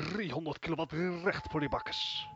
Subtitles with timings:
[0.00, 0.92] 300 kilowatt
[1.24, 2.26] recht voor die bakkes.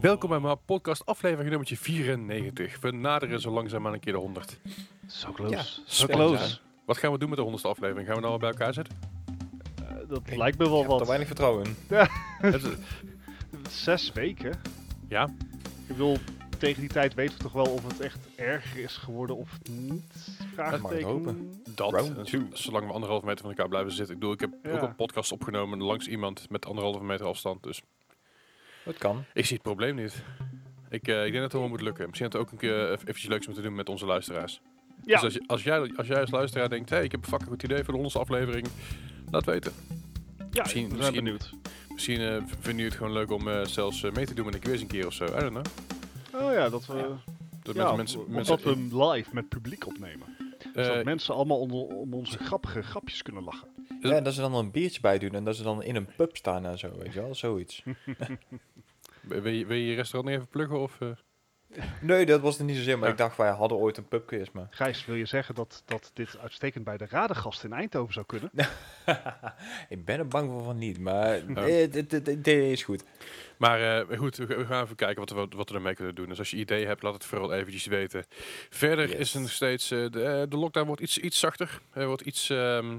[0.00, 2.80] Welkom bij mijn podcast aflevering nummertje 94.
[2.80, 4.58] We naderen zo langzaam aan een keer de 100.
[5.06, 5.54] Zo close.
[5.54, 6.58] Ja, Zo close.
[6.86, 8.06] Wat gaan we doen met de 100ste aflevering?
[8.06, 8.94] Gaan we nou al bij elkaar zetten?
[9.88, 11.06] Eh, dat Ik lijkt me wel Ik heb er wat.
[11.06, 11.76] weinig vertrouwen in.
[12.52, 12.62] Is-
[13.84, 14.60] Zes weken.
[15.08, 15.24] ja,
[15.80, 16.16] Ik bedoel,
[16.64, 20.02] tegen die tijd weten we toch wel of het echt erger is geworden of niet?
[20.54, 21.06] Vraagteken.
[21.06, 21.62] hopen.
[21.74, 22.24] dat.
[22.26, 22.46] Two.
[22.52, 24.14] z- Zolang we anderhalve meter van elkaar blijven zitten.
[24.14, 24.70] Ik bedoel, ik heb Ja.
[24.70, 27.62] ook een podcast opgenomen langs iemand met anderhalve meter afstand.
[27.62, 27.82] Dus
[28.84, 29.24] Dat kan.
[29.34, 30.22] ik zie het probleem niet.
[30.90, 32.06] Ik, eh, ik denk dat het wel moet lukken.
[32.08, 34.60] Misschien dat we ook een keer even eventjes leuks moeten doen met onze luisteraars.
[35.04, 37.28] Ja, Dus als, je, als, jij, als jij als luisteraar denkt, hey, ik heb een
[37.28, 38.66] fucking goed idee voor de 100ste aflevering.
[39.30, 39.72] Laat weten.
[40.50, 41.50] ja misschien- we zijn misschien- benieuwd.
[41.88, 44.44] Misschien eh, v- vinden jullie het gewoon leuk om eh, zelfs eh, mee te doen
[44.44, 45.24] met een quiz een keer of zo.
[45.24, 45.64] I don't know.
[46.34, 46.96] Oh ja, dat we...
[46.96, 47.06] Ja.
[47.62, 50.26] Dat ja, mensen, mensen, dat we hem live met publiek opnemen.
[50.74, 53.68] eh, Zodat mensen allemaal onder, om onze grappige grapjes kunnen lachen.
[54.00, 56.08] Ja, het- dat ze dan een biertje bij doen en dat ze dan in een
[56.16, 57.82] pub staan en zo, weet je wel, zoiets.
[59.22, 60.80] wil, je, wil je je restaurant even pluggen?
[60.80, 61.08] Of, eh?
[62.00, 63.12] Nee, dat was het niet zozeer, maar Ja.
[63.12, 64.66] ik dacht wij hadden ooit een pubquiz, maar...
[64.70, 68.50] Gijs, wil je zeggen dat, dat dit uitstekend bij de radegast in Eindhoven zou kunnen?
[69.88, 73.04] ik ben er bang voor van niet, maar het idee is goed.
[73.56, 76.28] Maar eh, goed, we, gaan even kijken wat we, wat we ermee kunnen doen.
[76.28, 78.24] Dus als je ideeën hebt, laat het vooral eventjes weten.
[78.70, 79.18] Verder Yes.
[79.18, 79.90] is er nog steeds...
[79.90, 81.80] eh, de, eh, de lockdown wordt iets, iets zachter.
[81.92, 82.98] Hij wordt iets, ehm,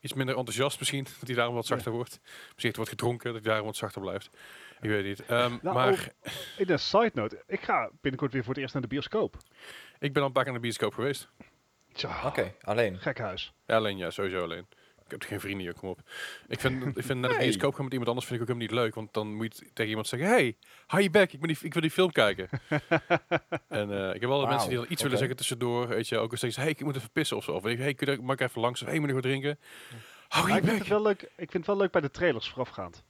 [0.00, 1.04] iets minder enthousiast misschien.
[1.18, 2.18] Dat hij daarom wat zachter wordt.
[2.22, 4.30] Misschien het wordt gedronken, dat hij daarom wat zachter blijft.
[4.80, 5.28] Ik weet het niet.
[5.28, 6.12] Ehm, Nou, maar
[6.56, 9.36] In een side note, ik ga binnenkort weer voor het eerst naar de bioscoop.
[9.98, 11.28] ik ben al een paar keer naar de bioscoop geweest.
[11.92, 12.98] Tja, Oké, alleen.
[12.98, 13.52] gek huis.
[13.66, 14.66] Ja, alleen ja, sowieso alleen.
[15.04, 16.00] Ik heb geen vrienden hier, kom op.
[16.48, 18.76] Ik vind, ik vind naar de bioscoop gaan met iemand anders vind ik ook helemaal
[18.76, 18.94] niet leuk.
[18.94, 20.56] Want dan moet je tegen iemand zeggen, hey,
[20.86, 22.48] hou je back, ik, ben die, ik wil die film kijken.
[23.68, 25.88] en eh, ik heb wel mensen die dan iets willen zeggen tussendoor.
[25.88, 27.52] Weet je, ook als zeggen, hey, ik moet even pissen of zo.
[27.52, 28.82] Of hey, kun je, mag ik even langs?
[28.82, 29.58] Of hey, moet ik wat drinken?
[30.28, 33.04] Hou ik, vind het wel leuk, ik vind het wel leuk bij de trailers voorafgaand.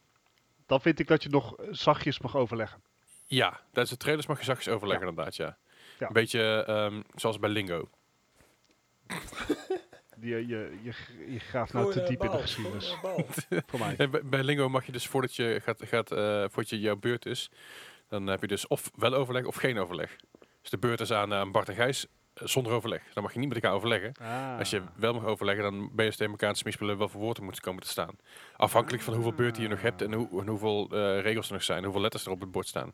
[0.71, 2.83] Dan vind ik dat je nog eh, zachtjes mag overleggen.
[3.27, 5.59] Ja, tijdens de trailers mag je zachtjes overleggen inderdaad, ja.
[5.99, 6.07] Ja.
[6.07, 7.89] Een beetje ehm, zoals bij Lingo.
[10.23, 10.93] Je, je, je,
[11.33, 12.97] je graaft nou te diep in de geschiedenis.
[13.67, 13.95] Voor mij.
[13.97, 16.97] En bij, bij Lingo mag je dus voordat je gaat, gaat eh, voordat je jouw
[16.97, 17.51] beurt is,
[18.09, 20.17] dan heb je dus of wel overleg of geen overleg.
[20.61, 22.11] Dus de beurt is aan, aan Bart en Gijs eh,
[22.45, 23.03] zonder overleg.
[23.15, 24.13] Dan mag je niet met elkaar overleggen.
[24.21, 24.59] Ah.
[24.59, 27.09] Als je wel mag overleggen, dan ben je dus tegen elkaar aan het smispelen wel
[27.09, 28.17] voor woorden moeten komen te staan.
[28.57, 31.63] Afhankelijk van hoeveel beurten je nog hebt en, hoe, en hoeveel eh, regels er nog
[31.63, 32.93] zijn, hoeveel letters er op het bord staan.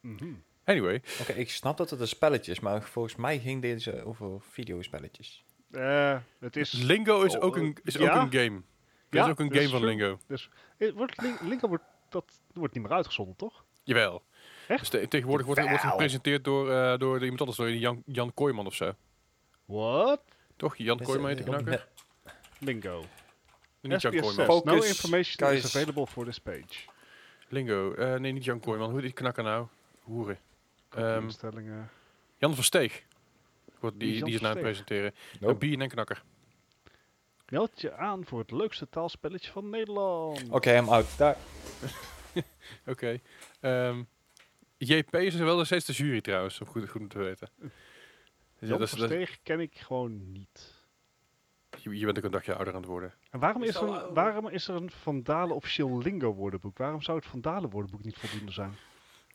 [0.00, 0.32] Mhm.
[0.64, 4.40] Anyway, Oké, ik snap dat het een spelletje is, maar volgens mij ging deze over
[4.40, 5.44] videospelletjes.
[5.70, 6.72] Eh, het is...
[6.72, 8.00] Lingo is Oh, ook een, is ja?
[8.14, 8.62] ook een game.
[9.08, 9.84] Er Ja, is ook een dat game is van.
[9.84, 10.18] Lingo.
[10.26, 13.64] Dus, eh, wordt, Lin- Linko wordt, dat wordt niet meer uitgezonden, toch?
[13.82, 14.22] Jawel.
[14.68, 14.80] Echt?
[14.80, 18.34] Dus te- tegenwoordig wordt, wordt het gepresenteerd door, eh, door iemand anders, door Jan, Jan
[18.34, 18.92] Kooijman of zo.
[19.64, 20.20] What?
[20.56, 20.76] Toch?
[20.76, 21.70] Jan Kooijman heet de knakker?
[21.70, 21.86] net-
[22.58, 23.04] Lingo.
[23.80, 24.62] Niet Jan SBS Kooijman.
[24.62, 24.64] 6.
[24.64, 26.86] No information is available for this page.
[27.48, 27.94] Lingo.
[27.94, 28.86] Eh, nee, niet Jan Kooijman.
[28.90, 29.66] Hoe heet die knakker nou?
[30.02, 30.38] Hoeren.
[30.90, 31.90] Ehm, Instellingen.
[32.36, 33.02] Jan van Steeg.
[33.80, 34.86] Wordt die, die is nou aan het Versteeg?
[34.86, 35.14] presenteren.
[35.40, 35.66] Nope.
[35.66, 36.22] Een BNN knakker.
[37.48, 40.44] Meld je aan voor het leukste taalspelletje van Nederland.
[40.50, 41.18] Oké, I'm out.
[41.18, 41.36] Daar.
[42.86, 43.20] Oké.
[43.60, 44.02] Ehm,
[44.78, 47.48] JP is wel nog steeds de jury trouwens, om goed, goed te weten.
[47.60, 47.68] Ja,
[48.58, 50.84] Jan dat Versteeg ken ik gewoon niet.
[51.78, 53.14] je, je bent ook een dagje ouder aan het worden.
[53.30, 56.78] En waarom is, er een, waarom is er een Vandalen officieel lingo woordenboek?
[56.78, 58.76] Waarom zou het Vandalen woordenboek niet voldoende zijn?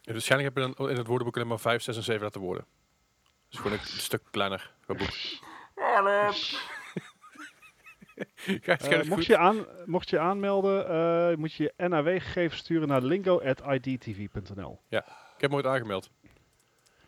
[0.03, 2.41] En waarschijnlijk heb je dan in het woordenboek alleen maar 5, 6 en 7 laten
[2.41, 2.65] woorden.
[3.49, 4.73] Dus gewoon een stuk kleiner.
[8.35, 13.01] Gijs, Eh, mocht, je aan, mocht je aanmelden, eh, moet je je NAW-gegevens sturen naar
[13.01, 14.81] lingo.idtv.nl.
[14.89, 15.03] Ik
[15.43, 16.09] heb me ooit aangemeld.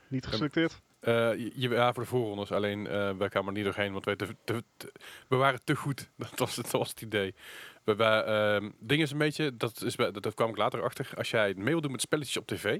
[0.07, 0.81] Niet geselecteerd?
[0.99, 1.13] Eh,
[1.55, 2.51] je, ja, voor de voorrondes.
[2.51, 4.91] Alleen eh wij kwamen er niet doorheen, want wij te, te- te-
[5.27, 6.09] we waren te goed.
[6.17, 7.35] Dat was het, dat was het idee.
[7.83, 11.09] We, wij, ehm, ding is een beetje, dat, is, dat, dat kwam ik later achter.
[11.17, 12.79] Als jij mee wil doen met spelletjes op tv.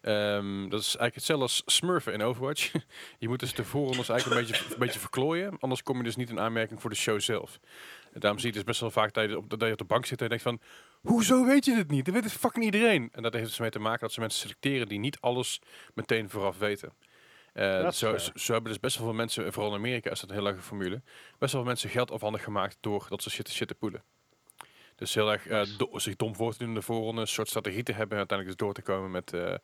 [0.00, 2.72] ehm, dat is eigenlijk hetzelfde als smurfen in Overwatch.
[3.18, 5.56] je moet dus de voorrondes eigenlijk een beetje, een beetje verklooien.
[5.60, 7.58] Anders kom je dus niet in aanmerking voor de show zelf.
[8.12, 9.84] En daarom zie je dus best wel vaak dat je op, dat je op de
[9.84, 10.60] bank zit en je denkt van...
[11.00, 12.04] Hoezo weet je het niet?
[12.04, 13.08] Dat weet het fucking iedereen.
[13.12, 15.60] En dat heeft dus mee te maken dat ze mensen selecteren die niet alles
[15.94, 16.92] meteen vooraf weten.
[17.52, 17.90] Eh,
[18.34, 21.02] zo, hebben dus best wel veel mensen, vooral in Amerika is dat een heel formule,
[21.38, 24.02] best wel veel mensen geld afhandig gemaakt door dat ze shit, shit te poelen.
[24.96, 27.48] Dus heel erg eh, do- zich dom voor te doen in de voorronde, een soort
[27.48, 29.54] strategie te hebben en uiteindelijk dus door te komen met, eh,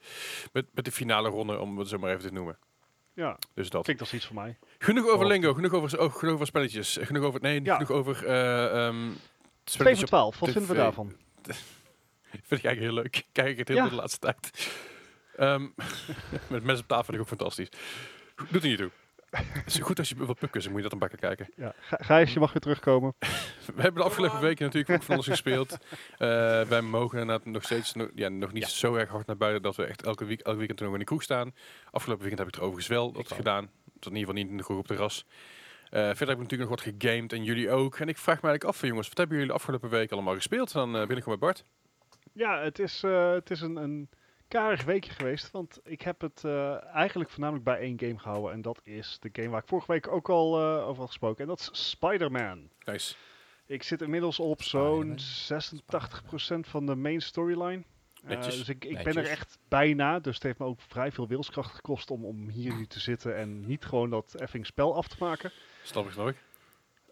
[0.52, 2.58] met, met de finale ronde, om het zo maar even te noemen.
[3.18, 3.82] Ja, Dus dat.
[3.82, 4.56] klinkt als iets voor mij.
[4.78, 5.26] Genoeg over Oh.
[5.26, 7.74] Lingo, genoeg over, oh, genoeg over spelletjes, eh, genoeg over, nee, Ja.
[7.74, 9.16] genoeg over eh ehm 2
[9.64, 11.06] spelletjes voor op- 12, wat vinden we daarvan?
[12.30, 13.24] Vind ik eigenlijk heel leuk.
[13.32, 13.88] Kijk ik het heel Ja.
[13.88, 14.68] de laatste tijd.
[15.36, 15.66] Ehm,
[16.50, 17.68] met mes op tafel vind ik ook fantastisch.
[18.50, 18.90] Doet er niet toe.
[19.30, 21.48] Het is goed als je wat pubkussen, moet je dat een bakken kijken.
[21.56, 21.74] Ja.
[21.80, 23.14] Ga- Gijs, je mag weer terugkomen.
[23.74, 25.78] We hebben de afgelopen weken natuurlijk ook van alles gespeeld.
[26.18, 26.28] Eh,
[26.62, 28.68] wij mogen inderdaad nog steeds no- ja, nog niet Ja.
[28.68, 31.04] zo erg hard naar buiten dat we echt elke, week, elke weekend nog in de
[31.04, 31.54] kroeg staan.
[31.90, 33.70] Afgelopen weekend heb ik er overigens wel dat gedaan.
[33.84, 35.24] Dat in ieder geval niet in de kroeg op de ras.
[35.84, 37.98] Eh, verder heb ik natuurlijk nog wat gegamed en jullie ook.
[37.98, 40.72] En ik vraag me eigenlijk af, jongens, wat hebben jullie de afgelopen week allemaal gespeeld?
[40.72, 41.64] Dan eh, ben ik gewoon bij Bart.
[42.32, 44.08] Ja, het is, eh, het is een, een
[44.48, 45.50] karig weekje geweest.
[45.50, 48.52] Want ik heb het eh, eigenlijk voornamelijk bij één game gehouden.
[48.52, 51.42] En dat is de game waar ik vorige week ook al eh, over had gesproken.
[51.42, 52.68] En dat is Spider-Man.
[52.84, 53.14] Nice.
[53.66, 55.20] Ik zit inmiddels op zo'n 86%
[56.60, 57.82] van de main storyline.
[58.24, 60.18] Eh, dus ik, ik ben er echt bijna.
[60.18, 63.36] Dus het heeft me ook vrij veel wilskracht gekost om, om hier nu te zitten.
[63.36, 65.52] En niet gewoon dat effing spel af te maken.
[65.82, 66.36] Snap ik, snap ik.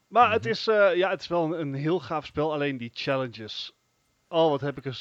[0.09, 0.50] Maar het, Mhm.
[0.50, 2.53] is, eh, ja, het is wel een, een heel gaaf spel.
[2.53, 3.73] Alleen die challenges.
[4.29, 4.94] Oh, wat heb ik een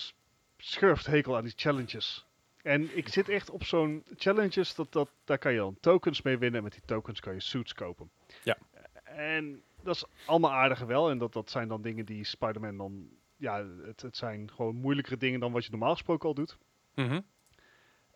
[0.66, 2.26] s- schurfthekel aan die challenges.
[2.62, 4.76] En ik zit echt op zo'n challenges.
[4.76, 6.58] Dat, dat, daar kan je dan tokens mee winnen.
[6.58, 8.10] En met die tokens kan je suits kopen.
[8.44, 8.58] Ja.
[9.04, 11.10] En dat is allemaal aardig en wel.
[11.10, 13.10] En dat, dat zijn dan dingen die Spider-Man dan...
[13.38, 16.58] Ja, het, het zijn gewoon moeilijkere dingen dan wat je normaal gesproken al doet.
[16.96, 17.20] Mhm.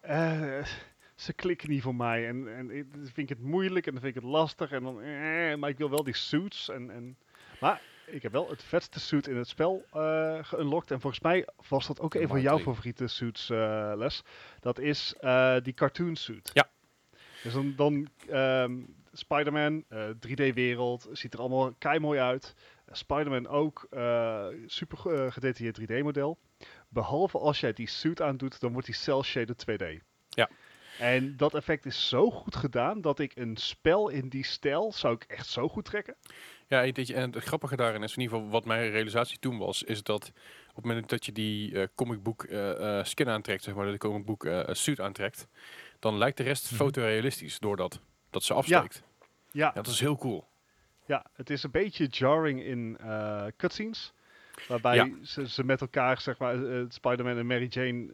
[0.02, 0.66] Eh,
[1.16, 2.28] ze klikken niet voor mij.
[2.28, 4.72] En, en ik- vind ik het moeilijk en dan vind ik het lastig.
[4.72, 6.70] En dan, eh, maar ik wil wel die suits.
[6.70, 7.18] En, en,
[7.60, 7.82] maar
[8.12, 10.92] ik heb wel het vetste suit in het spel eh geunlocked.
[10.92, 14.24] En volgens mij was dat ook een van jouw favoriete suits, eh, Les.
[14.60, 16.50] Dat is eh, die cartoon suit.
[16.54, 16.70] Ja.
[17.44, 18.78] Dus dan, dan ehm,
[19.14, 22.56] Spider-Man, eh, 3D-wereld, ziet er allemaal kei mooi uit.
[22.92, 23.88] Spider-Man ook,
[24.66, 24.98] super
[25.32, 26.38] gedetailleerd 3D-model.
[26.88, 29.84] Behalve als jij die suit aandoet, dan wordt die cel-shaded 2D.
[30.30, 30.50] Ja.
[31.00, 35.14] En dat effect is zo goed gedaan dat ik een spel in die stijl zou
[35.16, 36.16] ik echt zo goed trekken.
[36.68, 39.84] Ja, en, en het grappige daarin is, in ieder geval wat mijn realisatie toen was,
[39.84, 40.32] is dat
[40.70, 43.92] op het moment dat je die eh comic book eh, eh, skin aantrekt, zeg maar,
[43.92, 45.48] de comic book eh, suit aantrekt,
[46.00, 46.76] dan lijkt de rest Mhm.
[46.76, 48.00] fotorealistisch doordat
[48.30, 49.04] dat ze afsteekt.
[49.52, 49.66] Ja.
[49.66, 50.48] Ja, dat is heel cool.
[51.06, 52.98] ja het is een beetje jarring in
[53.58, 54.14] cutscenes.
[54.68, 55.10] Waarbij Ja.
[55.24, 56.56] ze, ze met elkaar, zeg maar,
[56.90, 58.10] Spider-Man en Mary Jane,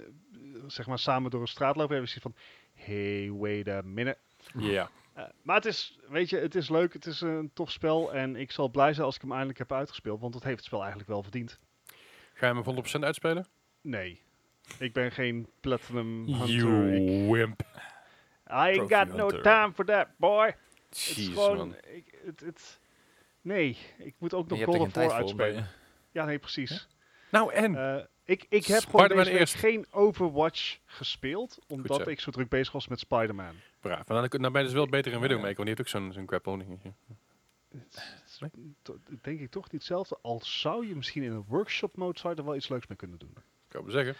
[0.67, 1.91] zeg maar, samen door een straat lopen.
[1.91, 2.35] Hebben ze van,
[2.75, 4.17] hey, wait a minute.
[4.57, 4.89] Ja.
[5.13, 6.93] Eh, maar het is, weet je, het is leuk.
[6.93, 8.13] Het is een tof spel.
[8.13, 10.21] En ik zal blij zijn als ik hem eindelijk heb uitgespeeld.
[10.21, 11.59] Want dat heeft het spel eigenlijk wel verdiend.
[12.33, 13.47] Ga je hem 100% uitspelen?
[13.81, 14.21] Nee.
[14.79, 16.93] Ik ben geen Platinum Hunter.
[16.93, 17.61] Ik, You wimp.
[18.47, 20.45] I ain't got no time for that, boy.
[20.45, 20.55] Het
[20.89, 21.57] is Jeez, gewoon...
[21.57, 21.75] man.
[21.87, 22.79] Ik, het, het,
[23.41, 25.67] nee, ik moet ook nog God of War uitspelen.
[26.11, 26.87] Ja, nee, precies.
[27.31, 27.75] Nou, en?
[27.75, 29.55] Eh, ik, ik heb gewoon Spider-Man deze week eerst.
[29.55, 31.59] geen Overwatch gespeeld.
[31.67, 32.09] Omdat zo.
[32.09, 33.55] ik zo druk bezig was met Spider-Man.
[33.79, 34.07] Braaf.
[34.07, 36.13] Maar dan, dan ben je dus wel beter in Widowmaker, want die heeft ook zo'n
[36.13, 36.93] zo'n grapple dingetje.
[39.21, 40.17] Denk ik toch niet hetzelfde.
[40.21, 43.19] Al zou je misschien in een workshop mode zou er wel iets leuks mee kunnen
[43.19, 43.33] doen.
[43.37, 44.15] Ik kan zeggen.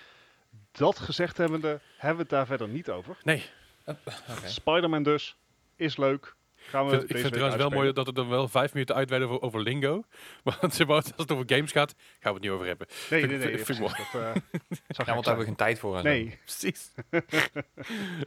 [0.72, 3.18] Dat gezegd hebbende, hebben we het daar verder niet over.
[3.24, 3.44] Nee,
[3.86, 4.48] Oké.
[4.48, 5.38] Spider-Man dus,
[5.76, 6.36] is leuk.
[6.70, 8.48] Gaan ik we vind, ik deze vind het trouwens wel mooi dat het dan wel
[8.48, 10.04] vijf minuten uitweiden over, over lingo.
[10.44, 12.88] Want als het over games gaat, gaan we het niet over hebben.
[13.10, 13.66] Nee, vind nee, ik- nee.
[13.66, 15.38] vind dat, eh, Ja, want daar hebben zijn.
[15.38, 15.98] we geen tijd voor.
[15.98, 16.04] zo.
[16.04, 16.92] Nee, Precies.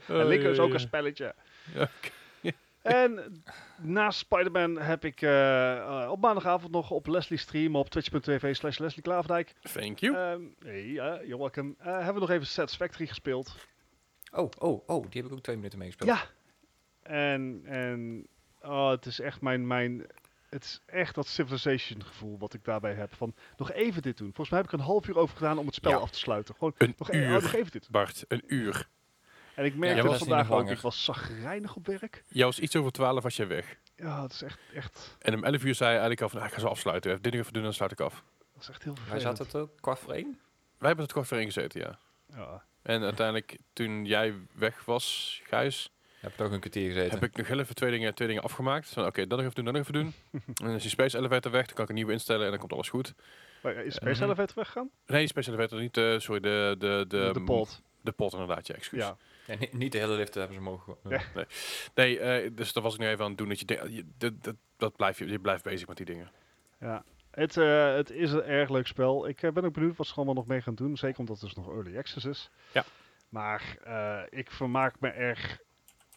[0.07, 1.35] en Lingo is ook een spelletje.
[1.73, 1.89] Ja,
[2.81, 3.43] En
[3.81, 8.77] naast Spider-Man heb ik eh, eh, op maandagavond nog op Leslie stream op twitch.tv slash
[8.77, 9.53] Leslie Klaverdijk.
[9.73, 10.15] Thank you.
[10.15, 11.73] Ehm hey, ja, you're welcome.
[11.79, 13.55] Eh, hebben we nog even Satisfactory gespeeld.
[14.31, 16.09] Oh, oh, oh, die heb ik ook twee minuten meegespeeld.
[16.09, 16.23] Ja.
[17.09, 18.27] En, en
[18.61, 20.05] oh, het is echt mijn, mijn,
[20.49, 23.13] het is echt dat Civilization gevoel wat ik daarbij heb.
[23.15, 24.27] Van nog even dit doen.
[24.27, 25.97] Volgens mij heb ik er een half uur over gedaan om het spel Ja.
[25.97, 26.55] af te sluiten.
[26.55, 27.89] Gewoon Een nog, e- oh, nog uur, even dit.
[27.89, 28.25] Bart.
[28.27, 28.87] Een uur.
[29.55, 30.69] En ik merkte jij dat vandaag nog ook.
[30.69, 32.23] Ik was zagrijnig op werk.
[32.27, 33.77] Jij was iets over twaalf was je weg.
[33.95, 36.45] Ja, het is echt, echt, En om 11 uur zei je eigenlijk al van, ah,
[36.47, 37.11] ik ga zo afsluiten.
[37.11, 38.23] Even dit nog even doen, dan sluit ik af.
[38.53, 39.37] dat is echt heel Wij vervelend.
[39.37, 40.39] zaten het ook kwart voor één.
[40.77, 41.99] Wij hebben het kort voor één gezeten, ja.
[42.35, 42.63] Ja.
[42.81, 47.11] En uiteindelijk, toen jij weg was, Gijs, Heb ik ook een kwartier gezeten.
[47.19, 48.89] heb ik nog heel even twee dingen, twee dingen afgemaakt.
[48.89, 50.13] Van oké, dat nog even doen, dat nog even doen.
[50.45, 52.59] en dan is die Space Elevator weg, dan kan ik een nieuwe instellen en dan
[52.59, 53.13] komt alles goed.
[53.63, 54.23] Maar is Space Mhm.
[54.23, 54.89] Elevator weggegaan?
[55.05, 57.81] Nee, Space Elevator niet, eh, sorry, de, de, de, De, pot.
[58.01, 58.99] De pot inderdaad, ja, excuus.
[58.99, 59.17] Ja.
[59.47, 60.95] Ja, niet, niet de hele lift hebben ze mogen.
[61.09, 61.21] Ja.
[61.95, 63.49] Nee, eh, dus dat was ik nu even aan het doen.
[63.49, 66.31] Dat je, je, dat, dat, dat blijf je, je blijft bezig met die dingen.
[66.79, 67.03] ja.
[67.31, 69.27] Het, eh, het is een erg leuk spel.
[69.27, 70.97] Ik ben ook benieuwd wat ze allemaal nog mee gaan doen.
[70.97, 72.49] Zeker omdat het dus nog early access is.
[72.73, 72.85] Ja.
[73.29, 75.59] Maar eh, ik vermaak me erg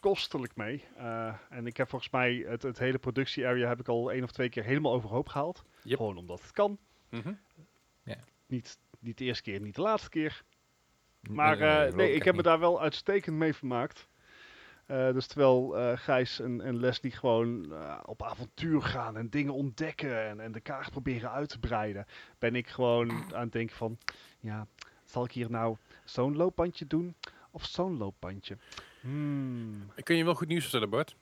[0.03, 0.83] kostelijk mee.
[0.97, 4.31] Eh, en ik heb volgens mij het, het hele productie-area heb ik al één of
[4.31, 5.63] twee keer helemaal overhoop gehaald.
[5.83, 5.97] Yep.
[5.97, 6.77] Gewoon omdat het kan.
[7.09, 7.33] Mhm.
[8.47, 10.43] Niet, niet de eerste keer, niet de laatste keer.
[11.29, 14.07] Maar nee, eh, nee, ik heb me daar wel uitstekend mee vermaakt.
[14.85, 17.73] Eh, dus terwijl eh, Gijs en, en Leslie gewoon
[18.05, 22.05] op avontuur gaan en dingen ontdekken en, en de kaart proberen uit te breiden,
[22.39, 23.97] ben ik gewoon aan het denken van,
[24.39, 24.67] ja,
[25.03, 27.15] zal ik hier nou zo'n loopbandje doen
[27.51, 28.57] of zo'n loopbandje?
[29.03, 29.91] Hmm.
[29.95, 31.15] Ik kun je wel goed nieuws vertellen, Bart.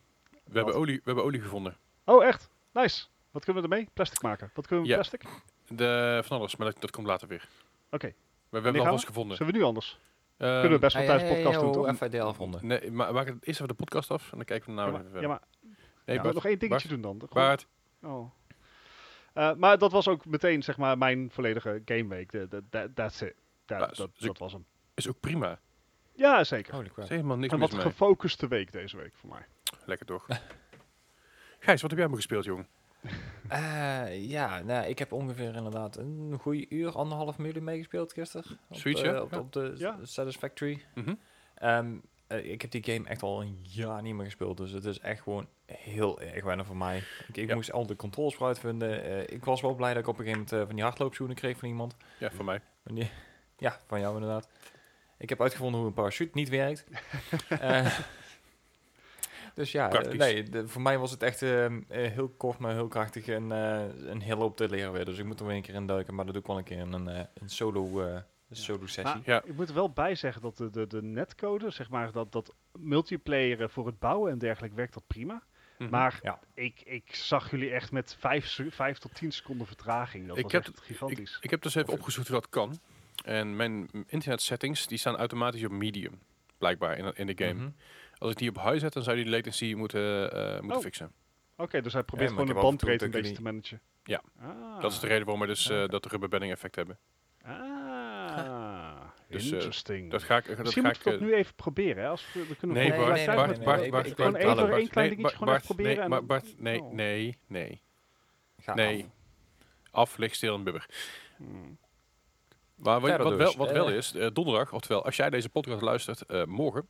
[0.43, 1.77] We hebben, olie, we hebben olie gevonden.
[2.05, 2.49] Oh, echt?
[2.71, 3.05] Nice.
[3.31, 3.87] Wat kunnen we ermee?
[3.93, 4.51] Plastic maken.
[4.53, 5.09] Wat kunnen we met Ja.
[5.09, 5.41] plastic?
[5.77, 7.47] De, van alles, maar dat, dat komt later weer.
[7.91, 8.07] Oké.
[8.07, 8.13] We,
[8.49, 9.37] we hebben alvast gaan gevonden.
[9.37, 9.99] Zullen we nu anders?
[10.37, 11.87] Ehm, kunnen we best wel thuis ja, ja, podcast ja, doen, toch?
[11.87, 12.67] Even deel afronden.
[12.67, 14.91] Nee, maar maak het eerst even de podcast af en dan kijken we Ja, nou
[14.91, 15.29] maar, even verder.
[15.29, 15.47] ja, maar
[16.05, 17.27] Nee, wil Bart, nog één dingetje Bart, doen dan.
[17.29, 17.67] Gewoon- Bart,
[18.03, 18.31] Oh.
[19.33, 22.31] Eh, maar dat was ook meteen zeg maar mijn volledige gameweek.
[22.69, 23.33] That- That's it.
[23.65, 24.65] Dat, Ja, dat, dat was hem.
[24.93, 25.59] is ook prima.
[26.13, 26.73] Ja, zeker.
[26.73, 27.03] Holy crap.
[27.03, 27.91] is helemaal niks Een mis wat mee.
[27.91, 29.45] gefocuste week deze week voor mij.
[29.85, 30.27] Lekker toch?
[31.59, 32.65] Gijs, wat heb jij me gespeeld, jong?
[33.49, 38.59] Eh, ja, nou, ik heb ongeveer inderdaad een goede uur, anderhalf uur meegespeeld gisteren.
[38.69, 39.21] Op, Zoiets, eh, ja.
[39.21, 39.39] op, Ja.
[39.39, 39.97] op de Ja.
[40.03, 40.81] Satisfactory.
[40.95, 41.13] Mhm.
[41.55, 44.85] Ehm, eh, ik heb die game echt al een jaar niet meer gespeeld, dus het
[44.85, 46.97] is echt gewoon heel erg weinig voor mij.
[47.27, 47.55] Ik, ik Ja.
[47.55, 49.03] moest al de controls voor uitvinden.
[49.03, 51.35] Eh, ik was wel blij dat ik op een gegeven moment eh, van die hardloopschoenen
[51.35, 51.95] kreeg van iemand.
[52.19, 52.61] Ja, voor mij.
[52.85, 53.11] Van die-
[53.57, 54.49] ja, van jou inderdaad.
[55.21, 56.85] Ik heb uitgevonden hoe een parachute niet werkt.
[57.49, 57.99] Eh,
[59.53, 60.17] dus ja, eh, Praktisch.
[60.19, 63.51] nee, de- voor mij was het echt ehm, eh, heel kort, maar heel krachtig en
[63.51, 65.05] eh, een hele hoop te leren weer.
[65.05, 66.63] Dus ik moet er weer een keer in duiken, maar dat doe ik wel een
[66.63, 68.13] keer in een, eh, een solo, eh,
[68.49, 69.03] een solo sessie.
[69.03, 69.41] Maar Ja.
[69.43, 72.53] ik moet er wel bij zeggen dat de, de, de netcode, zeg maar, dat, dat
[72.71, 75.41] multiplayer voor het bouwen en dergelijke werkt dat prima.
[75.77, 75.89] Mhm.
[75.89, 76.39] Maar Ja.
[76.53, 80.27] ik, ik zag jullie echt met 5 tot 10 seconden vertraging.
[80.27, 81.37] Dat Ik was heb echt gigantisch.
[81.41, 82.79] Ik heb dus even opgezocht hoe dat kan.
[83.23, 86.19] En mijn internet settings die staan automatisch op medium.
[86.57, 87.53] Blijkbaar in, in de game.
[87.59, 87.69] Mhm.
[88.17, 90.83] Als ik die op high zet, dan zou die de latency moeten, eh, moeten Oh.
[90.83, 91.11] fixen.
[91.57, 93.81] Oké, dus hij probeert Ja, gewoon de bandbreedte een dat beetje te managen.
[94.03, 94.21] Ja.
[94.39, 94.81] Ah.
[94.81, 95.87] Dat is de reden waarom we dus eh, Oké.
[95.87, 96.97] dat rubberbanning effect hebben.
[97.43, 100.11] Ah, Dus, eh, interesting.
[100.11, 100.47] Dat ga ik.
[100.47, 102.03] Dat Misschien ga moet ik dat nu even proberen.
[102.03, 102.09] Hè?
[102.09, 105.09] Als we, we kunnen Nee, Bart, nee, Bart, nee, Bart, ik- Bart, even één klein
[105.09, 107.81] dingetje gewoon even proberen Nee, Bart, nee, nee, nee.
[108.59, 109.09] Ga Nee.
[109.91, 110.17] af.
[110.17, 110.85] Ligt stil en bubber.
[112.81, 112.91] Hmm.
[112.91, 113.95] Maar wat, wat, wel, dus, wat wel eh.
[113.95, 116.87] is, eh, donderdag, oftewel als jij deze podcast luistert eh, morgen,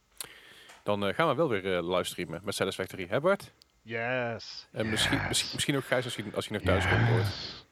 [0.83, 3.07] dan eh, gaan we wel weer eh livestreamen met Satisfactory.
[3.09, 3.51] Hè Bart?
[3.81, 4.67] Yes.
[4.71, 7.65] En misschien, misschien, misschien ook Gijs als je, als je nog thuis komt.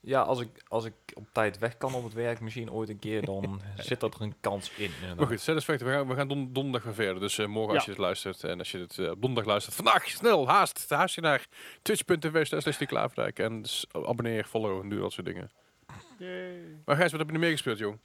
[0.00, 2.98] Ja, als ik, als ik op tijd weg kan op het werk, misschien ooit een
[2.98, 4.84] keer, dan zit dat er een kans in.
[4.84, 5.16] inderdaad.
[5.16, 7.20] Maar goed, Satisfactory, we gaan, we gaan don- donderdag weer verder.
[7.20, 9.74] Dus eh, morgen als je het luistert en als je het eh, op donderdag luistert,
[9.74, 11.46] vandaag snel, haast, haast je naar
[11.82, 15.50] twitch.tv slash die Klaverdijk en dus abonneer, follow en doe dat soort dingen.
[16.18, 16.80] Yay.
[16.84, 17.98] Maar Gijs, wat heb je er meer gespeeld, jong?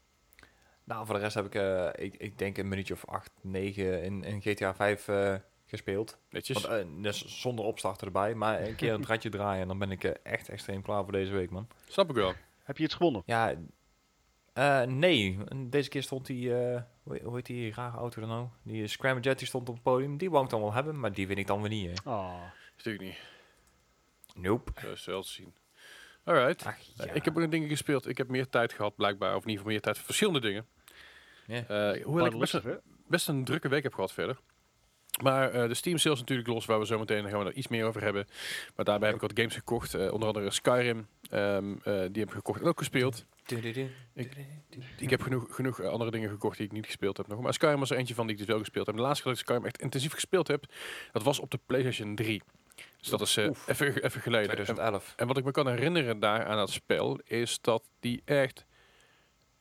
[0.84, 4.04] Nou, voor de rest heb ik, eh, ik, ik denk een minuutje of 8, 9
[4.04, 6.18] in, in GTA 5 eh, gespeeld.
[6.30, 6.62] Netjes.
[6.62, 9.92] Want, eh, dus zonder opstarter erbij, maar een keer een draadje draaien en dan ben
[9.92, 11.68] ik echt extreem klaar voor deze week, man.
[11.88, 12.34] Snap ik wel.
[12.64, 13.24] Heb je iets gewonnen?
[13.26, 13.56] Ja,
[14.54, 15.38] eh, nee.
[15.56, 18.48] Deze keer stond die, eh, hoe, hoe heet die rare auto dan nou?
[18.64, 20.18] Die Scramjet die stond op het podium.
[20.18, 22.12] Die wou ik dan wel hebben, maar die win ik dan weer niet, hè.
[22.12, 22.42] Ah.
[22.78, 23.20] Natuurlijk niet.
[24.44, 24.72] Nope.
[24.82, 25.54] Dat is wel te zien.
[26.24, 26.66] Alright.
[26.66, 27.06] Ach, ja.
[27.06, 28.08] Eh, Ik heb ook dingen gespeeld.
[28.08, 29.36] Ik heb meer tijd gehad, blijkbaar.
[29.36, 30.66] Of in ieder geval meer tijd voor verschillende dingen.
[31.48, 31.64] Ja.
[31.94, 34.38] Eh, hoewel ik best, Best een- best een drukke week heb gehad verder.
[35.24, 37.68] Maar eh, de Steam sales natuurlijk los, waar we zo meteen gaan we er iets
[37.68, 38.28] meer over hebben.
[38.76, 39.94] Maar daarbij heb ik wat games gekocht.
[39.94, 41.08] eh, onder andere Skyrim.
[41.30, 43.26] ehm, eh, die heb ik gekocht en ook gespeeld.
[44.98, 47.42] Ik heb genoeg, genoeg andere dingen gekocht die ik niet gespeeld heb nog.
[47.42, 48.96] Maar Skyrim was er eentje van die ik dus wel gespeeld heb.
[48.96, 50.66] De laatste keer dat ik Skyrim echt intensief gespeeld heb,
[51.12, 52.42] dat was op de PlayStation 3.
[53.02, 53.68] Dus dat is eh, Oef.
[53.68, 54.50] even, even geleden.
[54.50, 55.14] En, 2011.
[55.16, 58.66] en wat ik me kan herinneren daar aan dat spel, is dat die echt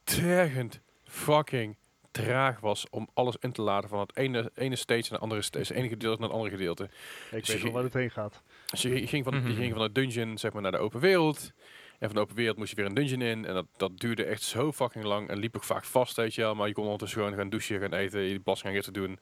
[0.04, 1.76] tergend fucking
[2.10, 5.42] traag was om alles in te laden van het ene, ene stage naar de andere
[5.42, 5.66] stage.
[5.66, 6.84] Het ene gedeelte naar het andere gedeelte.
[6.84, 6.90] Ik
[7.30, 8.42] Dus weet wel waar het heen gaat.
[8.70, 9.54] Dus je ging van, je Mhm.
[9.54, 11.52] ging van de dungeon zeg maar, naar de open wereld.
[11.98, 13.44] En van de open wereld moest je weer een dungeon in.
[13.44, 15.28] En dat, dat duurde echt zo fucking lang.
[15.28, 16.54] En liep ook vaak vast, weet je wel.
[16.54, 19.18] Maar je kon ondertussen gewoon gaan douchen, gaan eten, je belasting gaan doen.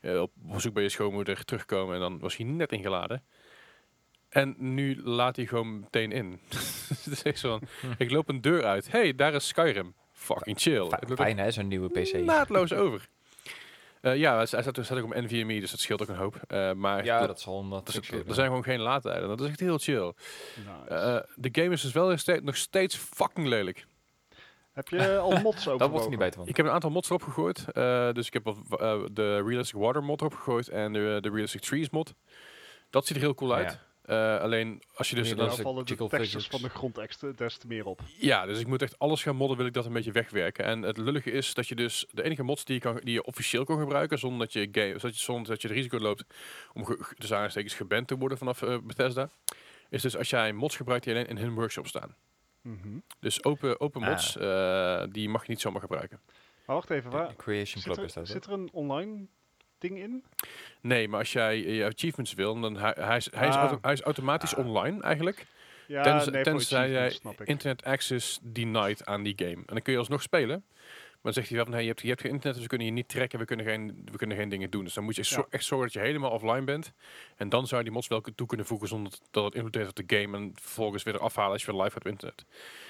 [0.00, 1.94] eh, op bezoek bij je schoonmoeder terugkomen.
[1.94, 3.22] En dan was hij net ingeladen.
[4.34, 6.40] En nu laat hij gewoon meteen in.
[6.88, 8.90] Het is echt zo van, ik loop een deur uit.
[8.90, 9.94] hey, daar is Skyrim.
[10.12, 10.78] Fucking chill.
[10.78, 12.12] Loopt Fijn hè, zo'n nieuwe PC.
[12.16, 13.08] naadloos over.
[14.00, 16.36] Eh, ja, hij staat, hij staat ook op NVMe, dus dat scheelt ook een hoop.
[16.46, 19.28] Eh, maar Ja, dat zal omdat er, er- er zijn gewoon geen laadtijden.
[19.28, 20.12] Dat is echt heel chill.
[20.56, 20.94] Nice.
[20.94, 23.86] Eh, de game is dus wel nog steeds, nog steeds fucking lelijk.
[24.72, 25.78] Heb je al mods over?
[25.78, 26.48] Dat wordt niet beter van.
[26.48, 27.64] Ik heb een aantal mods erop gegooid.
[27.72, 31.60] Eh, dus ik heb eh, de Realistic Water mod erop gegooid en de, de Realistic
[31.60, 32.14] Trees mod.
[32.90, 33.80] Dat ziet er heel cool Ja.
[34.04, 35.28] Eh, alleen als je dus...
[35.28, 38.00] Ja, dan- vallen de textures van de grond extra, des te meer op.
[38.18, 40.64] Ja, dus ik moet echt alles gaan modden, wil ik dat een beetje wegwerken.
[40.64, 43.24] En het lullige is dat je dus de enige mods die je, kan, die je
[43.24, 46.24] officieel kan gebruiken, zonder dat je, game, zodat je, zonder dat je het risico loopt
[46.72, 49.28] om ge, ge- dus aanstekens geband te worden vanaf eh, Bethesda,
[49.90, 52.14] is dus als jij mods gebruikt die alleen in hun workshop staan.
[52.62, 52.98] Mhm.
[53.20, 54.08] Dus open, open Ah.
[54.08, 56.20] mods, eh, die mag je niet zomaar gebruiken.
[56.66, 58.28] Maar wacht even, waar, de Creation zit, Club is dat.
[58.28, 59.26] zit er een online
[59.88, 60.24] ding in?
[60.80, 63.60] Nee, maar als jij je achievements wil, dan hij, hij, is, hij, is, Ah.
[63.60, 64.66] auto- hij is automatisch Ah.
[64.66, 65.46] online eigenlijk.
[65.86, 66.32] Ja, Tenzij-
[66.80, 67.18] nee, jij.
[67.44, 69.50] Internet access denied aan die game.
[69.56, 70.64] En dan kun je alsnog spelen.
[71.24, 72.86] Dan zegt hij wel van, hey, je, hebt, je hebt geen internet, dus we kunnen
[72.86, 74.84] je niet trekken, we kunnen geen, we kunnen geen dingen doen.
[74.84, 76.92] Dus dan moet je zo- echt zorgen dat je helemaal offline bent.
[77.36, 79.88] En dan zou je die mods wel toe kunnen voegen zonder dat het invloed heeft
[80.00, 80.36] op de game.
[80.36, 82.44] En vervolgens weer eraf halen als je weer live gaat op internet.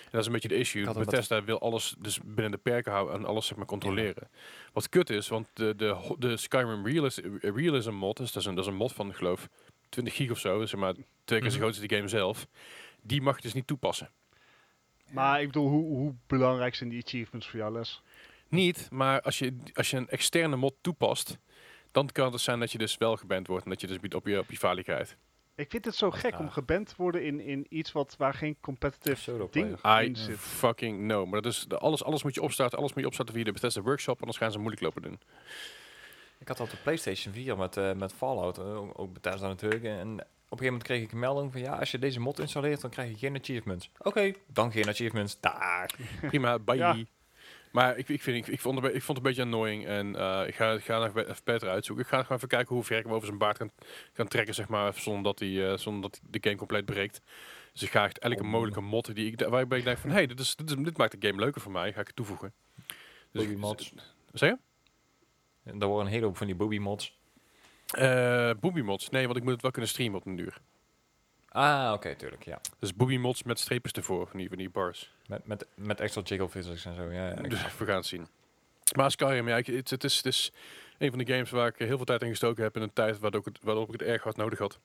[0.05, 0.93] En dat is een beetje de issue.
[0.93, 4.29] Bethesda wil alles dus binnen de perken houden en alles zeg maar controleren.
[4.73, 8.55] Wat kut is, want de, de, de Skyrim Realis- Realism mod, dus dat is, een,
[8.55, 9.49] dat is een mod van, geloof,
[9.89, 11.65] 20 gig of zo, dus zeg maar twee keer zo Mhm.
[11.65, 12.47] groot als de game zelf.
[13.03, 14.11] Die mag je dus niet toepassen.
[15.11, 18.03] Maar ik bedoel, hoe, hoe belangrijk zijn die achievements voor jou, Les?
[18.55, 21.39] Niet, maar als je, als je een externe mod toepast,
[21.93, 24.27] dan kan het zijn dat je dus wel geband wordt en dat je dus op
[24.27, 25.17] je, op je falie krijgt.
[25.57, 26.39] Ik vind het zo gek Ja.
[26.39, 30.03] om geband te worden in, in iets wat, waar geen competitive Solo ding player.
[30.05, 30.39] I in zit.
[30.39, 31.27] fucking know.
[31.31, 33.53] Maar dat is, de- alles, alles moet je opstarten, alles moet je opstarten via de
[33.53, 35.21] Bethesda Workshop, anders gaan ze moeilijk lopen doen.
[36.39, 39.85] Ik had dat op PlayStation 4 met, eh, met Fallout, eh, ook- Bethesda natuurlijk.
[39.85, 40.19] En op een
[40.49, 43.11] gegeven moment kreeg ik een melding van ja, als je deze mod installeert, dan krijg
[43.11, 43.91] je geen achievements.
[43.99, 45.41] Oké, dan geen achievements.
[45.41, 45.91] Daar.
[46.21, 46.77] Prima, bye.
[46.77, 46.97] Ja.
[47.75, 49.43] Maar ik, ik, vind, ik, ik, vond het, een be- ik vond het een beetje
[49.53, 52.05] annoying en eh, ik ga, ga nog even beter uitzoeken.
[52.05, 53.71] Ik ga gewoon even kijken hoe ver ik hem over zijn baard kan,
[54.13, 57.21] kan trekken, zeg maar, zonder dat, hij, eh, zonder dat hij de game compleet breekt.
[57.73, 58.49] Dus ik ga echt elke Oh.
[58.49, 61.21] mogelijke mod die ik, waar ik denk van, hey, dit, is, dit, is, dit maakt
[61.21, 62.53] de game leuker voor mij, ga ik het toevoegen.
[62.87, 63.95] Dus Booby mods.
[64.33, 64.59] Zeg je?
[65.71, 67.19] En daar worden een hele hoop van die booby mods.
[67.91, 69.09] Eh booby mods.
[69.11, 70.61] Nee, want ik moet het wel kunnen streamen op een duur.
[71.55, 72.61] Ah, oké, tuurlijk, ja.
[72.79, 75.15] Dus booby mods met streepjes ervoor, van die, van die bars.
[75.27, 77.29] Met, met, met extra jiggle physics en zo, ja.
[77.29, 78.27] ja, Dus we gaan het zien.
[78.97, 80.53] Maar Skyrim, ja, het, het, is, het is
[80.99, 83.19] een van de games waar ik heel veel tijd in gestoken heb in een tijd
[83.19, 84.79] waarop ik het, waarop ik het erg hard nodig had.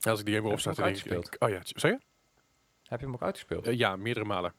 [0.00, 1.98] En als ik die game weer opstart, dan denk ik, ik, oh ja, zeg je?
[2.88, 3.66] Heb je hem ook uitgespeeld?
[3.66, 4.52] Eh, ja, meerdere malen.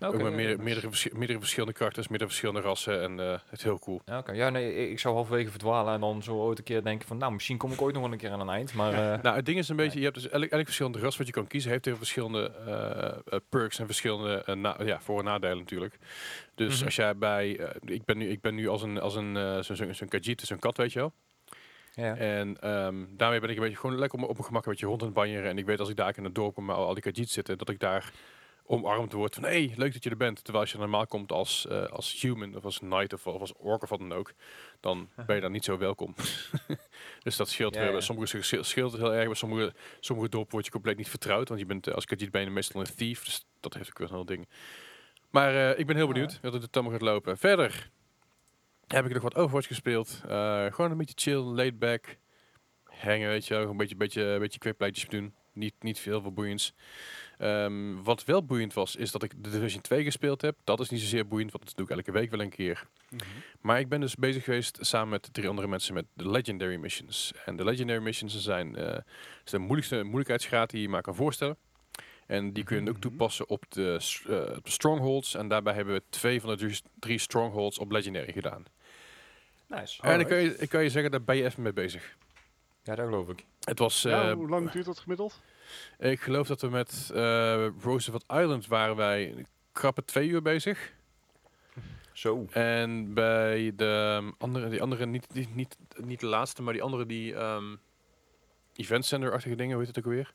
[0.00, 3.78] Ook met meerdere, meerdere, meerdere verschillende karakters, meerdere verschillende rassen en eh, het is heel
[3.78, 4.00] cool.
[4.04, 4.32] Ja, oké.
[4.32, 7.32] ja, nee, ik- zou halverwege verdwalen en dan zo ooit een keer denken van, nou,
[7.32, 8.74] misschien kom ik ooit nog wel een keer aan een eind.
[8.74, 11.16] Maar eh, Nou, het ding is een beetje, je hebt dus elk, elk verschillende ras
[11.16, 12.52] wat je kan kiezen, heeft heel verschillende
[13.30, 15.98] eh, perks en verschillende na- ja, voor- en nadelen natuurlijk.
[16.54, 16.84] Dus Mhm.
[16.84, 17.48] als jij bij,
[17.84, 20.76] ik, ben nu, ik ben nu als een, als een zo'n zo'n Khajiit, zo'n kat,
[20.76, 21.12] weet je wel.
[21.94, 22.16] ja.
[22.16, 24.86] En ehm, daarmee ben ik een beetje gewoon lekker op, op mijn gemak een beetje
[24.86, 25.48] rond aan het banjeren.
[25.50, 27.68] En ik weet als ik daar in het dorp kom, al, die Khajiits zitten, dat
[27.68, 28.12] ik daar
[28.70, 30.36] omarmd word van, hey, leuk dat je er bent.
[30.44, 33.52] Terwijl als je normaal komt als, eh, als human of als knight of, of als
[33.56, 34.32] orc of wat dan ook,
[34.80, 36.14] dan ben je daar niet zo welkom.
[37.22, 37.88] dus dat scheelt Ja, weer.
[37.88, 37.94] ja.
[37.94, 39.26] Bij sommige scheelt, het heel erg.
[39.26, 41.48] Bij sommige, sommige dorpen word je compleet niet vertrouwd.
[41.48, 43.24] Want je bent eh, als Khajiit ben je meestal een thief.
[43.24, 44.48] Dus dat heeft ook weer een heel ding.
[45.30, 47.38] Maar eh, ik ben heel Ah, benieuwd wat het allemaal gaat lopen.
[47.38, 47.90] Verder
[48.86, 50.20] heb ik nog wat Overwatch gespeeld.
[50.70, 52.16] Gewoon een beetje chill, laid back.
[52.84, 53.68] Hangen, weet je wel.
[53.68, 55.34] Een beetje, beetje, beetje quickplaytjes doen.
[55.52, 56.74] Niet, niet veel voor boeiends.
[57.40, 60.56] Ehm, wat wel boeiend was, is dat ik de Division 2 gespeeld heb.
[60.64, 62.86] Dat is niet zozeer boeiend, want dat doe ik elke week wel een keer.
[63.60, 67.32] Maar ik ben dus bezig geweest samen met drie andere mensen met de Legendary Missions.
[67.44, 68.98] En de Legendary Missions zijn eh,
[69.44, 71.56] is de moeilijkste moeilijkheidsgraad die je maar kan voorstellen.
[72.26, 73.00] En die kun je ook Mhm.
[73.00, 75.34] toepassen op de, s- eh, op de Strongholds.
[75.34, 78.64] En daarbij hebben we twee van de drie, Strongholds op Legendary gedaan.
[79.66, 80.02] Nice.
[80.02, 82.16] En ik kan, je, ik kan je zeggen, daar ben je even mee bezig.
[82.82, 83.44] Ja, dat geloof ik.
[83.60, 85.40] Het was, Ja, eh, hoe lang duurt dat gemiddeld?
[85.98, 90.92] Ik geloof dat we met eh Roosevelt Island waren wij een krappe twee uur bezig.
[92.12, 92.46] Zo.
[92.50, 96.82] En bij de um, andere, die andere, niet, niet, niet, niet de laatste, maar die
[96.82, 97.76] andere, die ehm
[98.76, 100.32] event center-achtige dingen, hoe heet het ook alweer?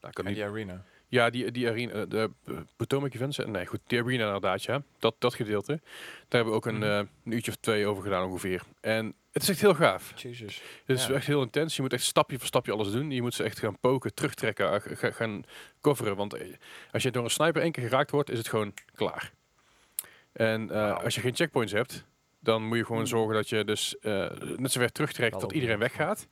[0.00, 0.84] Nou, ik kan En die arena.
[1.08, 4.62] ja, die, die arena, eh, de uh, Potomac Event Center, nee goed, die arena inderdaad,
[4.62, 4.82] ja.
[4.98, 5.72] Dat, dat gedeelte.
[5.72, 5.82] Daar
[6.28, 6.84] hebben we ook een, Mhm.
[6.84, 8.62] eh, een uurtje of twee over gedaan ongeveer.
[8.80, 10.12] En het is echt heel gaaf.
[10.16, 10.62] Jezus.
[10.84, 11.14] Het is Ja.
[11.14, 11.76] echt heel intens.
[11.76, 13.10] Je moet echt stapje voor stapje alles doen.
[13.10, 15.44] Je moet ze echt gaan poken, terugtrekken, ga- gaan
[15.80, 16.16] coveren.
[16.16, 16.46] Want eh,
[16.92, 19.32] als je door een sniper één keer geraakt wordt, is het gewoon klaar.
[20.32, 22.04] En eh, als je geen checkpoints hebt,
[22.40, 23.10] dan moet je gewoon Hmm.
[23.10, 26.26] zorgen dat je dus eh, net zo ver terugtrekt dat iedereen de- weggaat.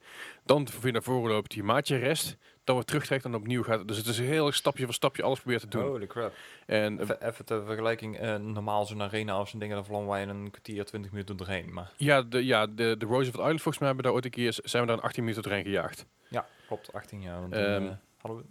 [0.44, 2.36] Dan weer naar voren loopt, die maatje rest.
[2.64, 3.88] Dan weer terugtrekt en opnieuw gaat.
[3.88, 5.86] Dus het is een heel stapje voor stapje alles proberen te doen.
[5.88, 6.34] Holy crap.
[6.66, 10.10] En eh, Even, even ter vergelijking, eh, normaal zo'n arena of zo'n dingen, daar vlammen
[10.10, 11.72] wij in een kwartier, 20 minuten doorheen.
[11.72, 14.30] Maar ja, de, ja de, de Roosevelt Island volgens mij hebben we daar ooit een
[14.30, 16.06] keer, zijn we daar een 18 minuten doorheen gejaagd.
[16.28, 17.40] ja, klopt, 18 jaar.
[17.40, 18.44] Want toen, eh, hadden we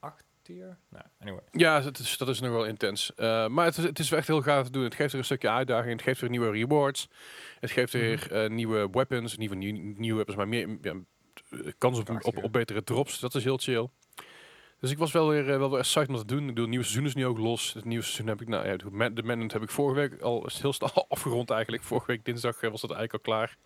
[0.00, 0.78] 8 jaar?
[0.88, 1.42] Nou, anyway.
[1.50, 3.14] Ja, dat is, dat is nog wel intens.
[3.14, 4.84] Eh, maar het is, het is echt heel gaaf te doen.
[4.84, 5.92] Het geeft er een stukje uitdaging.
[5.92, 7.08] Het geeft weer nieuwe rewards.
[7.60, 9.36] Het geeft weer eh, nieuwe weapons.
[9.36, 10.96] Nieuwe, nieuw, nieuwe weapons, maar meer ja, eh,
[11.78, 13.20] kans op, op, betere drops.
[13.20, 13.88] Dat is heel chill.
[14.80, 16.42] Dus ik was wel weer, eh, wel weer psyched om dat te doen.
[16.42, 17.72] Ik bedoel, het nieuwe seizoen is nu ook los.
[17.72, 20.20] Het nieuwe seizoen heb ik, nou ja, de Man- de Manhunt heb ik vorige week
[20.20, 21.82] al is heel snel afgerond eigenlijk.
[21.82, 23.56] Vorige week dinsdag eh, was dat eigenlijk al klaar.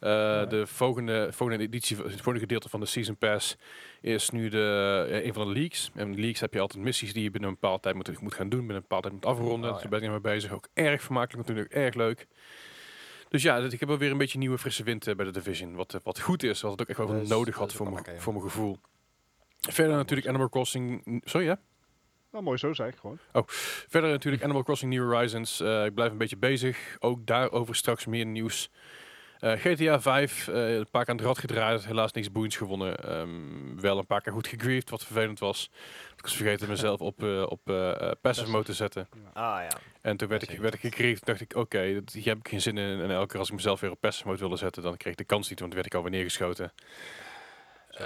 [0.00, 0.44] Eh, Ja.
[0.44, 3.56] De volgende, volgende editie, het volgende gedeelte van de Season Pass
[4.00, 5.90] is nu de, eh, een van de leaks.
[5.94, 8.20] En in de leaks heb je altijd missies die je binnen een bepaalde tijd moet,
[8.20, 8.58] moet gaan doen.
[8.58, 9.68] Binnen een bepaalde tijd moet afronden.
[9.68, 10.52] Oh, dus daar ben ik mee bezig.
[10.52, 12.26] Ook erg vermakelijk natuurlijk, erg leuk.
[13.28, 15.74] Dus ja, ik heb wel weer een beetje nieuwe frisse wind eh, bij de Division.
[15.74, 18.32] Wat, eh, wat goed is, wat het ook echt wel nodig had voor mijn voor
[18.32, 18.78] mijn gevoel.
[19.60, 21.02] Verder natuurlijk Animal Crossing.
[21.24, 21.60] Sorry, ja?
[22.32, 23.18] Nou, mooi zo, zei ik gewoon.
[23.88, 25.60] Verder natuurlijk Animal Crossing New Horizons.
[25.60, 26.96] Eh, ik blijf een beetje bezig.
[26.98, 28.70] Ook daarover straks meer nieuws.
[29.38, 31.84] Eh, GTA 5, eh, een paar keer aan het rad gedraaid.
[31.84, 32.96] Helaas niks boeiends gewonnen.
[33.04, 35.70] Ehm, wel een paar keer goed gegriefd, wat vervelend was.
[36.16, 37.60] Ik was vergeten mezelf op, eh, op
[38.20, 39.08] passive mode te zetten.
[39.32, 39.78] Ah ja.
[40.00, 41.26] En toen werd ik, werd ik gegriefd.
[41.26, 43.00] dacht ik, oké, dat hier heb ik geen zin in.
[43.00, 45.18] En elke keer als ik mezelf weer op passive mode wilde zetten, dan kreeg ik
[45.18, 46.72] de kans niet, want toen werd ik alweer neergeschoten.
[47.98, 48.04] Zo.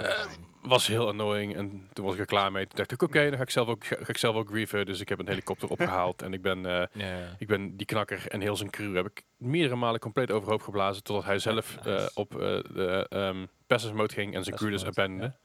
[0.61, 2.67] Was heel annoying en toen was ik er klaar mee.
[2.67, 4.85] Toen dacht ik, oké, dan ga ik, zelf ook, ga ik zelf ook grieven.
[4.85, 6.65] Dus ik heb een helikopter opgehaald en ik ben...
[6.65, 10.61] eh, ik ben die knakker en heel zijn crew heb ik meerdere malen compleet overhoop
[10.61, 11.03] geblazen.
[11.03, 11.89] Totdat hij zelf nice.
[11.97, 12.39] eh, op eh,
[12.73, 15.33] de ehm passive mode ging en zijn crew dus abandoned.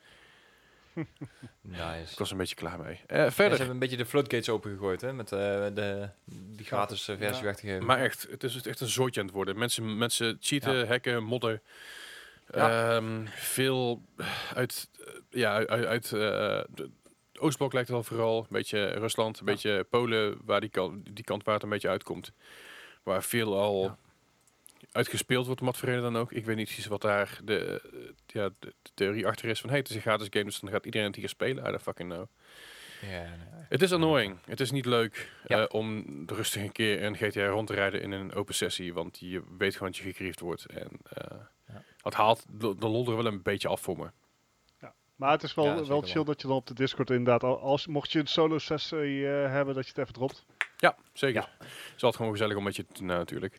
[1.60, 2.12] Nice.
[2.12, 3.00] Ik was een beetje klaar mee.
[3.06, 5.38] Eh, Ja, ze verder, hebben een beetje de floodgates opengegooid, hè, met eh,
[5.74, 7.42] de, die gratis eh, versie Ja.
[7.42, 7.84] weg te geven.
[7.86, 9.58] maar echt, het is echt een zooitje aan het worden.
[9.58, 11.62] Mensen, mensen cheaten, hacken, modden.
[12.54, 12.96] Ja.
[12.96, 14.02] Ehm, veel
[14.54, 16.20] uit, eh, ja, uit, uit eh,
[16.74, 16.90] de
[17.38, 18.38] Oostblok lijkt het al vooral.
[18.40, 19.52] Een beetje Rusland, een Ja.
[19.52, 22.32] beetje Polen, waar die, kant, die kant waar het een beetje uitkomt.
[23.02, 23.96] Waar veel al Ja.
[24.92, 26.32] uitgespeeld wordt, wat voor dan ook.
[26.32, 29.60] Ik weet niet precies wat daar de, eh, ja, de, de theorie achter is.
[29.60, 31.64] Van, hey, het is een gratis game, dus dan gaat iedereen het hier spelen.
[31.64, 32.26] I don't fucking know.
[33.00, 33.26] Ja.
[33.68, 34.36] Het is annoying.
[34.44, 35.58] Het is niet leuk Ja.
[35.60, 38.94] eh, om rustig een keer een GTA rond te rijden in een open sessie.
[38.94, 40.66] Want je weet gewoon dat je gegriefd wordt.
[40.66, 41.82] En eh Ja.
[42.02, 44.10] het haalt de, de lol er wel een beetje af voor me.
[45.18, 46.02] Maar het is wel, Ja, wel wel.
[46.02, 49.28] chill dat je dan op de Discord inderdaad, al- als, mocht je een solo sessie
[49.28, 50.44] eh, hebben, dat je het even dropt.
[50.76, 51.40] Ja, zeker.
[51.58, 53.58] Het is altijd gewoon gezellig om met je te doen natuurlijk.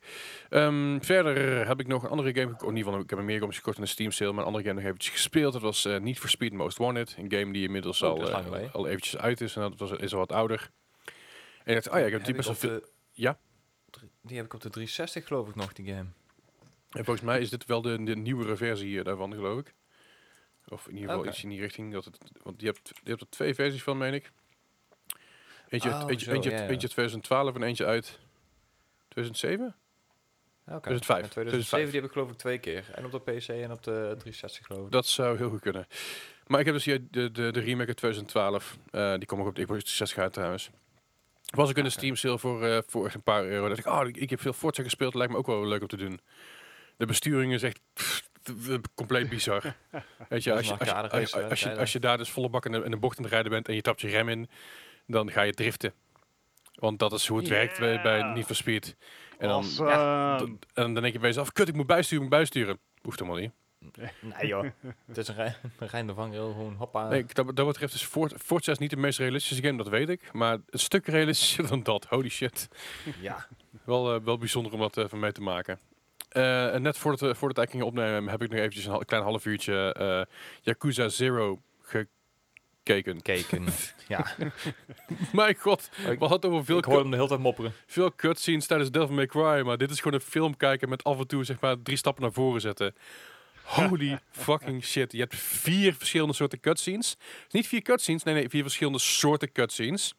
[0.50, 2.54] Ehm, verder heb ik nog een andere game.
[2.54, 4.32] Oh, in ieder geval, ik heb er meer games gekocht in de Steam sale.
[4.32, 5.54] Maar een andere game nog eventjes gespeeld.
[5.54, 7.16] Dat was eh Need for Speed Most Wanted.
[7.18, 9.56] Een game die inmiddels Oh, al, eh, al eventjes uit is.
[9.56, 10.70] En dat was, is al wat ouder.
[11.64, 12.70] En ik dacht, oh ja, ik heb die best wel op veel...
[12.80, 13.40] de- Ja?
[14.22, 16.06] Die heb ik op de 360 geloof ik nog, die game.
[16.90, 19.74] En volgens mij is dit wel de, de nieuwere versie daarvan, geloof ik.
[20.72, 21.30] Of in ieder geval Oké.
[21.30, 21.94] iets in die richting.
[21.94, 24.32] Dat het, want je hebt, je hebt er twee versies van, meen ik.
[25.70, 28.20] Eentje, Oh, eentje, zo, eentje, uit 2012 en eentje uit
[29.08, 29.76] 2007?
[30.66, 30.80] Oké.
[30.80, 31.22] 2005.
[31.24, 32.90] Ja, 2007 die heb ik geloof ik twee keer.
[32.94, 34.92] En op de PC en op de 360 geloof ik.
[34.92, 35.88] Dat zou heel goed kunnen.
[36.48, 38.78] Maar ik heb dus hier de, de, de remake uit 2012.
[38.92, 40.70] eh, die kom ik op de Xbox 360 uit trouwens.
[41.50, 41.98] Was ik in de Oké.
[42.00, 43.68] Steam sale voor, eh, voor echt een paar euro.
[43.68, 45.14] Dat ik, oh, ik, ik heb veel Forza gespeeld.
[45.14, 46.20] Lijkt me ook wel leuk om te doen.
[46.98, 48.29] De besturing is echt pff,
[48.96, 49.76] compleet bizar.
[50.30, 51.80] Weet je, als je, als, je, als, race, je, hè, als, je, tijden.
[51.82, 53.68] als je daar dus volle bak in de, in de bocht aan het rijden bent
[53.68, 54.50] en je tapt je rem in,
[55.08, 55.94] dan ga je driften.
[56.74, 58.22] Want dat is hoe het werkt bij, bij.
[58.24, 58.96] Need for Speed.
[59.38, 60.38] En dan, Awesome.
[60.60, 62.80] d- en dan denk je bij jezelf, kut, ik moet bijsturen, ik moet bijsturen.
[63.02, 63.52] Hoeft helemaal niet.
[64.22, 64.66] Nee joh.
[65.08, 67.08] het is een, rij, een rijn de vangrail, gewoon hoppa.
[67.08, 70.10] Nee, dat, dat betreft is Fort, Forza is niet de meest realistische game, dat weet
[70.10, 70.34] ik.
[70.34, 72.06] Maar een stuk realistischer dan dat.
[72.06, 72.68] Holy shit.
[73.22, 73.48] Ja.
[73.84, 75.80] Wel, eh, wel bijzonder om dat eh, van mee te maken.
[76.30, 79.46] En net voordat, we, voordat ik ging opnemen, heb ik nog eventjes een klein half
[79.46, 83.22] uurtje eh, Yakuza Zero gekeken.
[83.22, 83.66] Keken.
[84.08, 84.26] ja.
[85.32, 87.74] Mijn god, Ik, we hadden over veel, ik hoorde hem de hele tijd mopperen.
[87.86, 91.20] veel cutscenes tijdens Devil May Cry, maar dit is gewoon een film kijken met af
[91.20, 92.96] en toe zeg maar drie stappen naar voren zetten.
[93.64, 95.12] Holy fucking shit.
[95.12, 97.18] Je hebt vier verschillende soorten cutscenes.
[97.50, 100.16] Niet vier cutscenes, nee, nee, vier verschillende soorten cutscenes.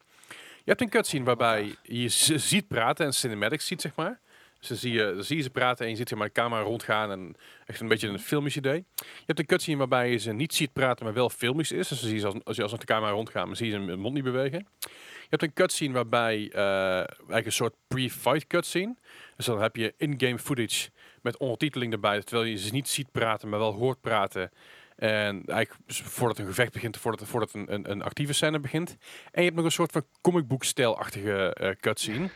[0.63, 4.19] Je hebt een cutscene waarbij je ziet praten en cinematics ziet, zeg maar.
[4.67, 6.61] Dan zie je, dan zie je ze praten en je ziet zeg maar de camera
[6.61, 8.85] rondgaan en echt een beetje een filmisch idee.
[8.95, 11.87] Je hebt een cutscene waarbij je ze niet ziet praten, maar wel filmisch is.
[11.87, 14.67] Dus dan je ze als, de camera rondgaat, maar zie je zijn mond niet bewegen.
[14.79, 18.95] Je hebt een cutscene waarbij eh eigenlijk een soort pre-fight cutscene.
[19.35, 20.89] Dus dan heb je in-game footage
[21.21, 24.51] met ondertiteling erbij, terwijl je ze niet ziet praten, maar wel hoort praten.
[24.95, 28.89] En eigenlijk voordat een gevecht begint, voordat, voordat een, een, een actieve scène begint.
[29.31, 32.29] En je hebt nog een soort van comic book stijlachtige eh, cutscene.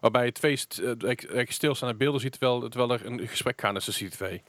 [0.00, 3.84] Waarbij je twee st- eh, stilstaande beelden ziet, terwijl, terwijl er een gesprek gaat is
[3.84, 4.42] tussen die twee.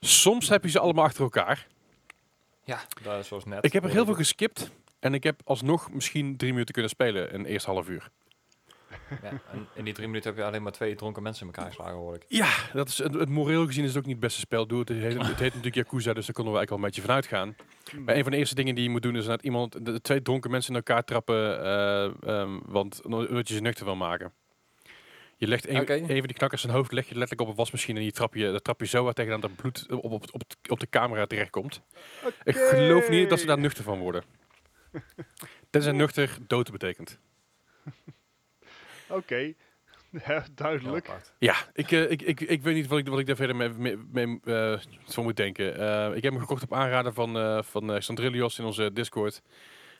[0.00, 1.66] Soms heb je ze allemaal achter elkaar.
[2.64, 3.64] Ja, dat is zoals net.
[3.64, 4.70] Ik heb er heel veel geskipt.
[5.00, 8.10] En ik heb alsnog misschien drie minuten kunnen spelen in het eerste half uur.
[9.22, 11.70] Ja, en in die drie minuten heb je alleen maar twee dronken mensen in elkaar
[11.70, 12.24] geslagen, hoor ik.
[12.28, 14.66] Ja, dat is, het, het moreel gezien is het ook niet het beste spel.
[14.66, 16.82] Doe het, het, heet, het heet natuurlijk Yakuza, dus daar konden we eigenlijk al een
[16.82, 17.56] beetje van uitgaan.
[18.04, 20.22] Maar een van de eerste dingen die je moet doen is dat iemand, de, twee
[20.22, 24.32] dronken mensen in elkaar trappen, eh, ehm, want omdat je ze nuchter wil maken.
[25.38, 28.04] Je legt een, van die knakkers zijn hoofd leg je letterlijk op een wasmachine en
[28.04, 30.80] die trap je, dat trap je zo hard tegen dat bloed op, op, op, op
[30.80, 31.82] de camera terechtkomt.
[32.44, 34.24] Ik geloof niet dat ze daar nuchter van worden.
[35.70, 37.18] Tenzij nuchter dood betekent.
[39.08, 39.52] Oké,
[40.26, 41.10] ja, duidelijk.
[41.38, 43.68] Ja, ik, eh, ik, ik, ik weet niet wat ik, wat ik daar verder mee,
[43.68, 45.78] mee, mee, eh, van moet denken.
[45.78, 49.42] Eh, ik heb hem gekocht op aanraden van, eh van eh, Sandrillios in onze Discord.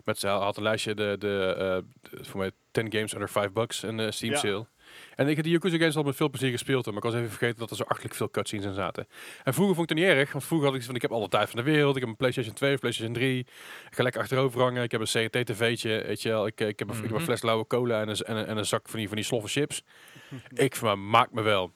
[0.05, 3.53] Met ze had een lijstje, de, de, eh, de- voor mij 10 games under 5
[3.53, 4.38] bucks, een eh, Steam Ja.
[4.38, 4.66] sale.
[5.14, 7.28] En ik heb die Yakuza games al met veel plezier gespeeld, maar ik was even
[7.28, 9.06] vergeten dat er zo achtelijk veel cutscenes in zaten.
[9.44, 11.28] En vroeger vond ik het niet erg, want vroeger had ik van, ik heb alle
[11.28, 13.46] tijd van de wereld, ik heb een PlayStation 2 of PlayStation 3, ik
[13.90, 16.94] ga lekker achterover hangen, ik heb een CRT-tv'tje, weet je wel, ik, ik, heb een,
[16.96, 17.24] ik heb een Mhm.
[17.24, 19.48] fles lauwe cola en een, en, een, en een zak van die, van die sloffe
[19.48, 19.82] chips.
[20.54, 21.72] ik van, maar maak me wel.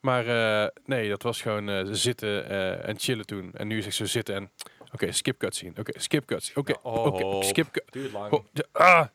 [0.00, 3.50] Maar eh, nee, dat was gewoon eh, zitten eh, en chillen toen.
[3.54, 4.50] En nu is ik zo zitten en,
[4.92, 7.42] oké, skip cutscene, oké, skip cutscene, oké, Ja, oké, oh.
[7.42, 8.32] skip Duurt lang.
[8.32, 9.06] Oh, de- ah.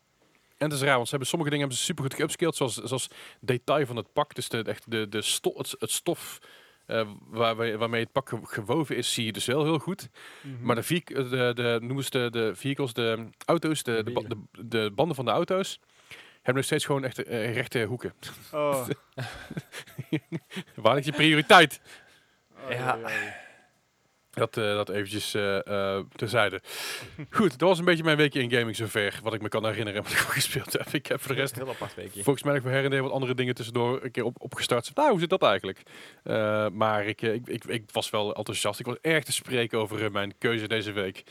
[0.58, 2.74] En het is raar, want ze hebben sommige dingen hebben ze super goed geupscaled, zoals,
[2.74, 3.08] zoals
[3.40, 4.34] detail van het pak.
[4.34, 6.38] Dus de, echt de, de het, het stof
[6.86, 10.08] eh, waar, waar- waarmee het pak ge- gewoven is, zie je dus wel heel goed.
[10.40, 10.64] Mhm.
[10.64, 14.12] Maar de, vehi- de, de, noemen ze de, de vehicles, de auto's, de, de,
[14.52, 15.80] de, de banden van de auto's,
[16.34, 18.14] hebben nog steeds gewoon echt eh, rechte hoeken.
[18.52, 18.86] Oh.
[20.74, 21.80] Waar ligt je prioriteit?
[22.64, 22.76] Oh, Ja.
[22.96, 23.42] ja, ja.
[24.34, 26.60] Dat, eh, dat eventjes eh eh, terzijde.
[27.30, 29.20] Goed, dat was een beetje mijn weekje in gaming zover.
[29.22, 30.86] Wat ik me kan herinneren wat ik al gespeeld heb.
[30.92, 32.22] Ik heb voor de rest Heel apart weekje.
[32.22, 34.90] volgens mij nog voor her en der wat andere dingen tussendoor een keer op, opgestart.
[34.94, 35.82] Nou, hoe zit dat eigenlijk?
[36.72, 38.80] Maar ik, ik, ik, ik was wel enthousiast.
[38.80, 41.22] Ik was erg te spreken over mijn keuze deze week.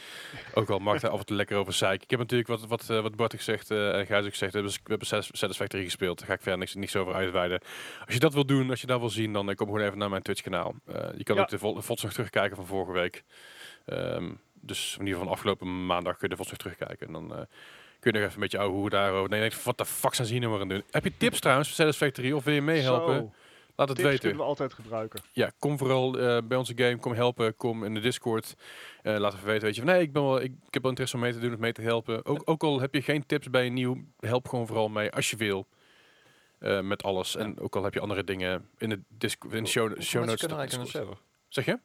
[0.53, 2.03] Ook al mag ik daar af en toe lekker over zeiken.
[2.03, 4.53] Ik heb natuurlijk wat, wat, wat Bart gezegd en Gijs ook gezegd.
[4.53, 6.17] we hebben Satis- Satisfactory gespeeld.
[6.19, 7.61] Daar ga ik verder niks, niks over uitweiden.
[8.05, 10.09] Als je dat wil doen, als je dat wil zien, dan kom gewoon even naar
[10.09, 10.75] mijn Twitch kanaal.
[11.17, 11.41] Je kan Ja.
[11.41, 13.23] ook de vo- VODs nog terugkijken van vorige week.
[13.85, 17.07] Ehm, dus in ieder geval van afgelopen maandag kun je de VODs nog terugkijken.
[17.07, 17.41] En dan eh,
[17.99, 19.29] kun je nog even een beetje ouwe hoe daarover.
[19.29, 20.83] Nee, je denkt, wat de fuck zijn ze hier nou maar aan doen?
[20.91, 23.15] Heb je tips trouwens voor Satisfactory of wil je meehelpen?
[23.15, 23.31] Zo,
[23.75, 24.19] Laat het tips weten.
[24.19, 25.21] kunnen we altijd gebruiken.
[25.31, 28.55] Ja, kom vooral eh, bij onze game, kom helpen, kom in de Discord.
[29.01, 30.91] Eh laat even weten, weet je, van nee, ik, ben wel, ik, ik heb wel
[30.91, 32.25] interesse om mee te doen of mee te helpen.
[32.25, 35.29] Ook, ook al heb je geen tips bij een nieuw, help gewoon vooral mee als
[35.29, 35.67] je wil.
[36.81, 37.35] Met alles.
[37.35, 40.09] En ook al heb je andere dingen in de Discord, in de show, notes.
[40.39, 41.15] kunnen er de?
[41.47, 41.79] Zeg je?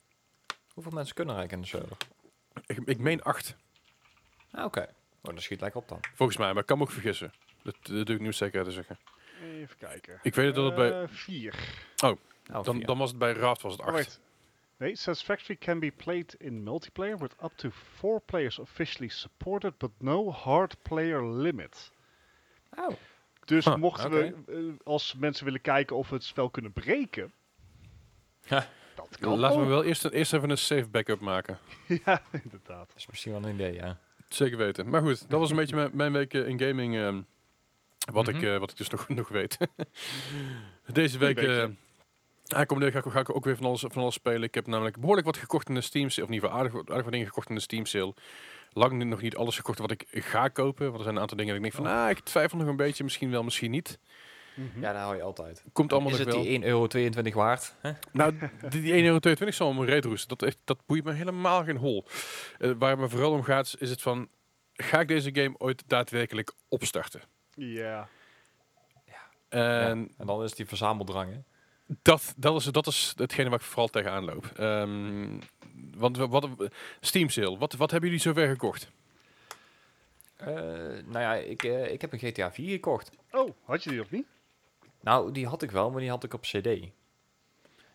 [0.79, 2.07] Hoeveel mensen kunnen er eigenlijk in de server?
[2.67, 3.57] Ik, ik meen acht,
[4.51, 4.81] Ah, oké.
[5.23, 6.01] Oh, dat schiet lekker op dan.
[6.14, 7.33] volgens mij, maar ik kan me ook vergissen.
[7.62, 8.99] Dat, dat doe ik nu zeker te zeggen.
[9.43, 10.19] Even kijken.
[10.23, 11.55] Ik weet dat het bij, Eh, vier.
[12.05, 12.87] Oh, dan, vier.
[12.87, 13.95] dan was het bij Raft was het Oh, acht.
[13.97, 14.21] wait.
[14.77, 19.91] Nee, Satisfactory can be played in multiplayer with up to four players officially supported, but
[19.99, 21.91] no hard player limit.
[22.77, 22.91] Oh.
[23.45, 27.33] Dus Huh, mochten we, eh, als mensen willen kijken of we het spel kunnen breken,
[28.47, 28.69] Ja.
[29.11, 29.68] Dat kan Laten we ook.
[29.71, 31.59] wel eerst, eerst even een safe backup maken.
[32.05, 32.88] ja, inderdaad.
[32.88, 33.99] Dat is misschien wel een idee, ja.
[34.29, 34.88] Zeker weten.
[34.88, 36.97] Maar goed, dat was een beetje mijn, mijn week eh, in gaming.
[36.97, 37.21] ehm,
[38.12, 38.44] wat, ik, Mhm.
[38.47, 39.59] eh, wat ik dus nog, nog weet.
[40.87, 41.37] Deze week.
[41.37, 41.61] weekje.
[41.62, 41.68] eh
[42.57, 44.42] aankomende week ga ik, ga ik ook weer van alles, van alles spelen.
[44.42, 46.23] Ik heb namelijk behoorlijk wat gekocht in de Steam sale.
[46.23, 48.14] Of in ieder geval aardig, aardig wat dingen gekocht in de Steam sale.
[48.73, 50.85] Lang niet- nog niet alles gekocht wat ik ga kopen.
[50.87, 52.77] Want er zijn een aantal dingen dat ik denk van, ah, ik twijfel nog een
[52.77, 53.05] beetje.
[53.05, 53.99] Misschien wel, misschien niet.
[54.59, 54.81] Mhm.
[54.81, 55.62] Ja, daar hou je altijd.
[55.73, 56.44] Komt allemaal is nog het wel.
[56.44, 57.75] die 1,22 euro waard?
[57.81, 57.92] Hè?
[58.12, 58.35] Nou,
[58.68, 60.29] die, die 1,22 euro zal me reet roesten.
[60.29, 62.05] Dat, echt, dat boeit me helemaal geen hol.
[62.59, 64.29] Eh, waar het me vooral om gaat, is het van...
[64.73, 67.21] Ga ik deze game ooit daadwerkelijk opstarten?
[67.55, 68.09] Ja.
[69.49, 69.90] En Ja.
[70.18, 71.38] En dan is die verzameldrang, hè?
[72.03, 74.47] dat, dat, is, dat is hetgene waar ik vooral tegenaan loop.
[74.57, 75.38] Ehm,
[75.97, 76.49] want wat,
[77.01, 78.90] Steam sale, wat, wat hebben jullie zover gekocht?
[80.37, 80.47] Eh,
[81.05, 83.11] nou ja, ik, eh, ik heb een GTA 4 gekocht.
[83.31, 84.27] Oh, had je die nog niet?
[85.01, 86.69] Nou, die had ik wel, maar die had ik op CD.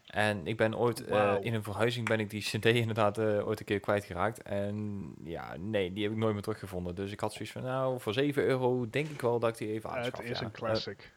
[0.06, 3.60] En ik ben ooit eh, in een verhuizing ben ik die CD inderdaad eh, ooit
[3.60, 4.42] een keer kwijtgeraakt.
[4.42, 6.96] En ja, nee, die heb ik nooit meer teruggevonden.
[6.96, 9.68] Dus ik had zoiets van, nou, voor 7 euro denk ik wel dat ik die
[9.72, 10.20] even Eh, aanschaf.
[10.22, 10.46] het is ja.
[10.46, 11.12] een classic.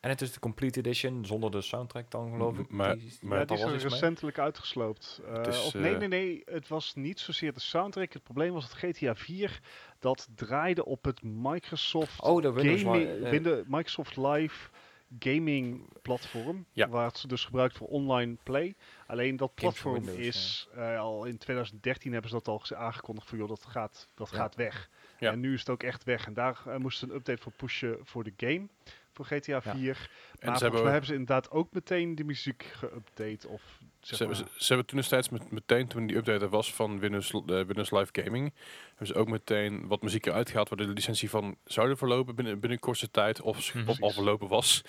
[0.00, 2.70] En het is de Complete Edition, zonder de soundtrack dan geloof ik.
[2.70, 3.92] Maar- die, maar- ja, die is was er iets mee.
[3.92, 5.20] recentelijk uitgesloopt.
[5.34, 6.42] Eh, is, of nee, eh, nee, nee.
[6.44, 8.12] Het was niet zozeer de soundtrack.
[8.12, 9.60] Het probleem was dat GTA 4
[9.98, 13.30] dat draaide op het Microsoft Oh, de Windows gaming, eh.
[13.30, 14.68] Winde- Microsoft Live
[15.18, 16.66] gaming platform.
[16.72, 16.88] Ja.
[16.88, 18.74] Waar het dus gebruikt voor online play.
[19.06, 23.38] Alleen dat platform Windows, is eh, al in 2013 hebben ze dat al aangekondigd van
[23.38, 24.36] joh, dat gaat, dat Ja.
[24.36, 24.90] gaat weg.
[25.18, 25.32] Ja.
[25.32, 26.26] En nu is het ook echt weg.
[26.26, 28.68] En daar eh, moesten ze een update voor pushen voor de game.
[29.12, 29.60] Voor GTA Ja.
[29.60, 29.72] 4.
[29.72, 30.08] En Maar ze
[30.40, 33.46] volgens hebben, mij hebben ze inderdaad ook meteen de muziek geüpdate.
[33.48, 33.77] Of ze,
[34.16, 36.74] zeg hebben, maar, ze, ze hebben toen destijds met, meteen, toen die update er was
[36.74, 38.52] van Windows, eh, Windows Live Gaming,
[38.88, 42.60] hebben ze ook meteen wat muziek eruit gehaald waar de licentie van zouden verlopen binnen,
[42.60, 43.88] binnen kortste tijd of, Mhm.
[43.88, 44.82] of al verlopen was.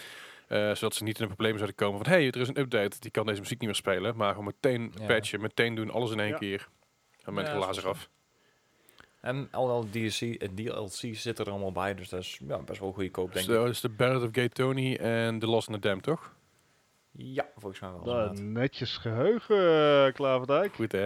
[0.47, 2.60] Eh, zodat ze niet in de problemen zouden komen van, hé, hey, er is een
[2.60, 4.15] update, die kan deze muziek niet meer spelen.
[4.15, 5.05] Maar gewoon meteen Ja.
[5.05, 6.38] patchen, meteen doen, alles in één Ja.
[6.38, 6.67] keer.
[7.23, 7.53] En met Ja,
[7.89, 8.10] af.
[9.21, 12.79] En al, al DLC, eh, DLC zitten er allemaal bij, dus dat is ja, best
[12.79, 13.62] wel goedkoop, denk Dus ik.
[13.62, 16.34] dat is de Ballad of Gay Tony en The Lost in the Dam, toch?
[17.12, 18.00] Ja, volgens mij wel.
[18.04, 18.45] Nou, inderdaad.
[18.45, 19.58] netjes geheugen,
[20.06, 20.74] eh, Klaverdijk.
[20.76, 21.06] Goed hè.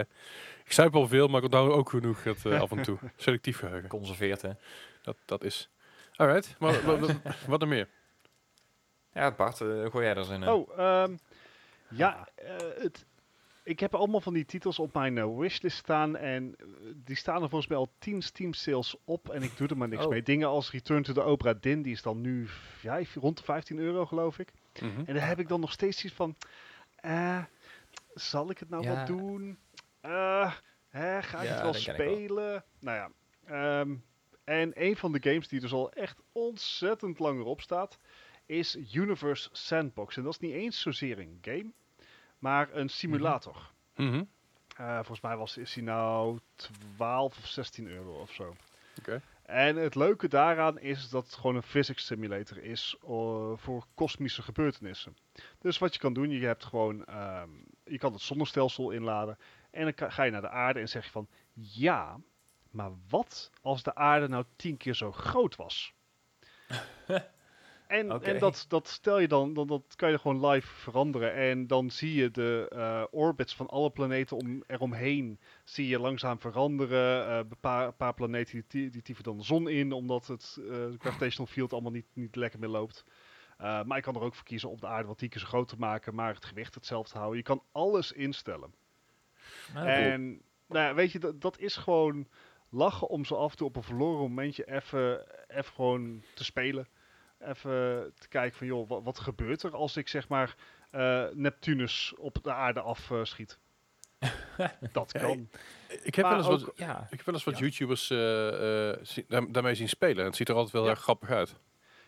[0.66, 2.98] Ik zuip al veel, maar ik onthoud ook genoeg het, eh, af en toe.
[3.16, 3.90] Selectief geheugen.
[3.90, 4.50] Conserveerd, hè.
[5.02, 5.70] Dat, dat is.
[6.16, 7.16] Alright, maar wat, wat,
[7.48, 7.88] wat er meer?
[9.14, 10.48] Ja, Bart, eh, gooi jij er eens in.
[10.48, 11.16] Oh, ehm,
[11.90, 13.06] ja, eh, het,
[13.64, 16.16] ik heb allemaal van die titels op mijn wishlist staan.
[16.18, 16.56] En
[16.96, 19.30] die staan er volgens mij al 10 Steam sales op.
[19.30, 20.10] En ik doe er maar niks Oh.
[20.10, 20.24] mee.
[20.24, 22.48] Dingen als Return to the Opera Din, die is dan nu
[22.82, 24.52] ja, rond de 15 euro geloof ik.
[24.82, 25.04] Mhm.
[25.06, 26.36] En daar heb ik dan nog steeds iets van.
[26.96, 27.44] eh,
[28.14, 28.94] zal ik het nou Ja.
[28.96, 29.60] wel doen?
[30.02, 30.54] Eh,
[30.90, 32.64] hè, ga ik Ja, het wel spelen?
[32.80, 33.10] Nou ja.
[33.46, 33.96] ehm,
[34.44, 37.98] en een van de games die dus al echt ontzettend lang erop staat,
[38.46, 40.18] is Universe Sandbox.
[40.18, 41.72] En dat is niet eens zozeer een game,
[42.40, 43.72] maar een simulator.
[43.96, 44.24] Mhm.
[44.78, 48.56] Eh, volgens mij was, is hij nou 12 of 16 euro of zo.
[49.00, 49.22] Oké.
[49.44, 54.42] En het leuke daaraan is dat het gewoon een physics simulator is eh, voor kosmische
[54.42, 55.18] gebeurtenissen.
[55.60, 57.50] Dus wat je kan doen, je hebt gewoon, ehm,
[57.84, 59.38] je kan het zonnestelsel inladen
[59.72, 62.20] en dan ga je naar de aarde en zeg je van, ja,
[62.72, 65.94] maar wat als de aarde nou tien keer zo groot was?
[67.94, 71.34] en en dat, dat stel je dan, dan, dat kan je gewoon live veranderen.
[71.34, 76.40] En dan zie je de eh, orbits van alle planeten om, eromheen zie je langzaam
[76.40, 77.28] veranderen.
[77.28, 80.86] Eh, Een paar, paar planeten die, die, tieven dan de zon in, omdat het eh,
[80.98, 83.06] gravitational field allemaal niet, niet lekker meer loopt.
[83.58, 85.48] Eh, maar je kan er ook voor kiezen om de aarde wat tien keer zo
[85.48, 87.38] groot te maken, maar het gewicht hetzelfde te houden.
[87.38, 88.74] Je kan alles instellen.
[89.74, 92.28] Nou, En nou ja, weet je, dat, dat is gewoon
[92.70, 96.88] lachen om zo af en toe op een verloren momentje even, even gewoon te spelen.
[97.48, 100.56] Even te kijken van, joh, wat, wat gebeurt er als ik zeg maar
[100.90, 103.58] eh, Neptunus op de aarde afschiet?
[104.92, 105.50] dat Ja, kan.
[106.04, 107.08] Ik heb wel eens wat, ja.
[107.10, 107.60] ik heb wel eens wat Ja.
[107.60, 110.18] YouTubers eh, eh, daar- daarmee zien spelen.
[110.18, 110.90] En het ziet er altijd wel Ja.
[110.90, 111.56] erg grappig uit.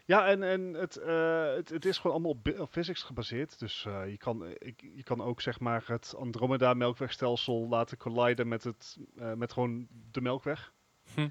[0.05, 3.59] Ja, en, en het, eh, het, het is gewoon allemaal op, physics gebaseerd.
[3.59, 8.63] Dus eh, je, kan, ik, je kan ook zeg maar het Andromeda-melkwegstelsel laten colliden met,
[8.63, 10.73] het, eh, met gewoon de melkweg.
[11.13, 11.29] Hm.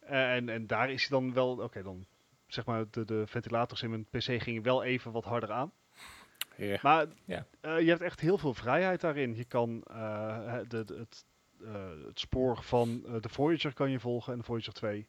[0.00, 2.06] En, en daar is hij dan wel, oké, dan
[2.48, 5.72] zeg maar de, de ventilators in mijn PC gingen wel even wat harder aan.
[6.82, 7.06] Maar
[7.60, 9.36] eh, je hebt echt heel veel vrijheid daarin.
[9.36, 11.24] Je kan eh, de, de- het,
[11.64, 11.72] eh,
[12.06, 15.06] het spoor van de Voyager kan je volgen en de Voyager 2.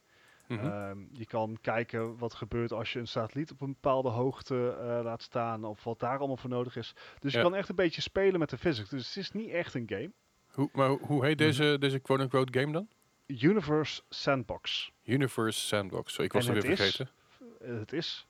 [0.47, 0.65] Mhm.
[0.65, 5.21] Ehm, je kan kijken wat gebeurt als je een satelliet op een bepaalde hoogte laat
[5.21, 6.93] staan of wat daar allemaal voor nodig is.
[7.19, 8.89] Dus je kan echt een beetje spelen met de physics.
[8.89, 10.11] Dus het is niet echt een game.
[10.53, 12.87] hoe, maar hoe- heet deze, deze quote-unquote game dan?
[13.25, 14.91] Universe Sandbox.
[15.03, 16.13] Universe Sandbox.
[16.13, 17.09] Zo, ik was En het weer vergeten.
[17.59, 18.27] Eh, het is,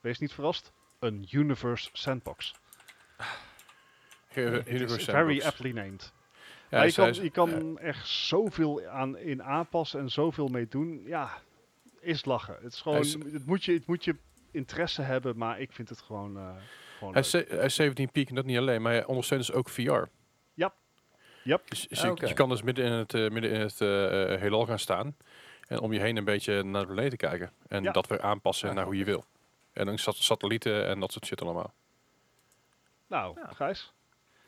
[0.00, 2.54] wees niet verrast, een Universe Sandbox.
[4.34, 5.04] Universe is Sandbox.
[5.04, 6.12] very aptly named.
[6.70, 11.02] Ja, Maar je kan, je kan er zoveel aan, in aanpassen en zoveel mee doen.
[11.04, 11.30] Ja,
[12.00, 12.56] is lachen.
[12.62, 14.16] Het, is gewoon, is- het, moet je, het moet je
[14.50, 16.42] interesse hebben, maar ik vind het gewoon, eh
[16.98, 17.24] gewoon Hij leuk.
[17.24, 19.68] is, ze- hij is 17 peak en dat niet alleen, maar hij ondersteunt dus ook
[19.68, 20.02] VR.
[20.54, 20.72] Yep.
[21.42, 21.68] Yep.
[21.68, 22.26] Dus, dus Ah, je, oké.
[22.26, 23.78] je kan dus midden in het, eh, midden in het
[24.40, 25.16] heelal gaan staan
[25.66, 27.50] en om je heen een beetje naar de planeten kijken.
[27.68, 27.92] En Ja.
[27.92, 29.24] dat weer aanpassen naar hoe je wil.
[29.72, 31.72] En dan sat satellieten en dat soort shit allemaal.
[33.06, 33.48] Nou, Ja.
[33.54, 33.94] Gijs.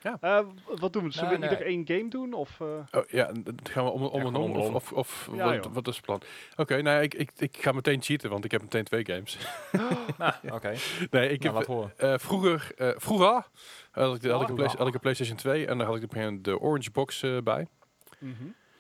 [0.03, 0.17] Ja.
[0.21, 0.41] Eh,
[0.79, 1.11] wat doen we?
[1.13, 1.51] Zullen Nou, we nee.
[1.51, 2.33] ieder één game doen?
[2.33, 2.67] Of, eh?
[3.01, 4.57] Oh ja, dat gaan we om, om Ja, en om.
[4.57, 4.75] Of, om.
[4.75, 6.21] of, of Ja, wat, wat is het plan?
[6.57, 9.39] Oké, nou ja, ik, ik, ik ga meteen cheaten, want ik heb meteen twee games.
[10.19, 10.75] Nou, oké.
[11.11, 11.93] nee, ik Nou, heb horen.
[11.97, 13.45] eh, vroeger, eh, vroeger had
[14.25, 14.55] ik, had, ik een.
[14.55, 16.67] Play- had ik een PlayStation 2 en daar had ik op een gegeven moment de
[16.67, 17.67] Orange Box eh, bij.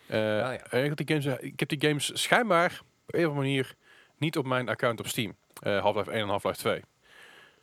[0.09, 0.57] Eh, ja.
[0.71, 3.75] en ik, die games, eh, ik heb die games schijnbaar op een of andere manier
[4.17, 5.37] niet op mijn account op Steam.
[5.63, 6.83] Eh Half-Life 1 en Half-Life 2.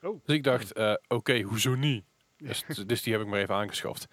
[0.02, 0.22] Oh.
[0.26, 0.74] Dus ik dacht,
[1.08, 2.04] oké, hoezo niet?
[2.38, 2.48] Ja.
[2.48, 4.08] Dus, dus die heb ik maar even aangeschaft.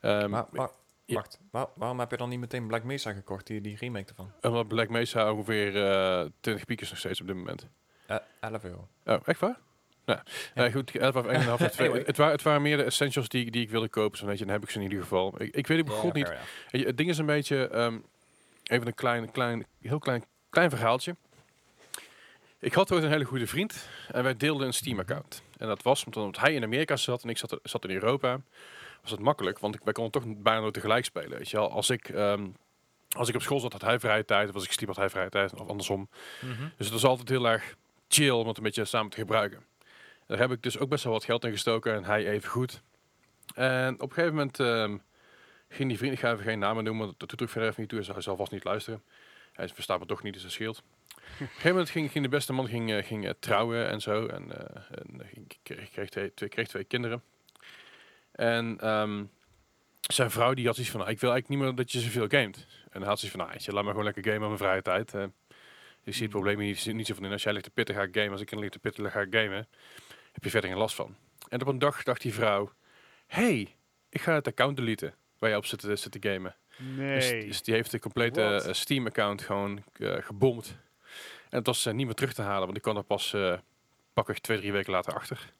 [0.00, 0.68] Ehm, Maar, maar,
[1.04, 1.14] ja.
[1.14, 4.32] wacht, waar- waarom heb je dan niet meteen Black Mesa gekocht, die, die remake ervan?
[4.40, 7.68] Omdat Black Mesa ongeveer eh 20 piek is nog steeds op dit moment.
[8.06, 8.88] Eh 11 euro.
[9.04, 9.58] Oh, echt waar?
[10.08, 10.20] Nou,
[10.54, 11.88] nee, goed, 11 of 1,5 en 2.
[11.88, 12.02] Anyway.
[12.06, 14.44] Het, waren, het waren meer de essentials die, die ik wilde kopen, zo'n beetje.
[14.44, 15.34] Dan heb ik ze in ieder geval.
[15.42, 16.32] Ik, ik weet het god niet.
[16.70, 17.98] Het ding is een beetje, ehm,
[18.64, 21.16] even een klein, klein, heel klein, klein verhaaltje.
[22.60, 25.42] Ik had ooit een hele goede vriend en wij deelden een Steam-account.
[25.56, 28.40] En dat was omdat hij in Amerika zat en ik zat, zat in Europa.
[29.02, 31.38] Was het makkelijk, want ik, wij konden toch bijna nooit tegelijk spelen.
[31.38, 31.70] Weet je wel?
[31.70, 32.46] Als ik, ehm,
[33.16, 34.48] als ik op school zat, had hij vrije tijd.
[34.48, 35.60] Of als ik sliep, had hij vrije tijd.
[35.60, 36.08] Of andersom.
[36.40, 36.62] Mhm.
[36.76, 37.76] Dus het was altijd heel erg
[38.08, 39.64] chill om het een beetje samen te gebruiken.
[40.28, 42.82] Daar heb ik dus ook best wel wat geld in gestoken en hij even goed.
[43.54, 44.96] En op een gegeven moment ehm,
[45.68, 47.90] ging die vriend, ik ga even geen namen noemen, dat doet ook verder even niet
[47.90, 49.02] toe, hij zal vast niet luisteren.
[49.52, 50.78] Hij verstaat me toch niet, dus dat scheelt.
[51.18, 54.00] Op een gegeven moment ging, ging de beste man ging, eh, ging, eh, trouwen en
[54.00, 54.26] zo.
[54.26, 57.22] En, eh, en kreeg, kreeg, twee, kreeg twee kinderen.
[58.32, 59.24] En ehm,
[60.00, 62.28] zijn vrouw die had zoiets van, nou, ik wil eigenlijk niet meer dat je zoveel
[62.28, 62.66] gamet.
[62.90, 65.14] En hij had zoiets van, nou, laat me gewoon lekker gamen aan mijn vrije tijd.
[65.14, 65.24] eh.
[66.04, 67.32] ik zie het probleem hier niet, niet zo van in.
[67.32, 68.32] Als jij ligt te pitten, ga ik gamen.
[68.32, 69.68] Als ik ligt te pitten, ga ik gamen.
[70.38, 71.16] Heb je verder geen last van.
[71.48, 72.72] En op een dag dacht die vrouw,
[73.26, 73.76] hey,
[74.08, 76.56] ik ga het account deleten waar je op zit, te- zit te gamen.
[76.76, 77.46] Dus, Nee.
[77.46, 78.66] dus die heeft de complete What?
[78.66, 80.76] eh, Steam-account gewoon eh, gebomd.
[81.50, 83.58] En het was eh, niet meer terug te halen, want ik kwam er pas eh
[84.12, 85.52] pakweg twee, drie weken later achter.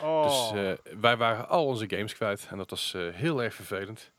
[0.00, 0.22] Oh,
[0.52, 2.46] Dus eh, wij waren al onze games kwijt.
[2.50, 4.10] En dat was eh, heel erg vervelend.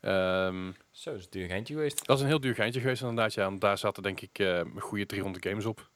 [0.00, 2.06] Ehm, Zo, is het duur geintje geweest.
[2.06, 3.34] dat is een heel duur geintje geweest inderdaad.
[3.34, 5.88] Ja, want daar zaten denk ik eh, een goede 300 games op.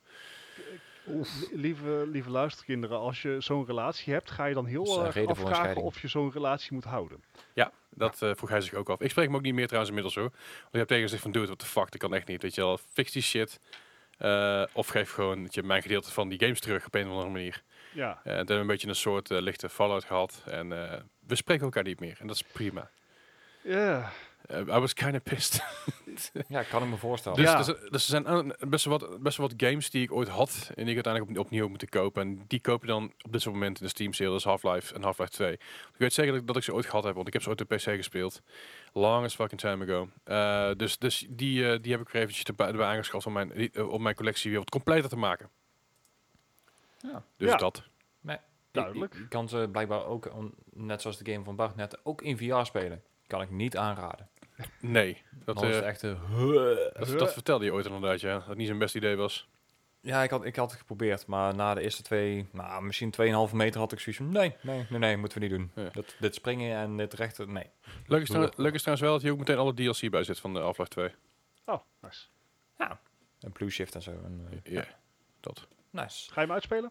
[1.13, 5.15] li- lieve, lieve luisterkinderen, als je zo'n relatie hebt, ga je dan heel Dat erg
[5.29, 7.23] afvragen of je zo'n relatie moet houden.
[7.95, 9.01] Dat eh, vroeg hij zich ook af.
[9.01, 10.31] Ik spreek hem ook niet meer trouwens inmiddels hoor.
[10.61, 12.43] Want ik heb tegen gezegd van, dude, what the fuck, dat kan echt niet.
[12.43, 13.61] Weet je wel, fix die shit.
[14.19, 17.11] Eh, of geef gewoon dat je mijn gedeelte van die games terug op een of
[17.13, 17.63] andere manier.
[17.93, 20.43] Ja, en toen hebben we een beetje een soort lichte fallout gehad.
[20.47, 22.17] En eh, we spreken elkaar niet meer.
[22.21, 22.91] En dat is prima.
[23.63, 24.13] ja.
[24.51, 25.63] I was kind of pissed.
[26.49, 27.39] Ja, kan ik me voorstellen.
[27.39, 27.57] Dus, Ja.
[27.57, 30.29] dus, dus er zijn aan- best wel, wat, best wel wat games die ik ooit
[30.29, 32.23] had en die ik uiteindelijk op, opnieuw heb moeten kopen.
[32.23, 35.03] En die koop je dan op dit moment in de Steam sale, dus Half-Life en
[35.03, 35.53] Half-Life 2.
[35.53, 35.61] Ik
[35.97, 37.69] weet zeker dat, dat ik ze ooit gehad heb, want ik heb ze ooit op
[37.69, 38.43] PC gespeeld.
[38.93, 40.09] Long as fucking time ago.
[40.25, 43.49] Eh, dus dus die, eh, die heb ik weer eventjes erbij, erbij aangeschaft om mijn,
[43.55, 45.49] die, eh, om mijn collectie weer wat completer te maken.
[46.99, 47.25] Ja.
[47.37, 47.57] Dus Ja.
[47.57, 47.83] dat.
[48.71, 49.15] Duidelijk.
[49.15, 50.31] Je, je kan ze blijkbaar ook,
[50.73, 53.03] net zoals de game van Bart net, ook in VR spelen.
[53.27, 54.29] Kan ik niet aanraden.
[54.81, 56.03] Nee, dat, is eh, het echt...
[56.03, 56.21] eh,
[56.93, 58.39] dat, dat vertelde je ooit inderdaad, ja.
[58.39, 59.49] Dat het niet zijn best idee was.
[60.01, 63.15] Ja, ik had, ik had het geprobeerd, maar na de eerste twee, nou, misschien
[63.49, 65.71] 2,5 meter had ik zoiets van, nee, nee, nee, nee, moeten we niet doen.
[65.85, 65.91] Ja.
[65.93, 67.71] Dat, dit springen en dit rechten, nee.
[68.07, 70.41] Leuk is, trouwens, leuk is trouwens wel dat hier ook meteen alle DLC bij zit
[70.41, 71.11] van de Half-Life 2.
[71.65, 72.27] Oh, nice.
[73.43, 74.11] En blue shift en zo.
[74.11, 74.85] En, eh, Ja,
[75.41, 75.67] dat.
[75.91, 76.33] Nice.
[76.33, 76.91] Ga je hem uitspelen?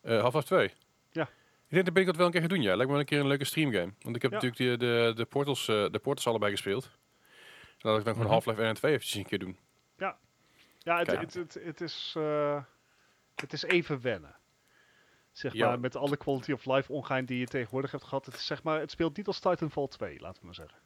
[0.00, 0.72] Eh Half-Life 2?
[1.10, 1.28] Ja.
[1.68, 2.68] Ik denk dat ben ik dat wel een keer gaan doen, ja.
[2.68, 3.92] Lijkt me wel een keer een leuke streamgame.
[4.00, 4.36] Want ik heb Ja.
[4.40, 6.90] natuurlijk die, de, de, portals, eh, de portals allebei gespeeld.
[7.80, 8.28] Laat ik dan gewoon Mhm.
[8.32, 9.58] Half-Life 1 en 2 eventjes een keer doen.
[9.98, 11.20] Ja, het, Kijk.
[11.20, 12.62] het, het, het is, eh,
[13.34, 14.34] het is even wennen.
[15.32, 15.66] Zeg Ja.
[15.68, 18.26] maar, met alle quality of life ongein die je tegenwoordig hebt gehad.
[18.26, 20.78] Het, is, zeg maar, het speelt niet als Titanfall 2, laten we maar zeggen.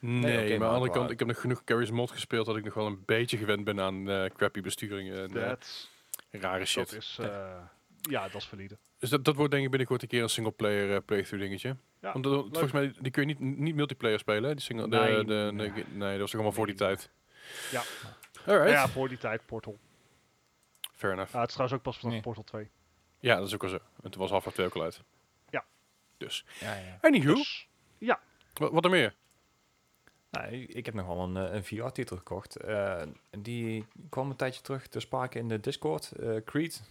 [0.00, 2.64] Nee, maar aan de andere kant, ik heb nog genoeg Carries Mod gespeeld dat ik
[2.64, 5.90] nog wel een beetje gewend ben aan eh, crappy besturingen en Dat,
[6.30, 6.92] rare dat shit.
[6.92, 7.58] is, eh,
[8.10, 8.78] ja, dat is valide.
[8.98, 11.76] Dus dat, dat wordt denk ik binnenkort een keer een single player eh, playthrough dingetje.
[12.00, 14.54] Ja, Want dat- volgens mij die kun je niet, niet multiplayer spelen, hè?
[14.54, 15.70] Die single, de, Nee, de, de- nee.
[15.92, 16.88] nee, dat was toch allemaal voor die Nee.
[16.88, 17.10] tijd.
[17.70, 17.82] Ja.
[18.46, 19.78] Alright, Ja, voor die tijd, Portal.
[20.94, 21.32] fair enough.
[21.32, 22.22] Ja, het is trouwens ook pas vanaf Nee.
[22.22, 22.70] Portal 2.
[23.20, 23.78] Ja, dat is ook al zo.
[24.02, 25.02] En toen was Half-Life 2 ook al uit.
[25.50, 25.64] Ja.
[26.16, 26.44] Dus.
[26.60, 26.98] Ja, ja.
[27.00, 28.20] Anywho, Dus, ja,
[28.54, 29.14] wat, wat er meer?
[30.30, 32.56] Nou, ik heb nog wel een, eh, een VR-titel gekocht.
[32.56, 33.02] Eh,
[33.38, 36.10] die kwam een tijdje terug te sprake in de Discord.
[36.12, 36.82] eh, Creed,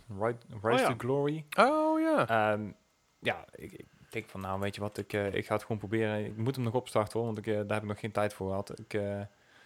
[0.61, 0.87] Rise, ja.
[0.87, 1.45] to Glory.
[1.57, 2.27] Oh ja.
[2.27, 2.71] Ehm,
[3.19, 6.25] ja, ik, ik denk van nou, weet je wat, ik, ik ga het gewoon proberen.
[6.25, 8.47] Ik moet hem nog opstarten hoor, want ik, daar heb ik nog geen tijd voor
[8.47, 8.79] gehad.
[8.79, 8.91] Ik,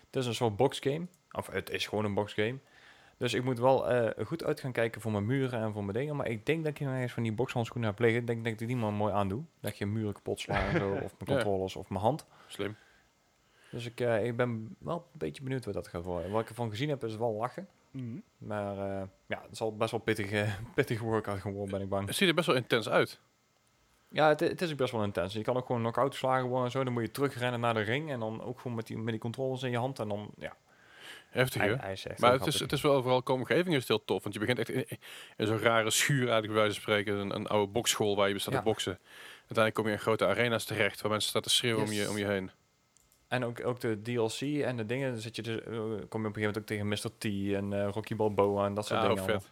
[0.05, 1.07] het is een soort boxgame.
[1.32, 2.57] Of het is gewoon een boxgame.
[3.17, 3.86] Dus ik moet wel
[4.26, 6.15] goed uit gaan kijken voor mijn muren en voor mijn dingen.
[6.15, 8.20] Maar ik denk dat ik nog eens van die boxhandschoenen heb liggen.
[8.22, 9.43] Ik denk dat ik die maar mooi aandoe.
[9.59, 11.26] Dat je muren kapot slaan of mijn Ja.
[11.26, 12.26] controllers of mijn hand.
[12.47, 12.76] Slim.
[13.72, 16.32] Dus ik, eh, ik ben wel een beetje benieuwd wat dat gaat worden.
[16.32, 17.67] Wat ik ervan gezien heb is wel lachen.
[17.91, 18.17] mhm.
[18.38, 22.07] Maar eh, ja, het zal best wel pittig, pittig workout geworden, ben ik bang.
[22.07, 23.20] Het ziet er best wel intens uit.
[24.11, 25.34] Ja, het, het is ook best wel intens.
[25.34, 26.84] Je kan ook gewoon knock-out slagen worden en zo.
[26.84, 28.11] Dan moet je terugrennen naar de ring.
[28.11, 29.99] En dan ook gewoon met die, met die controllers in je hand.
[29.99, 30.55] En dan, ja,
[31.30, 31.76] Heftig, hè?
[32.17, 34.22] Maar het is, het is wel vooral qua omgeving is het heel tof.
[34.24, 34.86] Want je begint echt in,
[35.38, 37.15] in zo'n rare schuur eigenlijk bij wijze van spreken.
[37.15, 38.59] Een, een oude bokschool waar je staat Ja.
[38.59, 38.99] te boksen.
[39.38, 42.17] Uiteindelijk kom je in grote arena's terecht waar mensen staan te schreeuwen om, je, om
[42.17, 42.51] je heen.
[43.30, 45.11] En ook, ook de DLC en de dingen.
[45.11, 47.09] Dan zit je dus, eh, kom je op een gegeven moment ook tegen Mr.
[47.17, 47.25] T
[47.55, 49.23] en eh, Rocky Balboa en dat soort Ja, dingen.
[49.23, 49.34] vet.
[49.34, 49.51] allemaal.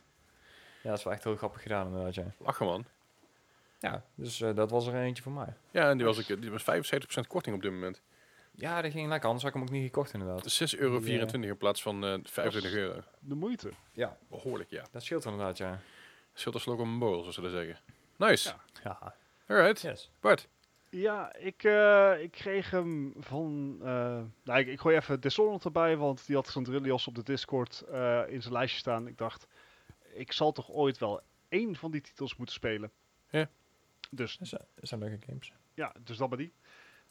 [0.81, 2.25] Ja, dat is wel echt heel grappig gedaan inderdaad, ja.
[2.37, 2.85] Lachen man.
[3.79, 5.53] Ja, dus eh, dat was er eentje voor mij.
[5.71, 8.01] Ja, en die was, ik, die was 75% korting op dit moment.
[8.51, 9.25] Ja, dat ging lekker.
[9.29, 10.43] Anders had ik hem ook niet gekocht inderdaad.
[10.75, 13.01] 6,24 euro Die, eh, in plaats van eh 25 euro.
[13.19, 13.69] de moeite.
[13.91, 14.83] Ja, Behoorlijk, ja.
[14.91, 15.79] dat scheelt inderdaad, ja.
[16.33, 17.77] Scheelt als slok op een borrel, zoals ze dat zeggen.
[18.15, 18.53] Nice.
[18.83, 18.97] Ja.
[18.99, 19.15] Ja,
[19.47, 19.81] Alright.
[19.81, 20.11] yes.
[20.19, 20.47] Bart.
[20.89, 23.77] Ja, ik, eh, ik kreeg hem van...
[23.81, 27.81] eh, nou, ik, ik gooi even Dishonored erbij, want die had Sandrillios op de Discord
[27.81, 29.07] eh, in zijn lijstje staan.
[29.07, 29.47] Ik dacht,
[30.13, 32.91] ik zal toch ooit wel één van die titels moeten spelen.
[33.29, 33.49] Ja.
[34.11, 35.53] Dus Dat zijn, dat leuke games.
[35.73, 36.53] ja, dus dan maar die.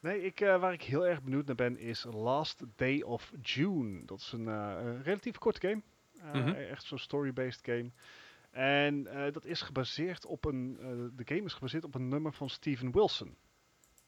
[0.01, 4.05] Nee, ik, waar ik heel erg benieuwd naar ben is Last Day of June.
[4.05, 5.83] Dat is een, relatief korte game.
[6.33, 6.49] Mhm.
[6.49, 7.91] Echt zo'n story-based game.
[8.51, 9.03] En
[9.33, 10.77] dat is gebaseerd op een...
[11.17, 13.37] de game is gebaseerd op een nummer van Steven Wilson.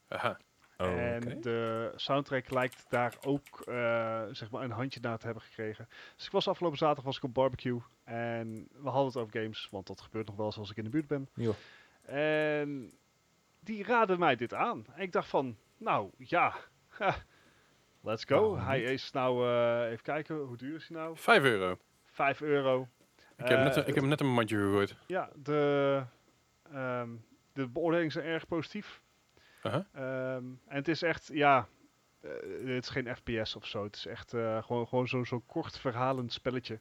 [0.09, 0.39] Aha.
[0.77, 5.43] Oh, en de soundtrack lijkt daar ook eh, zeg maar een handje naar te hebben
[5.45, 5.89] gekregen.
[6.17, 9.69] Dus ik was afgelopen zaterdag was ik op barbecue en we hadden het over games,
[9.71, 11.29] want dat gebeurt nog wel eens als ik in de buurt ben.
[11.35, 11.55] Jo.
[12.03, 12.93] En
[13.61, 14.85] die raadde mij dit aan.
[14.95, 16.55] En ik dacht van, nou ja,
[16.89, 17.15] ha,
[18.03, 18.35] let's go.
[18.51, 21.17] Waarom hij is nou, eh, even kijken, hoe duur is hij nou?
[21.17, 21.79] 5 euro.
[22.07, 22.89] 5 euro.
[23.37, 24.97] Ik heb, Eh, net, een- ik heb net een mandje gegooid.
[25.07, 26.03] Ja, de,
[26.73, 27.11] ehm,
[27.53, 29.01] de beoordelingen zijn erg positief.
[29.63, 29.87] Aha.
[29.93, 31.69] Ehm, en het is echt, ja,
[32.21, 32.31] eh,
[32.65, 33.85] het is geen FPS of zo.
[33.85, 36.81] Het is echt eh, gewoon, gewoon zo'n zo kort verhalend spelletje.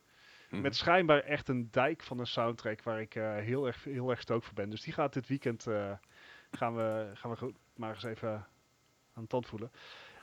[0.50, 0.62] Mhm.
[0.62, 4.24] Met schijnbaar echt een dijk van een soundtrack waar ik eh, heel, erg, heel erg
[4.26, 4.70] voor ben.
[4.70, 5.64] Dus die gaat dit weekend,
[6.52, 8.48] gaan, we, gaan we maar eens even
[9.14, 9.72] aan de tand voelen.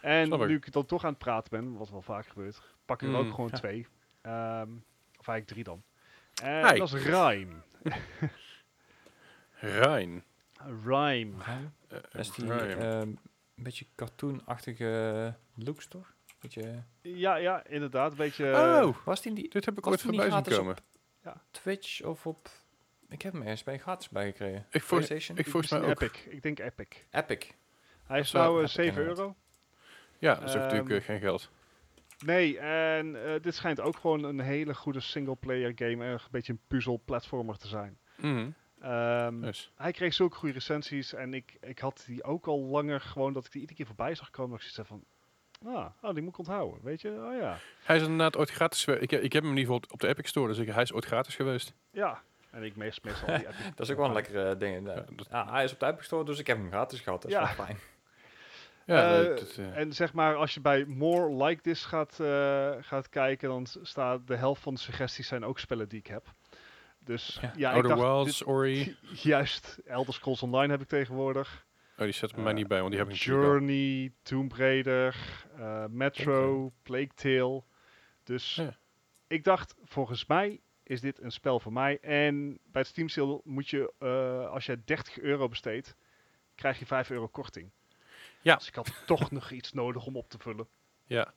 [0.01, 3.09] En nu ik dan toch aan het praten ben, wat wel vaak gebeurt, pak ik
[3.09, 3.59] er ook Mm, gewoon ja.
[3.59, 3.87] twee.
[4.21, 4.69] Ehm,
[5.19, 5.83] of eigenlijk drie dan.
[6.43, 7.55] En dat is Rhyme.
[9.61, 10.25] Rijn.
[10.85, 11.31] Rhyme.
[11.43, 11.57] Eh,
[11.89, 13.19] Dat is die ehm, een
[13.55, 16.13] beetje cartoonachtige looks, toch?
[16.41, 18.11] Beetje, Ja, ja, inderdaad.
[18.11, 18.53] Een beetje...
[18.85, 20.77] oh, was die in die dit heb ik ooit voorbij zien komen.
[21.51, 22.49] Twitch of op...
[23.09, 24.67] Ik heb hem ergens bij gratis bijgekregen.
[24.71, 25.39] Ik PlayStation?
[25.39, 26.01] ik volgens mij ook.
[26.03, 26.21] Epic.
[26.29, 26.87] Ik denk Epic.
[27.11, 27.51] Epic.
[28.07, 29.19] Hij is Zou- nou eh, Epic 7 inderdaad.
[29.19, 29.35] euro.
[30.19, 31.51] Ja, dat is natuurlijk Ehm, eh, geen geld.
[32.25, 36.05] Nee, en eh, dit schijnt ook gewoon een hele goede single-player game.
[36.05, 37.99] en Een beetje een puzzel-platformer te zijn.
[38.17, 38.51] Mhm.
[38.85, 39.53] Ehm.
[39.77, 41.13] Hij kreeg zulke goede recensies.
[41.15, 44.15] En ik, ik had die ook al langer gewoon dat ik die iedere keer voorbij
[44.15, 44.51] zag komen.
[44.51, 44.99] Dat ik zoiets had
[45.63, 46.81] van, ah, oh, die moet ik onthouden.
[46.83, 47.57] Weet je, oh ja.
[47.85, 49.03] Hij is inderdaad ooit gratis geweest.
[49.03, 50.83] Ik, heb- ik heb hem in ieder geval op de Epic Store, dus ik, hij
[50.83, 51.73] is ooit gratis geweest.
[51.91, 52.23] Ja.
[52.51, 53.65] En ik meest, meestal die Epic.
[53.75, 54.91] Dat is ook wel een lekkere ding.
[55.31, 57.23] Ja, hij is op de Epic Store, dus ik heb hem gratis gehad.
[57.23, 57.43] Dat is Ja.
[57.57, 57.79] wel fijn.
[58.87, 62.21] Ja, Eh, dat- dat, eh, En zeg maar, als je bij More Like This gaat,
[62.21, 66.07] eh, gaat kijken, dan staat de helft van de suggesties zijn ook spellen die ik
[66.07, 66.25] heb.
[67.05, 67.53] Dus Ja.
[67.57, 68.97] ja, Outer dacht, Wilds, dit- Ori.
[69.23, 71.67] juist, Elder Scrolls Online heb ik tegenwoordig.
[71.99, 73.17] Oh, die zet er eh, mij niet bij, want die heb ik.
[73.17, 75.17] Journey, Tomb Raider,
[75.57, 77.63] eh, Metro, Plague Tale.
[78.25, 78.77] Dus Ja.
[79.27, 81.99] ik dacht, volgens mij is dit een spel voor mij.
[82.01, 85.97] En bij het Steam Sale moet je, eh, als je 30 euro besteedt,
[86.55, 87.71] krijg je 5 euro korting.
[88.41, 88.55] Ja.
[88.57, 90.69] Dus ik had toch nog iets nodig om op te vullen.
[91.05, 91.35] Ja.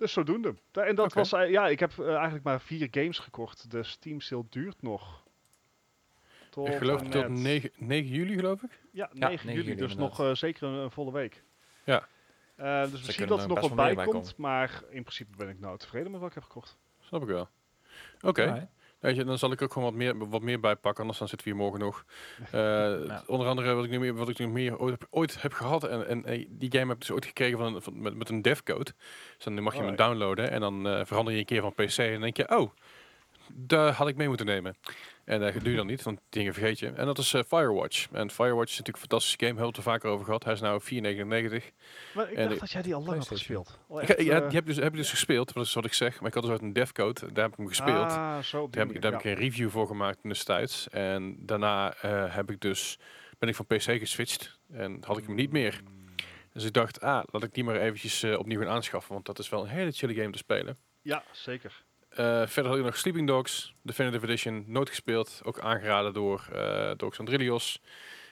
[0.00, 0.54] Dus zodoende.
[0.72, 3.70] En dat was, eh, ja, ik heb eh, eigenlijk maar vier games gekocht.
[3.70, 5.22] De Steam Sale duurt nog.
[6.50, 8.80] Tot Ik geloof tot met- 9, 9 juli, geloof ik.
[8.92, 10.18] Ja, 9, 9 juli, juli dus inderdaad.
[10.18, 11.42] nog eh, zeker een, een volle week.
[11.84, 12.08] Ja.
[12.56, 15.60] Eh, dus misschien kunnen dat er nog wat bij komt, maar in principe ben ik
[15.60, 16.76] nou tevreden met wat ik heb gekocht.
[17.00, 17.48] Snap ik wel.
[18.20, 18.68] Oké.
[19.00, 21.46] Weet je, dan zal ik ook gewoon wat meer, wat meer bijpakken, anders dan zitten
[21.48, 22.04] we hier morgen nog.
[22.52, 25.52] Eh, Onder andere wat ik, nu meer, wat ik nu meer ooit, heb- ooit heb
[25.52, 25.84] gehad.
[25.84, 28.42] En, en eh, die game heb ik dus ooit gekregen van, van, met, met een
[28.42, 28.92] devcode.
[29.36, 30.06] Dus dan mag je hem Alright.
[30.08, 31.96] downloaden en dan eh, verander je een keer van PC.
[31.98, 32.70] En dan denk je, oh,
[33.54, 34.74] daar had ik mee moeten nemen.
[35.24, 36.88] En dat doe je dan niet, want dingen vergeet je.
[36.88, 38.08] En dat is eh, Firewatch.
[38.12, 40.44] En Firewatch is natuurlijk een fantastische game, heel te vaker over gehad.
[40.44, 40.88] Hij is nou 4,99.
[42.14, 43.78] Maar ik En dacht dat jij die al lang had gespeeld.
[43.88, 45.92] Ik, echt, ja, eh, die heb, dus, heb ik dus gespeeld, dat is wat ik
[45.92, 46.20] zeg.
[46.20, 48.10] Maar ik had dus uit een devcode, daar heb ik hem gespeeld.
[48.10, 50.88] Ah, zo Daar heb, ik, daar heb ik een review voor gemaakt destijds.
[50.88, 52.98] En daarna eh, heb ik dus,
[53.38, 54.58] ben ik van PC geswitcht.
[54.72, 55.82] En had ik hem niet meer.
[56.52, 59.12] Dus ik dacht, ah, laat ik die maar eventjes opnieuw gaan aanschaffen.
[59.12, 60.78] Want dat is wel een hele chille game te spelen.
[61.02, 61.84] Ja, zeker.
[62.10, 65.40] Eh, verder had ik nog Sleeping Dogs, Definitive Edition, nooit gespeeld.
[65.44, 67.80] Ook aangeraden door, eh door Xandrillios.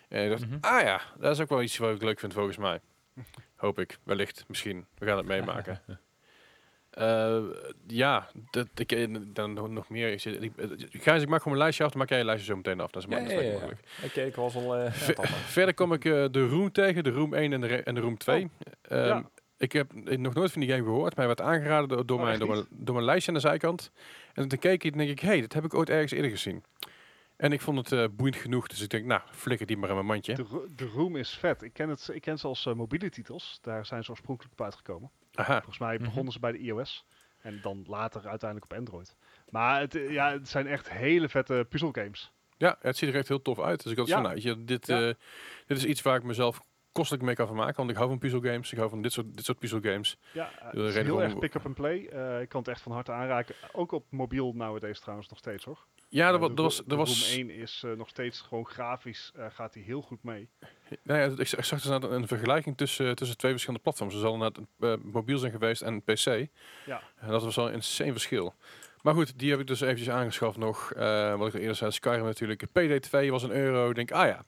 [0.09, 0.57] En ik dacht, Mhm.
[0.61, 2.81] ah ja, dat is ook wel iets wat ik leuk vind volgens mij.
[3.57, 4.87] Hoop ik, wellicht, misschien.
[4.99, 5.81] We gaan het meemaken.
[6.91, 7.39] Eh,
[7.87, 10.13] ja, dat, ik, dan nog- meer.
[10.13, 12.47] Ik, ik, eh, Gijs, ik maak gewoon een lijstje af, dan maak jij je lijstje
[12.51, 12.91] zo meteen af.
[12.91, 13.81] Dat is, Ja, ja, makkelijk.
[14.05, 14.91] Oké, ik was al...
[14.91, 15.39] Ver- allemaal.
[15.39, 18.51] verder kom ik de Room tegen, de Room 1 en de, en de Room 2.
[18.83, 19.31] Ehm, Ja.
[19.59, 22.25] Ik heb nog nooit van die game gehoord, maar hij werd aangeraden door, door, Oh,
[22.25, 23.91] mijn, door, mijn, door mijn lijstje aan de zijkant.
[24.35, 26.31] En toen keek ik en denk ik, hé, hey, dat heb ik ooit ergens eerder
[26.31, 26.65] gezien.
[27.37, 29.95] En ik vond het eh, boeiend genoeg, dus ik denk, nou, flikker die maar in
[29.95, 30.35] mijn mandje.
[30.35, 31.63] De, de Room is vet.
[31.63, 33.59] Ik ken, het, ik ken ze als eh, mobiele titels.
[33.63, 35.11] Daar zijn ze oorspronkelijk op uitgekomen.
[35.35, 36.05] Aha, Volgens mij Mhm.
[36.05, 37.05] begonnen ze bij de iOS.
[37.41, 39.17] En dan later uiteindelijk op Android.
[39.49, 42.33] Maar het, eh, ja, het zijn echt hele vette puzzelgames.
[42.57, 43.83] ja, het ziet er echt heel tof uit.
[43.83, 44.15] Dus ik had Ja.
[44.15, 45.09] van, nou, dit, Ja.
[45.09, 45.15] eh,
[45.67, 46.61] dit is iets waar ik mezelf
[46.99, 47.77] kostelijk mee kan vermaken.
[47.77, 50.19] Want ik hou van puzzelgames, ik hou van dit soort, dit soort puzzelgames.
[50.33, 52.07] Ja, eh, is heel erg pick-up and play.
[52.07, 53.55] Eh, ik kan het echt van harte aanraken.
[53.73, 55.79] Ook op mobiel nowadays trouwens nog steeds hoor.
[56.09, 56.77] Ja, Eh, de dat was...
[56.77, 59.83] Ro- Dat de was Room 1 is eh, nog steeds gewoon grafisch eh, gaat hij
[59.83, 60.49] heel goed mee.
[61.03, 64.15] Nou ja, ik, zag dus inderdaad een vergelijking tussen, tussen twee verschillende platforms.
[64.15, 66.47] Ze zal inderdaad eh, mobiel zijn geweest en PC.
[66.87, 67.03] Ja.
[67.17, 68.55] En dat was wel een insane verschil.
[69.03, 70.93] Maar goed, die heb ik dus eventjes aangeschaft nog.
[70.93, 72.65] Eh, wat ik al eerder zei, Skyrim natuurlijk.
[72.67, 73.89] PD2 was een euro.
[73.89, 74.45] Ik denk, ah ja,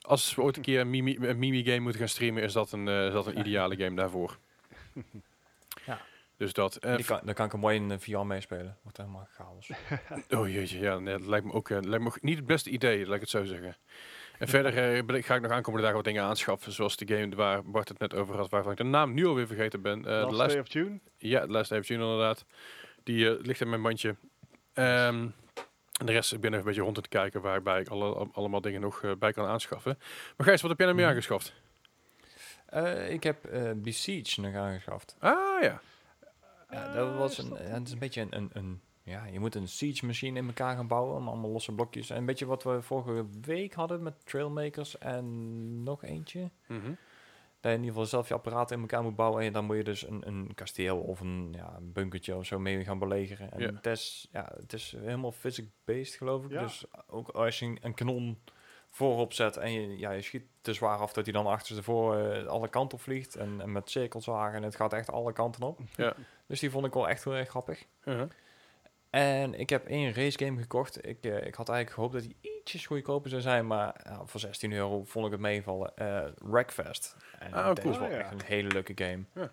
[0.00, 2.72] als we ooit een keer een Mimi, een Mimi game moeten gaan streamen, is dat
[2.72, 4.38] een, eh, is dat een ideale game daarvoor.
[5.86, 6.00] Ja.
[6.36, 6.76] Dus dat.
[6.76, 8.76] eh, Die kan, dan kan ik hem mooi in eh, VR meespelen.
[8.82, 9.70] Wordt helemaal chaos.
[10.38, 13.06] Oh jeetje, ja, nee, dat lijkt me ook, eh, lijkt me niet het beste idee,
[13.06, 13.76] laat ik het zo zeggen.
[14.38, 14.76] En verder
[15.08, 17.98] eh, ga ik nog aankomende dagen wat dingen aanschaffen, zoals de game waar Bart het
[17.98, 19.98] net over had, waarvan ik de naam nu alweer vergeten ben.
[20.04, 21.00] Eh, Last de last, Day of June.
[21.16, 22.44] ja, The Last Day of June inderdaad.
[23.02, 24.16] Die ligt in mijn mandje.
[24.72, 25.28] Ehm,
[25.98, 28.14] en de rest, ik ben even een beetje rond aan het kijken waarbij ik alle,
[28.14, 29.98] al- allemaal dingen nog eh, bij kan aanschaffen.
[30.36, 31.16] Maar Gijs, wat heb jij nou meer Mhm.
[31.16, 31.52] aangeschaft?
[32.66, 35.16] Eh, ik heb eh Besiege nog aangeschaft.
[35.18, 35.80] Ah ja,
[36.70, 39.54] Ja, dat was is een, het is een beetje een, een, een, ja, je moet
[39.54, 42.10] een siege machine in elkaar gaan bouwen, om allemaal losse blokjes.
[42.10, 46.50] En een beetje wat we vorige week hadden met Trailmakers en nog eentje.
[46.66, 46.92] Mhm.
[47.60, 49.42] Dat je in ieder geval zelf je apparaten in elkaar moet bouwen.
[49.44, 52.58] En dan moet je dus een, een kasteel of een, ja, een bunkertje of zo
[52.58, 53.52] mee gaan belegeren.
[53.52, 53.72] En Ja.
[53.74, 56.50] het, is, ja, het is helemaal physics-based, geloof ik.
[56.50, 56.62] Ja.
[56.62, 58.38] Dus ook als je een- kanon
[58.90, 62.46] voorop zet en je, ja, je schiet te zwaar af dat hij dan achterstevoren eh
[62.46, 63.36] alle kanten op vliegt.
[63.36, 65.78] En, en met cirkelzagen en het gaat echt alle kanten op.
[65.96, 66.14] Ja.
[66.46, 67.84] Dus die vond ik wel echt heel erg grappig.
[69.10, 71.06] En ik heb één racegame gekocht.
[71.06, 72.34] Ik, eh, ik had eigenlijk gehoopt dat hij
[72.68, 75.92] ietsjes goedkoper zou zijn, maar ja, voor 16 euro vond ik het meevallen.
[76.38, 77.16] Wreckfest.
[77.38, 77.92] En Ah, dat cool.
[77.92, 78.16] is wel ja.
[78.18, 79.24] echt een hele leuke game.
[79.34, 79.50] Ja.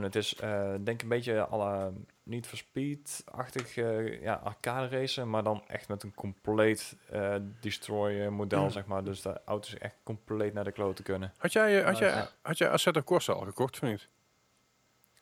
[0.00, 1.92] Het is eh, denk een beetje alle
[2.22, 8.26] niet for Speed-achtig eh, ja, arcade racen, maar dan echt met een compleet eh destroy
[8.28, 8.70] model, Mm.
[8.70, 9.04] zeg maar.
[9.04, 11.32] Dus de auto's echt compleet naar de kloten kunnen.
[11.36, 14.08] Had jij, had jij, had jij Assetto Corsa al gekocht of niet?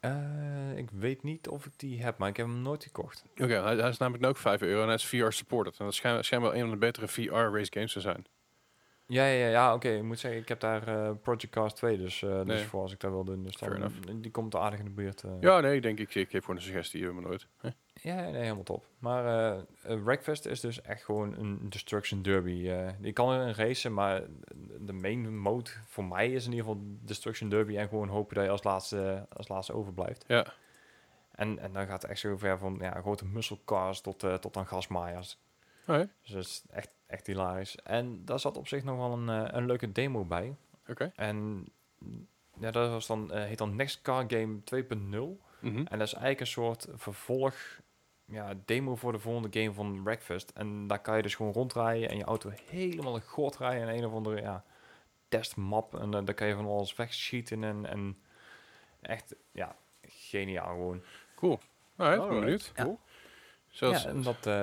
[0.00, 3.24] Eh, ik weet niet of ik die heb, maar ik heb hem nooit gekocht.
[3.32, 5.78] Oké, hij, hij is namelijk nu ook 5 euro en hij is VR supported.
[5.78, 8.26] En dat schijnt, schijnt wel een van de betere VR race games te zijn.
[9.06, 9.88] Ja, ja, ja oké.
[9.88, 13.00] Ik moet zeggen, ik heb daar eh, Project Cars 2 dus, dus voor als ik
[13.00, 13.42] dat wil doen.
[13.42, 15.22] Dus dan, die komt aardig in de buurt.
[15.40, 16.14] Ja, nee, denk ik.
[16.14, 17.46] Ik heb gewoon een suggestie, eh, maar nooit.
[17.60, 17.68] Hè?
[18.06, 18.86] Ja, nee, helemaal top.
[18.98, 22.68] Maar eh eh, Wreckfest is dus echt gewoon een destruction derby.
[22.68, 24.22] eh die kan erin racen, maar
[24.78, 28.44] de main mode voor mij is in ieder geval destruction derby en gewoon hopen dat
[28.44, 30.24] je als laatste, als laatste overblijft.
[30.26, 30.46] Ja.
[31.30, 34.34] En, en dan gaat het echt zo ver van ja, grote muscle cars tot, eh,
[34.34, 35.38] tot aan gasmaaiers.
[35.86, 36.08] Oké.
[36.22, 37.76] Dus dat is echt, echt hilarisch.
[37.76, 40.56] En daar zat op zich nog wel een, eh, een leuke demo bij.
[40.88, 41.12] Oké.
[41.16, 41.68] En
[42.58, 45.40] ja, dat was dan, eh, heet dan Next Car Game 2.0.
[45.60, 45.76] Mhm.
[45.76, 47.54] En dat is eigenlijk een soort vervolg,
[48.26, 50.50] ja, demo voor de volgende game van Breakfast.
[50.50, 53.98] En daar kan je dus gewoon rondrijden en je auto helemaal in god rijden in
[53.98, 54.64] een of andere ja,
[55.28, 55.94] testmap.
[56.00, 58.18] En eh, daar kan je van alles wegschieten en, en
[59.00, 61.02] echt, ja, geniaal gewoon.
[61.36, 61.58] Cool.
[61.94, 62.72] Nou, Alright, benieuwd.
[62.74, 62.98] Cool.
[63.68, 64.62] Zoals, Ja, en dat, eh,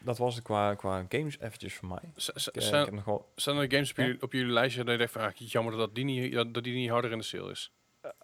[0.00, 2.12] dat was het qua, qua games eventjes voor mij.
[2.16, 3.32] z- Ik, eh, ik zijn, heb nog wel...
[3.34, 4.04] zijn er games op, Ja.
[4.04, 6.74] jullie, op jullie lijstje dat je denkt van, ah, jammer dat die, niet, dat, die
[6.74, 7.72] niet harder in de sale is?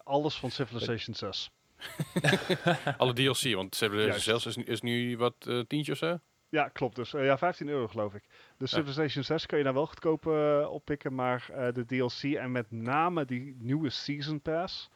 [0.03, 1.51] Alles van Civilization 6.
[2.97, 6.19] Alle DLC, want ze hebben zelfs is, nu- is nu wat eh, tientje of zo.
[6.49, 6.95] Ja, klopt.
[6.95, 8.23] Dus eh, ja, 15 euro geloof ik.
[8.57, 12.51] De Civilization 6 kun je nou wel goedkoop eh, oppikken, maar eh, de DLC en
[12.51, 14.89] met name die nieuwe Season Pass,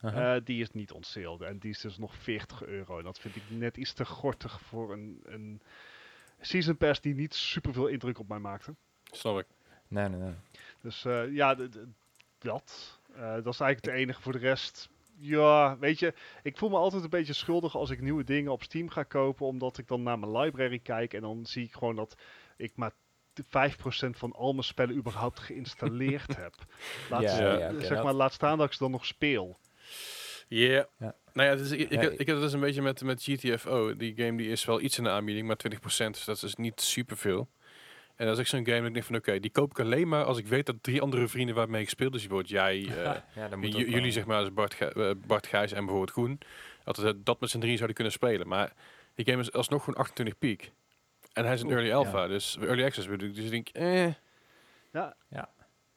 [0.00, 1.46] eh, die is niet on sale.
[1.46, 2.98] En die is dus nog 40 euro.
[2.98, 5.60] En dat vind ik net iets te gortig voor een, een
[6.40, 8.74] Season Pass die niet super veel indruk op mij maakte.
[9.10, 9.46] Snap ik.
[9.88, 10.34] nee, nee, nee.
[10.80, 11.56] Dus eh, ja,
[12.38, 12.98] dat.
[13.14, 14.22] Eh, dat is eigenlijk het enige.
[14.22, 14.88] Voor de rest,
[15.18, 18.62] ja, weet je, ik voel me altijd een beetje schuldig als ik nieuwe dingen op
[18.62, 21.96] Steam ga kopen, omdat ik dan naar mijn library kijk en dan zie ik gewoon
[21.96, 22.16] dat
[22.56, 22.90] ik maar
[23.32, 26.54] t- 5% van al mijn spellen überhaupt geïnstalleerd heb.
[27.10, 29.58] Laat, Ja, zeg maar, laat staan dat ik ze dan nog speel.
[30.48, 30.84] Yeah.
[30.98, 31.14] Ja.
[31.32, 33.96] Nou ja, dus ik, ik- ik heb het dus een beetje met, met GTFO.
[33.96, 36.10] Die game die is wel iets in de aanbieding, maar 20%.
[36.10, 37.48] Dus dat is niet superveel.
[38.16, 40.24] En als ik zo'n game dat ik denk van oké, die koop ik alleen maar
[40.24, 43.48] als ik weet dat drie andere vrienden waarmee ik speel, dus bijvoorbeeld jij, eh, ja,
[43.48, 43.82] dat moet wel.
[43.82, 46.38] jullie zeg maar, als Bart, eh, Bart Gijs en bijvoorbeeld Groen,
[46.84, 48.48] dat we dat met z'n drieën zouden kunnen spelen.
[48.48, 48.72] Maar
[49.14, 50.72] die game is alsnog gewoon 28 piek.
[51.32, 51.96] En hij is een Oeh, early ja.
[51.96, 53.34] alpha, dus early access bedoel ik.
[53.34, 54.12] Dus ik denk, eh,
[54.92, 55.50] Ja, Ja.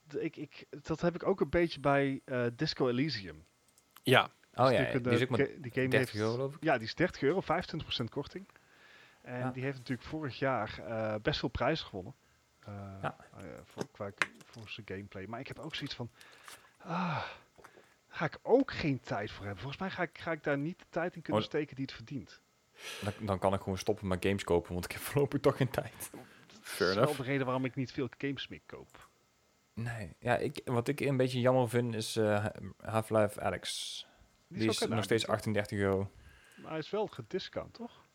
[0.08, 3.44] d- Ik, ik, dat heb ik ook een beetje bij eh, Disco Elysium.
[4.04, 4.30] ja.
[4.54, 6.64] Oh ja, natuurlijk die is ook maar ga- die game 30 heeft, euro, geloof ik.
[6.64, 8.48] Ja, die is 30 euro, 25% korting.
[9.28, 9.52] En Ja.
[9.52, 12.14] die heeft natuurlijk vorig jaar eh, best veel prijzen gewonnen.
[12.60, 13.16] Eh, Ja.
[13.38, 14.12] eh, voor, qua,
[14.46, 15.26] voor zijn gameplay.
[15.26, 16.10] Maar ik heb ook zoiets van...
[16.78, 17.24] Ah,
[18.08, 19.62] ga ik ook geen tijd voor hebben.
[19.62, 21.48] Volgens mij ga ik, ga ik daar niet de tijd in kunnen Oh.
[21.48, 22.42] steken die het verdient.
[23.02, 25.70] Dan, dan kan ik gewoon stoppen met games kopen, want ik heb voorlopig toch geen
[25.70, 26.10] tijd.
[26.12, 29.10] Dat Fair is wel de reden waarom ik niet veel games meer koop.
[29.74, 32.16] Nee, ja, ik, wat ik een beetje jammer vind is
[32.78, 34.06] Half-Life Alex.
[34.48, 35.58] Die, is nog steeds aanbieding.
[35.58, 36.12] 38 euro.
[36.56, 38.06] Maar hij is wel gediscount, toch?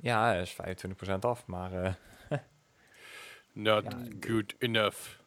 [0.00, 0.56] Ja, hij is
[1.08, 1.92] 25% af, maar eh,
[3.52, 5.18] Not Ja, good enough.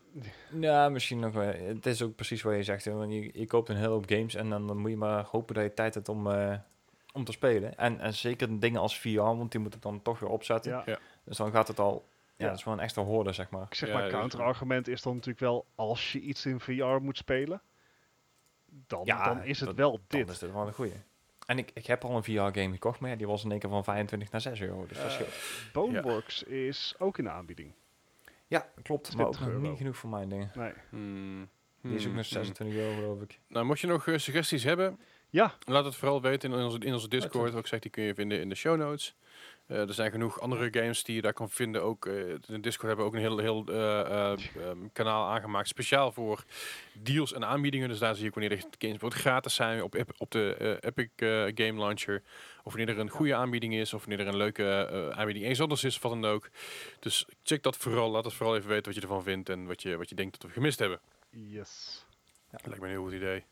[0.60, 1.54] ja, misschien nog wel.
[1.54, 2.86] Het is ook precies wat je zegt.
[2.86, 5.24] hè, want Je, je koopt een hele hoop games en dan, dan moet je maar
[5.32, 6.58] hopen dat je tijd hebt om, eh,
[7.14, 7.78] om te spelen.
[7.78, 10.72] En, en zeker dingen als VR, want die moet het dan toch weer opzetten.
[10.72, 10.84] Ja.
[10.86, 11.00] Ja.
[11.24, 12.48] Dus dan gaat het al, ja, Ja.
[12.50, 13.66] dat is wel een extra hoorde, zeg maar.
[13.66, 15.66] Ik zeg Ja, maar, counterargument is dan natuurlijk wel...
[15.76, 17.62] Als je iets in VR moet spelen...
[18.88, 20.30] Dan, Ja, dan is het dat- wel Dan dit.
[20.30, 20.94] is dit wel een goeie.
[21.46, 23.70] En ik, ik heb al een VR-game gekocht, maar ja, die was in één keer
[23.70, 24.86] van 25 naar 6 euro.
[24.88, 25.34] Dus dat Eh, scheelt.
[25.74, 27.74] Boneworks is ook in de aanbieding.
[28.48, 29.16] Ja, klopt.
[29.16, 29.70] Maar ook 20 nog euro.
[29.70, 30.52] niet genoeg voor mijn dingen.
[30.56, 30.74] Nee.
[30.90, 31.50] Hmm.
[31.82, 32.16] Die is ook Hmm.
[32.16, 33.40] nog 26 euro, geloof ik.
[33.48, 35.00] Nou, mocht je nog eh, suggesties hebben,
[35.34, 37.34] Ja, laat het vooral weten in onze, in onze Discord.
[37.34, 37.56] Uiteraard.
[37.56, 39.16] Ook zeg, die kun je vinden in de show notes.
[39.68, 41.84] Eh, er zijn genoeg andere games die je daar kan vinden.
[41.84, 45.30] Ook eh, in de Discord hebben we ook een heel, heel eh, eh, ehm, kanaal
[45.30, 45.68] aangemaakt.
[45.68, 46.44] Speciaal voor
[46.94, 47.90] deals en aanbiedingen.
[47.90, 51.10] Dus daar zie ik wanneer de games gratis zijn op, op de Epic
[51.56, 52.22] Game Launcher.
[52.64, 53.94] Of wanneer er een goede aanbieding is.
[53.94, 55.96] Of wanneer er een leuke aanbieding eens anders is.
[55.96, 56.50] Of wat dan ook.
[57.00, 58.12] Dus check dat vooral.
[58.12, 59.50] Laat het vooral even weten wat je ervan vindt.
[59.50, 61.00] En wat je, wat je denkt dat we gemist hebben.
[61.30, 62.06] yes.
[62.52, 63.44] Dat lijkt me een heel goed idee.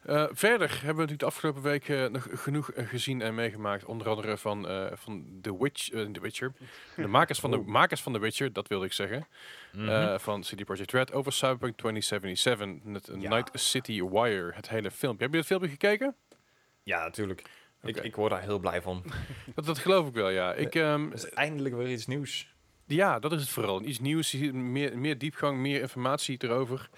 [0.00, 3.84] Eh, verder hebben we natuurlijk de afgelopen week eh, nog genoeg eh, gezien en meegemaakt.
[3.84, 6.52] Onder andere van, van The, Witch, The Witcher.
[6.96, 7.66] De makers van, de, Oh.
[7.66, 9.26] makers van The Witcher, dat wilde ik zeggen.
[9.72, 10.18] Mhm.
[10.18, 12.66] van CD Projekt Red over Cyberpunk 2077.
[12.84, 13.28] Met Ja.
[13.28, 15.22] Night City Wire, het hele filmpje.
[15.24, 16.14] Heb je het filmpje gekeken?
[16.82, 17.42] ja, natuurlijk.
[17.82, 19.02] Ik, ik word daar heel blij van.
[19.54, 20.52] Dat, dat geloof ik wel, ja.
[20.54, 22.54] Ik, ehm, Het is eindelijk weer iets nieuws.
[22.86, 23.82] Ja, dat is het vooral.
[23.82, 26.88] Iets nieuws, meer, meer diepgang, meer informatie erover.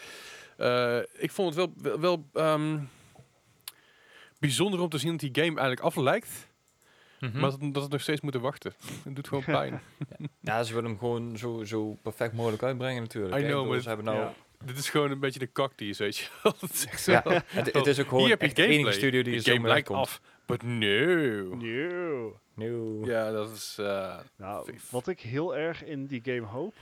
[0.57, 2.79] Eh, ik vond het wel, wel, wel, ehm,
[4.39, 6.51] bijzonder om te zien dat die game eigenlijk af lijkt.
[7.21, 7.41] Mhm.
[7.41, 8.75] Maar dat, dat het nog steeds moeten wachten.
[9.05, 9.81] Het doet gewoon pijn.
[10.41, 13.35] Ja, ze willen hem gewoon zo, zo perfect mogelijk uitbrengen natuurlijk.
[13.35, 14.19] I know, bedoel, maar ze hebben nou...
[14.19, 14.35] Ja.
[14.65, 15.47] Dit is gewoon een beetje de
[15.99, 16.55] weet je wel.
[16.61, 18.93] Het is zo- Ja, het, het is ook gewoon Hier heb je echt de enige
[18.93, 19.99] studio die De zo game lijkt komt.
[19.99, 20.21] af.
[20.47, 21.55] But no.
[21.55, 22.41] Nieuw.
[22.55, 23.07] Nieuw.
[23.07, 23.77] Ja, dat is...
[23.81, 26.75] eh, Nou, wat ik heel erg in die game hoop,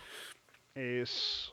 [0.72, 1.49] is...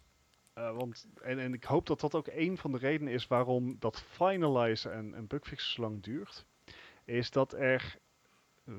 [0.58, 3.76] eh, want, en, en ik hoop dat dat ook een van de redenen is waarom
[3.80, 6.46] dat finalizen en, en bugfixen zo lang duurt.
[7.06, 7.98] Is dat er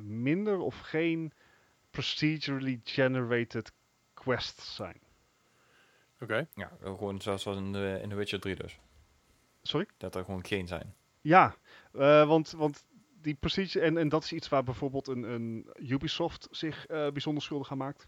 [0.02, 1.32] minder of geen
[1.90, 3.72] procedurally generated
[4.14, 5.00] quests zijn.
[6.20, 6.48] Oké.
[6.54, 8.78] Ja, gewoon zoals in de, in The Witcher 3 dus.
[9.62, 9.86] Sorry?
[9.96, 10.94] Dat er gewoon geen zijn.
[11.20, 11.56] Ja,
[11.92, 12.84] eh, want, want
[13.20, 13.84] die procedure...
[13.84, 17.78] En, en dat is iets waar bijvoorbeeld een, een Ubisoft zich eh, bijzonder schuldig aan
[17.78, 18.06] maakt.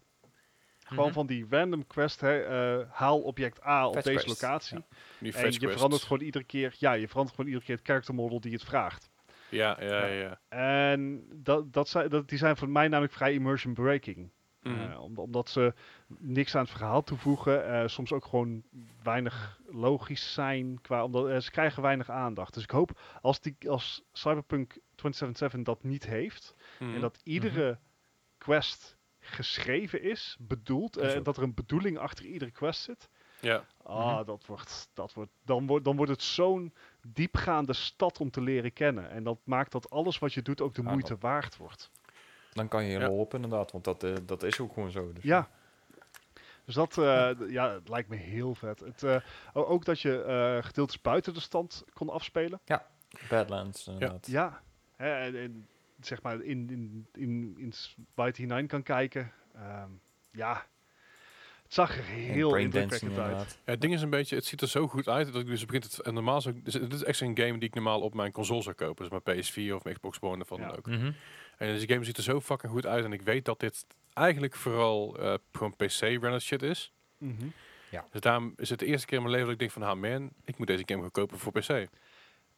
[0.90, 1.14] Gewoon Mhm.
[1.14, 4.76] van die random quest, hè, eh, haal object A op Fetch deze quest, locatie.
[4.78, 4.84] ja.
[5.18, 8.14] Die En je verandert gewoon iedere keer, ja, je verandert gewoon iedere keer het character
[8.14, 9.10] model die het vraagt.
[9.48, 10.40] Ja, ja, ja.
[10.48, 14.30] En dat, dat zijn, dat, die zijn voor mij namelijk vrij immersion breaking.
[14.62, 14.96] Mhm.
[14.96, 15.74] Om- omdat ze
[16.18, 18.62] niks aan het verhaal toevoegen, eh, soms ook gewoon
[19.02, 22.54] weinig logisch zijn, qua, omdat, ze krijgen weinig aandacht.
[22.54, 26.94] Dus ik hoop als, die, als Cyberpunk 2077 dat niet heeft, Mhm.
[26.94, 27.78] en dat iedere
[28.38, 31.24] quest geschreven is, bedoeld, eh, Is ook.
[31.24, 33.08] dat er een bedoeling achter iedere quest zit.
[33.40, 33.64] Ja.
[33.82, 34.24] Ah, Mhm.
[34.24, 36.74] dat wordt, dat wordt, dan, wordt, dan wordt het zo'n
[37.06, 39.10] diepgaande stad om te leren kennen.
[39.10, 41.90] En dat maakt dat alles wat je doet ook de Ja, moeite waard wordt.
[42.52, 42.98] Dan kan je Ja.
[42.98, 45.12] helemaal op inderdaad, want dat, eh, dat is ook gewoon zo.
[45.12, 45.22] Dus.
[45.24, 45.48] Ja.
[46.64, 48.80] Dus dat eh, ja, het lijkt me heel vet.
[48.80, 49.16] Het, eh,
[49.52, 52.60] ook dat je eh gedeeltes buiten de stand kon afspelen.
[53.28, 54.26] Badlands inderdaad.
[54.26, 54.62] Ja.
[54.96, 55.68] Hè, en, en
[56.00, 57.72] zeg maar in, in, in, in
[58.14, 59.32] het hinein kan kijken.
[59.54, 59.90] Ehm,
[60.32, 60.66] ja.
[61.62, 63.58] Het zag er heel indrukwekkend uit.
[63.64, 65.64] Ja, het ding is een beetje, het ziet er zo goed uit dat ik dus
[65.64, 68.14] begint het en normaal zo, dus dit is echt een game die ik normaal op
[68.14, 70.74] mijn console zou kopen, dus mijn PS4 of mijn Xbox One of wat dan Ja.
[70.76, 70.86] ook.
[70.86, 71.12] Mhm.
[71.58, 74.54] En deze game ziet er zo fucking goed uit en ik weet dat dit eigenlijk
[74.54, 76.92] vooral eh, gewoon PC rendered shit is.
[77.18, 77.46] Mhm.
[78.10, 80.00] Dus daarom is het de eerste keer in mijn leven dat ik denk van, ah
[80.00, 81.88] man, ik moet deze game gaan kopen voor PC.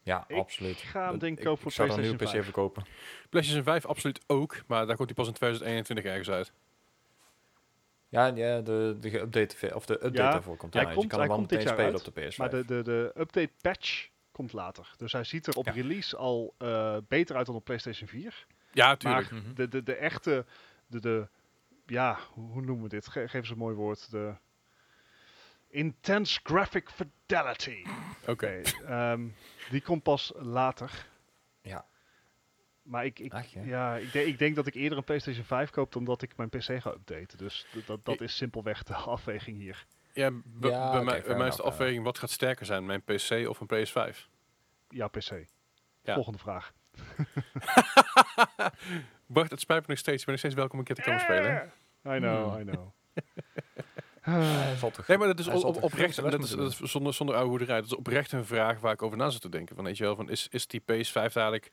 [0.04, 0.76] Ja, Ik absoluut.
[0.76, 2.44] ga hem denk ik ik, kopen voor ik zou een PlayStation PC 5.
[2.44, 2.84] verkopen.
[3.30, 6.52] PlayStation 5 absoluut ook, maar daar komt die pas in 2021 ergens uit.
[8.08, 10.92] Ja, ja de, de geüpdate ve- of de update Ja, daarvoor komt hij uit.
[10.94, 12.36] komt- Je kan hij hem wel komt dit meteen spelen uit, op de PS5.
[12.36, 14.94] Maar de, de, de update patch komt later.
[14.96, 15.72] Dus hij ziet er op Ja.
[15.72, 18.46] release al eh, beter uit dan op PlayStation 4.
[18.72, 19.30] Ja, tuurlijk.
[19.30, 19.54] Maar Mhm.
[19.54, 20.44] de, de, de echte,
[20.86, 21.28] de, de,
[21.86, 23.08] ja, hoe, hoe noemen we dit?
[23.08, 24.10] Ge- geef eens een mooi woord.
[24.10, 24.34] De
[25.72, 27.84] intense graphic fidelity.
[28.26, 28.46] Oké.
[28.86, 29.28] ehm,
[29.70, 31.06] die komt pas later.
[31.60, 31.84] Ja.
[32.82, 33.62] Maar ik, ik, Ach, ja.
[33.62, 33.96] ja.
[33.96, 36.48] ik, denk, ik denk dat ik eerder een PlayStation 5 koop dan dat ik mijn
[36.48, 37.38] PC ga updaten.
[37.38, 39.86] Dus dat, dat is simpelweg de afweging hier.
[40.12, 42.86] Ja, b- Ja, bij, mij, bij fair mij is de afweging wat gaat sterker zijn,
[42.86, 44.16] mijn PC of een PS5?
[44.88, 45.44] Ja, PC.
[46.02, 46.14] Ja.
[46.14, 46.72] Volgende vraag.
[49.26, 50.18] Bart, het spijt me nog steeds.
[50.20, 51.72] Ik ben nog steeds welkom een keer te komen spelen.
[52.06, 52.60] I know, Hmm.
[52.60, 52.92] I know.
[54.80, 57.50] Toch- Nee, maar dat is op, oprecht, dat is, moeten dat is zonder, zonder oude
[57.50, 59.76] hoederij, dat is oprecht een vraag waar ik over na zit te denken.
[59.76, 61.70] Van, weet je wel, van, is, is die PS5 eigenlijk,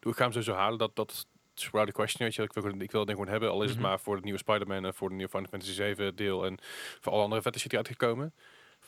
[0.00, 1.26] doe, ik ga hem sowieso halen, dat, dat
[1.56, 2.42] is wel de question, weet je.
[2.42, 3.88] Ik wil, ik wil het ding gewoon hebben, al is het Mhm.
[3.88, 6.58] maar voor het nieuwe Spider-Man en voor de nieuwe Final Fantasy 7 deel en
[7.00, 8.34] voor alle andere vette shit die uitgekomen.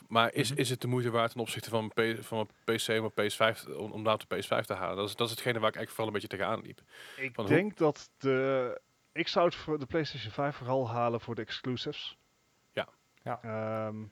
[0.07, 0.59] Maar is, Mhm.
[0.59, 3.65] is het de moeite waard ten opzichte van mijn, P, van mijn PC mijn PS5,
[3.77, 4.95] om, om daar de PS5 te halen?
[4.97, 6.81] Dat is, dat is hetgene waar ik eigenlijk vooral een beetje tegenaan liep.
[7.17, 8.81] Ik Van hoe- denk dat de...
[9.13, 12.17] Ik zou het voor de PlayStation 5 vooral halen voor de exclusives.
[13.25, 13.39] Ja.
[13.41, 14.03] Ehm,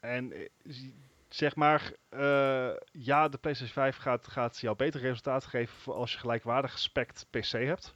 [0.00, 0.48] en eh,
[1.28, 6.12] zeg maar, eh, ja, de PlayStation 5 gaat, gaat jou beter resultaten geven voor als
[6.12, 7.94] je gelijkwaardig gespect PC hebt.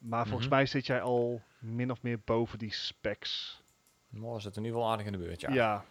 [0.00, 0.54] Maar volgens Mhm.
[0.56, 3.62] mij zit jij al min of meer boven die specs.
[4.36, 5.50] Is het in ieder geval aardig in de buurt, ja.
[5.52, 5.84] Ja.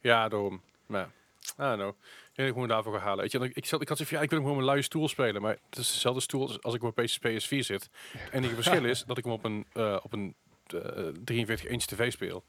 [0.00, 0.62] Ja, daarom.
[0.86, 1.94] Maar, I don't know.
[2.46, 3.20] Ik moet daarvoor gaan halen.
[3.22, 4.70] Weet je, ik, ik, zat, ik had zoiets van, ja, ik wil hem gewoon een
[4.70, 5.42] luie stoel spelen.
[5.42, 7.90] Maar het is dezelfde stoel als, als ik op een PS, PS4 zit.
[8.30, 10.34] En het verschil is dat ik hem op een, eh, op een
[11.24, 12.44] 43 inch tv speel.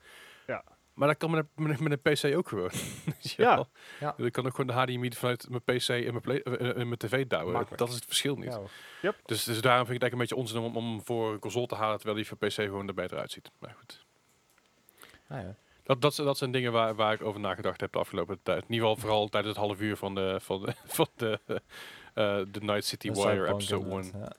[0.47, 0.63] Ja.
[0.93, 2.71] Maar dat kan met een, met een- PC ook gewoon.
[3.21, 3.65] Ja.
[3.99, 4.13] Ja.
[4.17, 6.97] Ik kan ook gewoon de HDMI vanuit mijn PC en mijn, play, eh, eh, mijn
[6.97, 7.51] tv douwen.
[7.53, 7.77] Makkelijk.
[7.79, 8.59] Dat is het verschil niet.
[9.01, 11.33] Ja, Dus, dus daarom vind ik het eigenlijk een beetje onzin om, om hem voor
[11.33, 13.51] een console te halen, terwijl die voor PC gewoon er beter uitziet.
[13.59, 14.05] Maar goed.
[15.27, 15.55] nou ja.
[15.83, 18.63] Dat, dat, zijn- dat zijn dingen waar, waar ik over nagedacht heb de afgelopen tijd.
[18.67, 21.61] In ieder geval vooral tijdens het half uur van de, van de, van de, eh,
[22.51, 24.01] de Night City Wire episode 1.
[24.03, 24.37] inderdaad,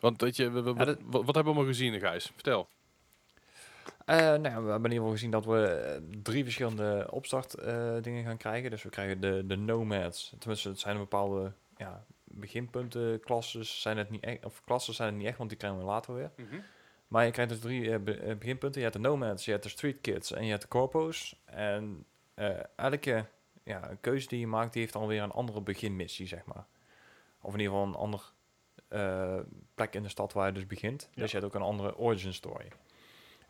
[0.00, 2.24] Want weet je, we- we- Ja, wat, dat- wat, wat hebben we allemaal gezien, Gijs?
[2.34, 2.68] Vertel.
[4.04, 7.54] Eh, nou, ja, we hebben in ieder geval gezien dat we eh, drie verschillende opstart
[7.54, 8.70] eh, dingen gaan krijgen.
[8.70, 10.34] Dus we krijgen de, de nomads.
[10.38, 15.08] Tenminste, het zijn een bepaalde ja, beginpunten, klasses zijn het niet echt, of klassen zijn
[15.08, 16.30] het niet echt, want die krijgen we later weer.
[17.08, 18.80] Maar je krijgt dus drie be- beginpunten.
[18.80, 21.36] Je hebt de nomads, je hebt de street kids en je hebt de corpo's.
[21.44, 22.04] En
[22.34, 23.24] eh, elke
[23.62, 26.64] ja, keuze die je maakt, die heeft alweer een andere beginmissie, zeg maar.
[27.40, 28.22] Of in ieder geval een andere
[28.88, 29.36] eh,
[29.74, 31.08] plek in de stad waar je dus begint.
[31.14, 31.22] Ja.
[31.22, 32.68] Dus je hebt ook een andere origin story.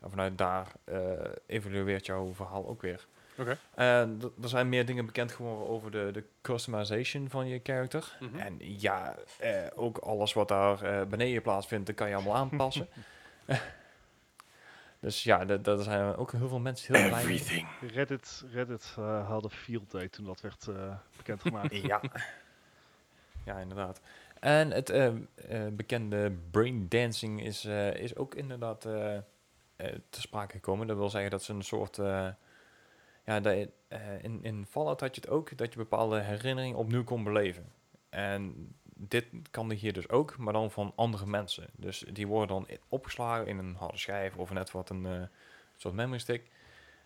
[0.01, 0.99] En vanuit daar eh,
[1.45, 3.07] evalueert jouw verhaal ook weer.
[3.37, 3.57] Oké.
[3.75, 8.17] Er zijn meer dingen bekend geworden over de, de customization van je character.
[8.19, 8.35] Mhm.
[8.39, 12.87] En ja, eh, ook alles wat daar eh, beneden plaatsvindt, dat kan je allemaal aanpassen.
[14.99, 17.33] dus ja, da- daar zijn ook heel veel mensen heel blij mee.
[17.33, 17.67] Everything.
[17.93, 21.75] Reddit, Reddit eh, hadden field day toen dat werd eh, bekendgemaakt.
[21.75, 22.01] Ja.
[23.45, 24.01] ja, inderdaad.
[24.39, 25.15] En het eh, eh,
[25.71, 28.81] bekende brain dancing is, eh, is ook inderdaad
[30.09, 30.87] te sprake gekomen.
[30.87, 31.95] Dat wil zeggen dat ze een soort...
[33.25, 33.67] ja, dat
[34.21, 37.65] in, in Fallout had je het ook, dat je bepaalde herinneringen opnieuw kon beleven.
[38.09, 41.67] En dit kan hier dus ook, maar dan van andere mensen.
[41.75, 45.29] Dus die worden dan opgeslagen in een harde schijf of net wat een
[45.77, 46.49] soort memory stick.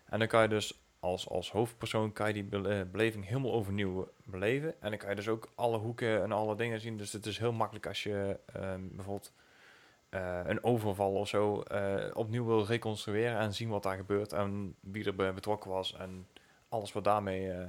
[0.05, 3.53] En dan kan je dus als, als hoofdpersoon kan je die bele- eh, beleving helemaal
[3.53, 4.81] overnieuw beleven.
[4.81, 6.97] En dan kan je dus ook alle hoeken en alle dingen zien.
[6.97, 9.31] Dus het is heel makkelijk als je ehm, bijvoorbeeld
[10.09, 14.75] eh, een overval of zo eh, opnieuw wil reconstrueren en zien wat daar gebeurt en
[14.79, 16.27] wie er bij betrokken was en
[16.69, 17.67] alles wat daarmee eh,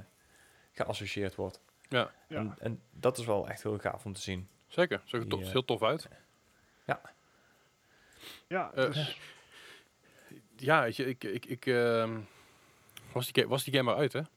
[0.71, 1.61] geassocieerd wordt.
[1.89, 2.37] Ja, Ja.
[2.37, 4.47] En, en dat is wel echt heel gaaf om te zien.
[4.67, 5.01] zeker.
[5.05, 6.07] Zag er tof, eh, heel tof uit.
[8.47, 9.19] ja, Eh, dus
[10.57, 11.23] Ja, weet je, ik...
[11.23, 12.19] ik, ik ehm,
[13.15, 14.21] was, die, was die game maar uit, hè?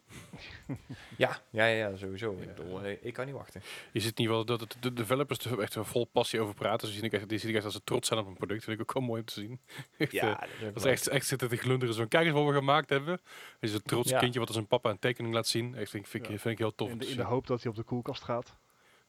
[1.16, 2.34] Ja, ja, ja, sowieso.
[2.38, 2.42] Ja.
[2.42, 3.62] Ik, bedoel, eh, ik kan niet wachten.
[3.92, 6.78] Je ziet in ieder geval dat het- de developers er echt vol passie over praten.
[6.80, 8.34] Dus die, zie ik echt, die zie ik echt als ze trots zijn op een
[8.36, 8.64] product.
[8.64, 9.60] vind ik ook wel mooi om te zien.
[9.98, 11.94] Echt, eh, dat is echt, echt zitten te glunderen.
[11.94, 13.20] Zo, kijk eens wat we gemaakt hebben.
[13.60, 14.18] Is een trots Ja.
[14.18, 15.74] kindje wat als een papa een tekening laat zien.
[15.74, 16.38] Echt, vind, ik- vind, ik- Ja.
[16.38, 16.90] vind ik heel tof.
[16.90, 17.26] in, de, in de zien.
[17.26, 18.54] hoop dat hij op de koelkast gaat.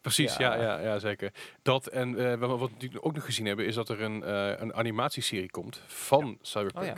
[0.01, 0.55] Precies, ja.
[0.55, 0.61] Ja.
[0.61, 1.33] Ja, ja, zeker.
[1.61, 4.53] Dat en eh, wat, we natuurlijk ook nog gezien hebben, is dat er een, eh,
[4.59, 6.85] een animatieserie komt van Cyberpunk.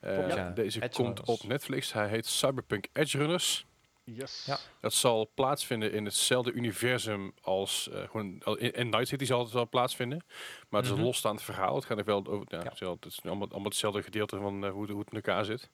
[0.00, 0.50] Eh, ja.
[0.50, 1.40] Deze Edge komt Runners.
[1.42, 1.92] op Netflix.
[1.92, 3.66] Hij heet Cyberpunk Edge Runners.
[4.04, 4.44] Yes.
[4.46, 4.58] Ja.
[4.80, 9.40] Dat zal plaatsvinden in hetzelfde universum als uh, gewoon al- in, in Night City zal
[9.44, 10.24] het wel plaatsvinden.
[10.68, 11.00] Maar het is Mhm.
[11.00, 11.74] een losstaand verhaal.
[11.74, 12.46] Het gaat er wel over.
[12.48, 12.64] Ja, Ja.
[12.68, 15.70] hetzelfde- Het is allemaal, allemaal hetzelfde gedeelte van eh, hoe, hoe het in elkaar zit.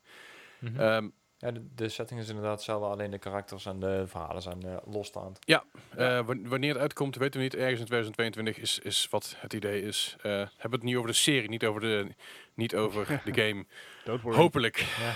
[0.59, 0.81] Mhm.
[0.81, 1.09] Ehm,
[1.39, 4.77] ja, de, de setting is inderdaad hetzelfde, alleen de karakters en de verhalen zijn eh,
[4.85, 5.39] losstaand.
[5.41, 5.65] Ja,
[5.97, 7.55] eh, wan- wanneer het uitkomt, weten we niet.
[7.55, 10.17] Ergens in 2022 is, is wat het idee is.
[10.19, 12.15] Eh hebben we het niet over de serie, niet over de,
[12.55, 13.65] niet over de game.
[14.05, 14.39] Don't worry.
[14.39, 14.77] Hopelijk.
[14.77, 15.15] Ja.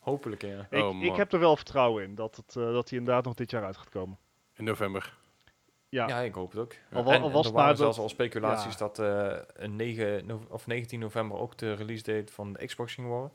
[0.00, 0.66] Hopelijk, ja.
[0.70, 1.16] Ik, Oh, ik man.
[1.16, 3.76] heb er wel vertrouwen in dat, het, eh, dat hij inderdaad nog dit jaar uit
[3.76, 4.18] gaat komen.
[4.56, 5.16] In november.
[5.88, 6.74] Ja, Ja, ik hoop het ook.
[6.92, 8.78] Al was er maar waren zelfs al speculaties ja.
[8.78, 12.94] dat eh, een 9 no- of 19 november ook de release date van de Xbox
[12.94, 13.32] ging worden.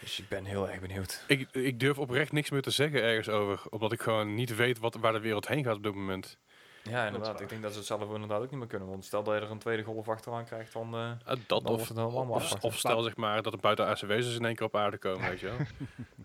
[0.00, 1.24] Dus ik ben heel erg benieuwd.
[1.26, 3.60] Ik, ik durf oprecht niks meer te zeggen ergens over.
[3.70, 6.38] Omdat ik gewoon niet weet wat, waar de wereld heen gaat op dit moment.
[6.82, 7.40] Ja, inderdaad.
[7.40, 8.88] Ik denk dat ze het zelf inderdaad ook niet meer kunnen.
[8.88, 10.94] Want stel dat je er een tweede golf achteraan krijgt, dan...
[10.94, 13.86] eh, Uh, dat Dan of, wordt het allemaal of, stel zeg maar dat er buiten
[13.86, 15.56] aardse wezens in één keer op aarde komen, weet je wel.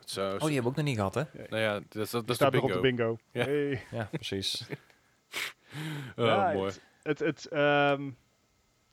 [0.05, 1.23] Zo, Oh, die hebben we ook nog niet gehad, hè?
[1.49, 2.65] nou ja, dat, is- dat, dat is de bingo.
[2.67, 3.17] op de bingo.
[3.31, 3.43] Ja.
[3.43, 3.83] Hey.
[3.91, 4.65] Ja, precies.
[6.15, 6.71] Oh, Ja, mooi.
[7.03, 8.11] Het, het, het, ehm,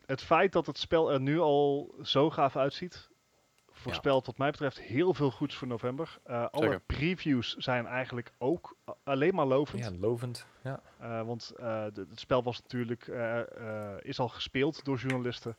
[0.06, 3.08] het feit dat het spel er nu al zo gaaf uitziet,
[3.80, 6.18] voorspelt wat mij betreft heel veel goeds voor november.
[6.24, 9.84] Eh, alle previews zijn eigenlijk ook alleen maar lovend.
[9.84, 10.46] ja, lovend.
[10.62, 10.80] Ja.
[10.98, 13.06] Eh, want eh, de- het spel was natuurlijk,
[14.02, 15.56] is al gespeeld door journalisten.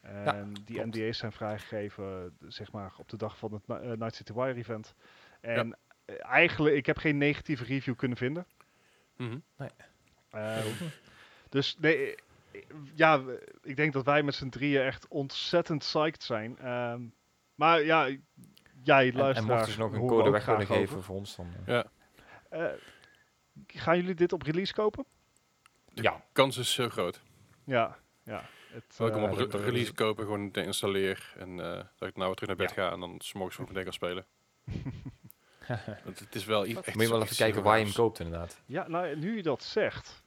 [0.00, 0.96] En die klopt.
[0.96, 3.66] NDA's zijn vrijgegeven, zeg maar, op de dag van het
[3.98, 4.94] Night City Wire event.
[5.40, 5.76] En
[6.18, 8.46] eigenlijk, ik heb geen negatieve review kunnen vinden.
[9.16, 9.38] Mhm.
[10.30, 10.64] Eh,
[11.48, 12.14] dus nee,
[12.94, 13.20] ja,
[13.62, 16.58] ik denk dat wij met z'n drieën echt ontzettend psyched zijn.
[16.58, 17.02] Ehm,
[17.54, 18.06] maar ja,
[18.82, 21.02] jij En, en luisteraar, mochten ze nog een code weg graag geven over.
[21.02, 21.46] voor ons, dan...
[21.66, 21.86] eh, Ja,
[22.50, 22.66] Eh,
[23.66, 25.04] gaan jullie dit op release kopen?
[25.94, 26.24] ja.
[26.32, 27.20] kans is zo groot.
[27.64, 28.44] Ja, ja.
[28.72, 31.34] Het, Zal ik hem eh, op dat- re- dat- release kopen, gewoon meteen installeer.
[31.38, 32.82] En eh, dat ik nou weer terug naar bed Ja.
[32.88, 34.26] ga en dan s'morgens vroeg meteen kan spelen.
[36.04, 37.92] Want het is wel i- echt Moet je wel iets even kijken waar je hem
[37.94, 38.62] koopt, inderdaad.
[38.66, 40.22] ja, nou, nu je dat zegt,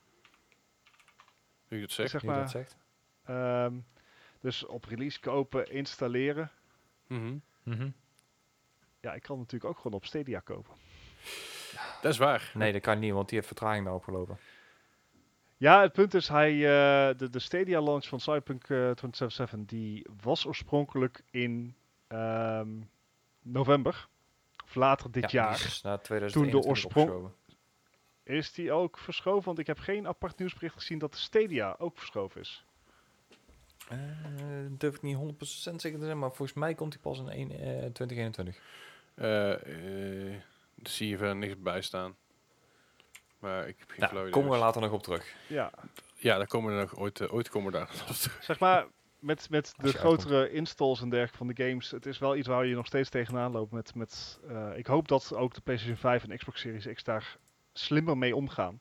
[1.68, 2.10] Nu je het zegt.
[2.10, 2.78] zeg je maar, dat zegt.
[3.26, 3.74] ehm,
[4.42, 6.52] dus op release kopen, installeren.
[7.08, 7.38] Mhm.
[7.64, 7.90] Mhm.
[9.02, 10.74] Ja, ik kan natuurlijk ook gewoon op Stadia kopen.
[12.02, 12.52] Dat is waar.
[12.54, 14.38] Nee, dat kan niet, want die heeft vertraging daarop gelopen.
[15.58, 20.06] Ja, het punt is, hij, eh, de, de Stadia launch van Cyberpunk eh 2077, die
[20.22, 21.76] was oorspronkelijk in
[22.08, 22.70] ehm,
[23.42, 24.08] november.
[24.66, 25.56] Of later dit Ja, jaar.
[25.58, 27.32] die is naar 2021 oorsprong-.
[28.24, 29.46] Is die ook verschoven?
[29.46, 32.66] Want ik heb geen apart nieuwsbericht gezien dat de Stadia ook verschoven is.
[33.90, 33.98] Eh,
[34.70, 37.52] durf ik niet 100% zeker te zijn, maar volgens mij komt hij pas in 1,
[37.52, 37.58] eh,
[37.92, 38.60] 2021.
[39.16, 40.42] Eh, eh,
[40.76, 42.16] daar zie je verder niks bij staan.
[43.40, 44.32] Maar ik heb geen flauw Nou, idee.
[44.42, 45.36] komen we later nog op terug.
[45.48, 45.72] Ja,
[46.16, 47.90] Ja, daar komen we nog ooit, eh, ooit komen we daar.
[48.10, 48.44] op terug.
[48.44, 48.88] zeg maar
[49.20, 51.92] met, met de grotere installs en dergelijke van de games.
[51.92, 53.72] Het is wel iets waar je nog steeds tegenaan loopt.
[53.72, 57.38] Met, met, eh, ik hoop dat ook de PlayStation 5 en Xbox Series X daar
[57.74, 58.80] slimmer mee omgaan.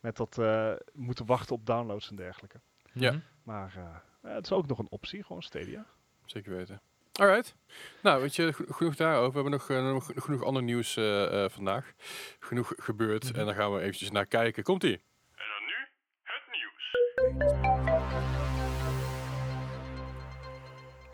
[0.00, 2.60] Met dat eh, moeten wachten op downloads en dergelijke.
[2.92, 3.10] Ja.
[3.10, 3.20] Mhm.
[3.42, 4.02] Maar eh, ja,
[4.32, 5.86] het is ook nog een optie, gewoon Stadia.
[6.24, 6.80] Zeker weten.
[7.12, 7.54] Alright.
[8.02, 9.28] Nou, weet je, geno- genoeg daarover.
[9.28, 11.92] We hebben nog, eh, nog genoeg ander nieuws eh, eh, vandaag.
[12.40, 13.24] Genoeg gebeurd.
[13.30, 13.38] Mhm.
[13.38, 14.62] En daar gaan we eventjes naar kijken.
[14.62, 15.02] Komt-ie.
[15.34, 15.74] En dan nu
[16.22, 16.92] het nieuws.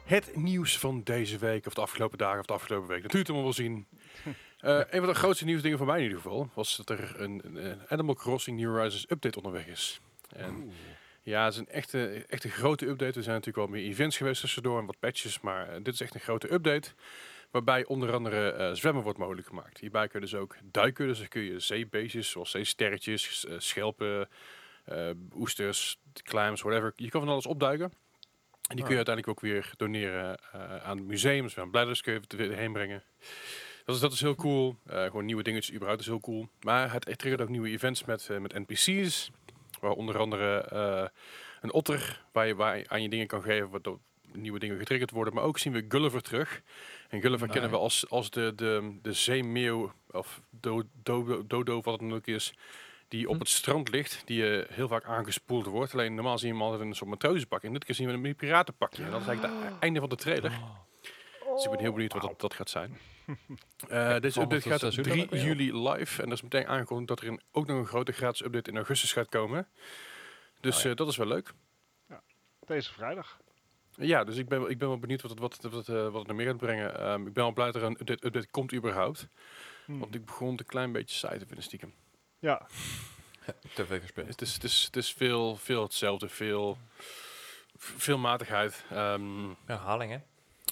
[0.04, 3.02] Het nieuws van deze week, of de afgelopen dagen, of de afgelopen week.
[3.02, 3.86] Dat het allemaal wel zien.
[4.60, 7.40] Eh, een van de grootste nieuwsdingen voor mij in ieder geval, was dat er een,
[7.44, 10.00] een, een Animal Crossing New Horizons update onderweg is.
[10.28, 10.70] En
[11.22, 13.18] ja, het is een echte, echte grote update.
[13.18, 16.00] Er zijn natuurlijk wel meer events geweest tussendoor en wat patches, maar eh, dit is
[16.00, 16.90] echt een grote update.
[17.50, 19.78] Waarbij onder andere eh, zwemmen wordt mogelijk gemaakt.
[19.78, 24.28] Hierbij kun je dus ook duiken, dus dan kun je zeebeestjes zoals zeesterretjes, eh, schelpen,
[24.84, 26.92] eh, oesters, clams, whatever.
[26.96, 27.92] Je kan van alles opduiken.
[28.68, 29.06] En die kun je Ah.
[29.06, 30.38] uiteindelijk ook weer doneren
[30.82, 31.42] aan het museum.
[31.42, 33.02] Dus aan bladders kun je weer heen brengen.
[33.84, 34.76] Dat is, dat is heel cool.
[34.86, 36.48] Gewoon nieuwe dingetjes überhaupt is heel cool.
[36.60, 39.30] Maar het, triggert ook nieuwe events met, met NPC's.
[39.80, 41.04] Waar onder andere eh,
[41.60, 43.70] een otter waar je, waar je aan je dingen kan geven.
[43.70, 43.98] Waardoor
[44.32, 45.34] nieuwe dingen getriggerd worden.
[45.34, 46.62] Maar ook zien we Gulliver terug.
[47.08, 47.52] En Gulliver Nee.
[47.56, 52.14] kennen we als, als de, de, de zeemeeuw of do, dodo, dodo wat het dan
[52.18, 52.54] ook is.
[53.08, 53.40] Die op Hm.
[53.40, 54.22] het strand ligt.
[54.24, 55.92] Die eh, heel vaak aangespoeld wordt.
[55.92, 57.62] Alleen normaal zien we hem altijd in een soort matrozenpak.
[57.62, 59.04] En dit keer zien we hem in een piratenpakje.
[59.04, 60.50] En dat is eigenlijk het einde van de trailer.
[60.50, 61.54] Oh.
[61.54, 62.98] Dus ik ben heel benieuwd wat dat, dat gaat zijn.
[63.88, 65.46] Eh deze update gaat seizoen 3 dan ook weer op?
[65.58, 66.20] juli live.
[66.22, 68.76] En er is meteen aangekondigd dat er een, ook nog een grote gratis update in
[68.76, 69.68] augustus gaat komen.
[70.60, 70.90] Dus Oh ja.
[70.90, 71.52] eh, dat is wel leuk.
[72.66, 73.38] Deze vrijdag.
[73.94, 75.96] Ja, dus ik ben, wel- ik ben wel benieuwd wat het, wat, het- wat, het,
[75.96, 76.98] eh, wat het nog meer gaat brengen.
[77.00, 79.28] Ehm, ik ben al blij dat er een update, update komt überhaupt.
[79.84, 79.98] Hmm.
[79.98, 81.94] Want ik begon een klein beetje saai te vinden stiekem.
[82.38, 82.66] Ja,
[83.74, 84.28] Te veel gespeeld.
[84.28, 86.28] Het is, het is, het is veel, veel hetzelfde.
[86.28, 86.78] Veel,
[87.76, 88.84] veel matigheid.
[88.90, 90.20] Ehm, Herhaling,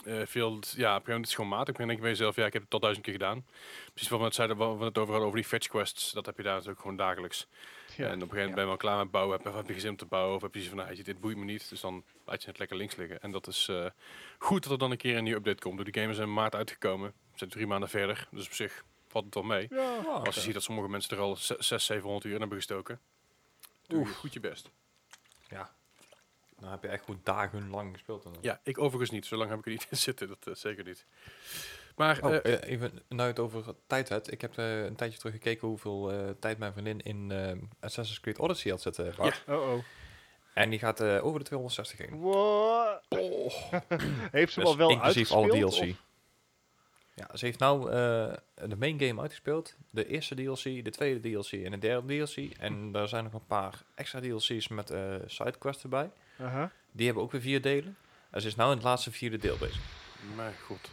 [0.08, 1.78] Eh, veel, ja, op een gegeven moment is het gewoon matig.
[1.78, 3.46] Ik denk bij jezelf, ja, ik heb het al duizend keer gedaan.
[3.92, 6.12] Precies wat we net zeiden, we het over hadden, over die fetch quests.
[6.12, 7.46] Dat heb je daar natuurlijk gewoon dagelijks.
[7.46, 7.52] ja.
[7.86, 9.40] En op een gegeven moment ben je wel klaar met bouwen.
[9.42, 10.36] Heb, heb je gezin om te bouwen.
[10.36, 11.68] Of heb je zoiets van, nou, dit boeit me niet.
[11.68, 13.20] Dus dan laat je het lekker links liggen.
[13.20, 13.86] En dat is eh,
[14.38, 15.84] goed dat er dan een keer een nieuwe update komt.
[15.84, 17.08] De game is in maart uitgekomen.
[17.32, 18.28] We zijn drie maanden verder.
[18.30, 19.66] Dus op zich valt het wel mee.
[19.70, 19.96] ja.
[20.02, 23.00] Als je ziet dat sommige mensen er al 6, 700 uur in hebben gestoken.
[23.86, 24.70] Doe je goed je best.
[25.48, 25.76] Ja.
[26.60, 28.22] Dan heb je echt goed dagenlang gespeeld.
[28.22, 28.34] dan.
[28.40, 29.26] Ja, ik overigens niet.
[29.26, 30.28] Zo lang heb ik er niet in zitten.
[30.28, 31.06] Dat eh, zeker niet.
[31.96, 34.32] Maar Oh, eh, eh, even je het over tijd hebt.
[34.32, 38.20] Ik heb eh, een tijdje terug gekeken hoeveel eh, tijd mijn vriendin in eh, Assassin's
[38.20, 39.14] Creed Odyssey had zitten.
[39.16, 39.42] Bart.
[39.48, 39.82] Oh oh.
[40.54, 42.18] En die gaat eh, over de 260 heen.
[42.20, 43.00] Wow.
[43.08, 43.52] oh,
[44.30, 45.72] Heeft ze Dus wel wel inclusief alle uitgespeeld?
[45.72, 45.90] DLC.
[45.90, 46.06] of-
[47.18, 48.32] Ja, ze heeft nou eh,
[48.68, 49.76] de main game uitgespeeld.
[49.90, 52.52] De eerste DLC, de tweede DLC en de derde DLC.
[52.58, 56.10] En er zijn nog een paar extra DLC's met eh sidequests erbij.
[56.40, 56.70] Aha.
[56.92, 57.96] Die hebben ook weer vier delen.
[58.30, 59.80] En ze is nou in het laatste vierde deel bezig.
[60.36, 60.90] mijn god.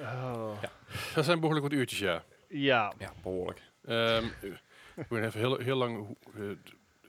[0.00, 0.58] Oh.
[0.62, 0.70] Ja.
[1.14, 2.24] Dat zijn behoorlijk wat uurtjes, ja.
[2.48, 2.92] Ja.
[2.98, 3.62] Ja, behoorlijk.
[3.84, 4.50] Ehm, eh,
[4.96, 6.42] ik ben even heel, heel lang eh,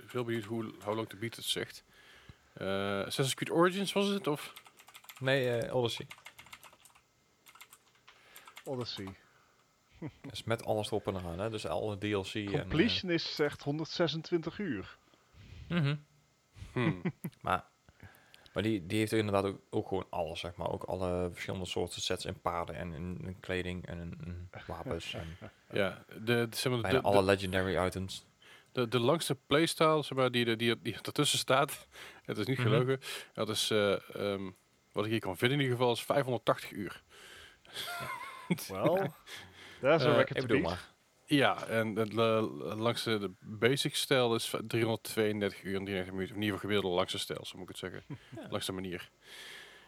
[0.06, 1.84] veel benieuwd hoe Long to Beat het zegt.
[2.54, 4.28] Eh Assassin's Creed Origins was het?
[4.28, 4.54] Of?
[5.20, 6.08] Nee, eh Odyssey.
[8.64, 9.08] Odyssey.
[10.30, 11.40] Dus met alles erop en eraan.
[11.40, 11.50] Hè?
[11.50, 12.34] Dus alle DLC.
[12.34, 14.98] En, Completion is echt 126 uur.
[15.68, 15.96] mhm.
[16.72, 17.02] Hmm.
[17.42, 17.64] Maar,
[18.54, 20.70] maar die, die heeft inderdaad ook, ook gewoon alles, zeg maar.
[20.72, 24.18] Ook alle verschillende soorten sets en paarden en, en, en kleding en, en-
[24.52, 25.14] en wapens.
[25.14, 25.38] en
[25.72, 28.26] ja, de, de, zeg maar, bijna de, alle de, legendary items.
[28.72, 31.88] de, de langste playstyle zeg maar, die, er- die, die ertussen staat,
[32.26, 32.68] het is niet Mhm.
[32.68, 33.00] gelogen,
[33.34, 34.50] dat is, eh, ehm,
[34.92, 37.04] wat ik hier kan vinden in ieder geval, is 580 uur.
[38.68, 38.96] Wel,
[39.82, 40.70] dat is een Eh, record Ik bedoel beat.
[40.72, 40.92] maar.
[41.26, 42.42] Ja, en het la-
[42.76, 46.36] langste, de basic stijl is 332 uur en 33 minuten.
[46.36, 48.04] In ieder geval gemiddelde langste stijl, zo moet ik het zeggen.
[48.42, 48.48] Ja.
[48.50, 49.10] Langste manier.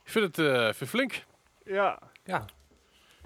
[0.03, 1.23] Ik vind het, eh, vind het flink.
[1.65, 2.45] Ja, Ja.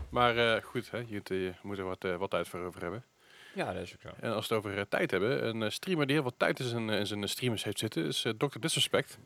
[0.10, 2.60] Maar eh, goed, hè, je, moet, eh, je moet er wat, eh, wat tijd voor
[2.60, 3.06] over hebben.
[3.54, 4.10] ja, dat is ook zo.
[4.20, 6.60] En als we het over eh, tijd hebben, een eh, streamer die heel wat tijd
[6.60, 8.60] in zijn, eh, in zijn streamers heeft zitten, is eh, Dr.
[8.60, 9.20] Disrespect.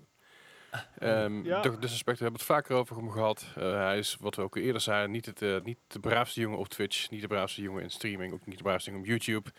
[1.00, 1.62] Ehm Ja.
[1.62, 1.70] We
[2.06, 3.46] hebben het vaker over hem gehad.
[3.56, 6.58] Eh, hij is, wat we ook eerder zeiden, niet, het, eh, niet de braafste jongen
[6.58, 9.50] op Twitch, niet de braafste jongen in streaming, ook niet de braafste jongen op YouTube.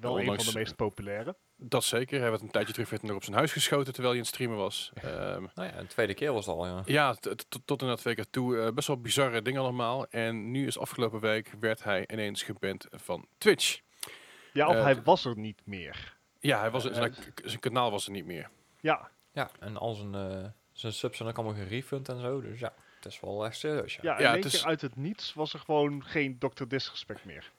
[0.00, 1.36] wel een van de meest populaire.
[1.56, 2.20] Dat zeker.
[2.20, 4.56] Hij werd een tijdje terug werd er op zijn huis geschoten terwijl hij het streamen
[4.56, 4.92] was.
[4.94, 6.82] Ehm, Nou ja, een tweede keer was het al, ja.
[6.84, 8.60] ja, tot, tot inderdaad twee keer toe.
[8.60, 10.06] eh, best wel bizarre dingen allemaal.
[10.06, 13.80] En nu is afgelopen week werd hij ineens geband van Twitch.
[14.52, 16.16] Ja, of hij was er niet meer.
[16.40, 18.50] Ja, hij was, zijn, zijn kanaal was er niet meer.
[18.80, 22.40] Ja, Ja, en al zijn, eh, zijn subs zijn ook allemaal gerefund en zo.
[22.40, 24.00] Dus ja, het is wel echt serieus, ja.
[24.02, 26.64] ja, Ja, het is- uit het niets was er gewoon geen Dr.
[26.68, 27.50] Disrespect meer.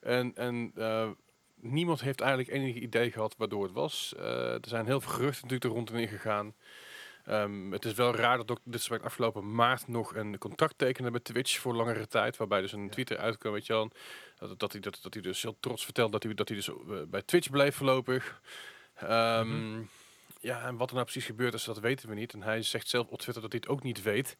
[0.00, 1.08] En, en eh,
[1.54, 4.14] niemand heeft eigenlijk enig idee gehad waardoor het was.
[4.16, 6.54] Eh, er zijn heel veel geruchten natuurlijk er rondom gegaan.
[7.24, 8.54] Ehm, het is wel raar dat Dr.
[8.64, 12.36] Disrespect afgelopen maart nog een contract tekende met Twitch voor langere tijd.
[12.36, 12.88] Waarbij dus een Ja.
[12.90, 13.90] Twitter uitkwam, weet je wel.
[14.38, 16.68] Dat, dat, hij, dat, dat hij dus heel trots vertelde dat hij, dat hij dus
[16.68, 16.74] eh,
[17.08, 18.40] bij Twitch bleef voorlopig.
[18.94, 19.82] Ehm,
[20.44, 22.32] Ja, en wat er nou precies gebeurd is, dat weten we niet.
[22.32, 24.36] En hij zegt zelf op Twitter dat hij het ook niet weet.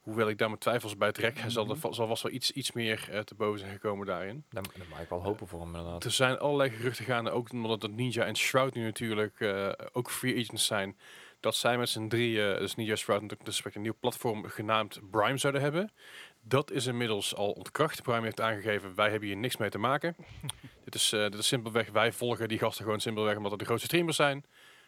[0.00, 1.38] Hoewel ik daar mijn twijfels bij trek.
[1.38, 4.06] Hij zal, er, va- zal vast wel iets, iets meer eh, te boven zijn gekomen
[4.06, 4.44] daarin.
[4.50, 6.04] Daar, daar mag ik wel hopen voor hem inderdaad.
[6.04, 10.10] Er zijn allerlei geruchten gaande, ook omdat dat Ninja en Shroud nu natuurlijk eh, ook
[10.10, 10.96] free agents zijn.
[11.40, 15.38] Dat zij met z'n drieën, dus Ninja Shroud natuurlijk dus een nieuw platform genaamd Brime
[15.38, 15.92] zouden hebben.
[16.40, 18.02] Dat is inmiddels al ontkracht.
[18.02, 20.16] Prime heeft aangegeven, wij hebben hier niks mee te maken.
[20.84, 23.66] dit, is, eh, dit is simpelweg, wij volgen die gasten gewoon simpelweg omdat het de
[23.66, 24.44] grootste streamers zijn.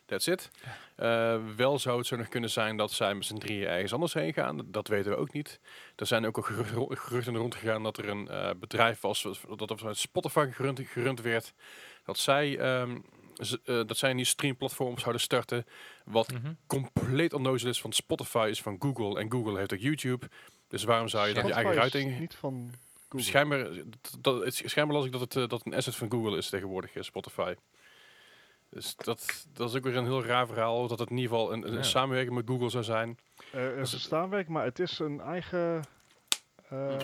[0.07, 0.50] That's it.
[0.96, 4.14] Eh, wel zou het zo nog kunnen zijn dat zij met z'n drieën ergens anders
[4.14, 4.61] heen gaan.
[4.66, 5.61] Dat weten we ook niet.
[5.96, 6.42] Er zijn ook al
[6.88, 9.26] geruchten, rondgegaan dat er een eh, bedrijf was,
[9.57, 11.52] dat er vanuit Spotify gerund, gerund werd.
[12.05, 12.98] Dat zij, ehm,
[13.34, 15.66] z- eh, dat zij een nieuw streamplatform zouden starten.
[16.05, 16.52] Wat Mhm.
[16.66, 20.26] compleet onnozel is, want Spotify is van Google en Google heeft ook YouTube.
[20.68, 22.18] Dus waarom zou je dan je eigen ruiting...
[22.18, 22.70] niet van
[23.09, 23.26] Google.
[23.26, 26.48] Schijnbaar, dat, dat, het, schijnbaar las ik dat het, dat een asset van Google is
[26.48, 27.55] tegenwoordig, Spotify.
[28.74, 30.88] Dus dat, dat is ook weer een heel raar verhaal.
[30.88, 31.82] Dat het in ieder geval een, een Ja.
[31.82, 33.18] samenwerking met Google zou zijn.
[33.38, 35.82] Is is een het- staanwerk, maar het is een eigen...
[36.68, 36.96] eh,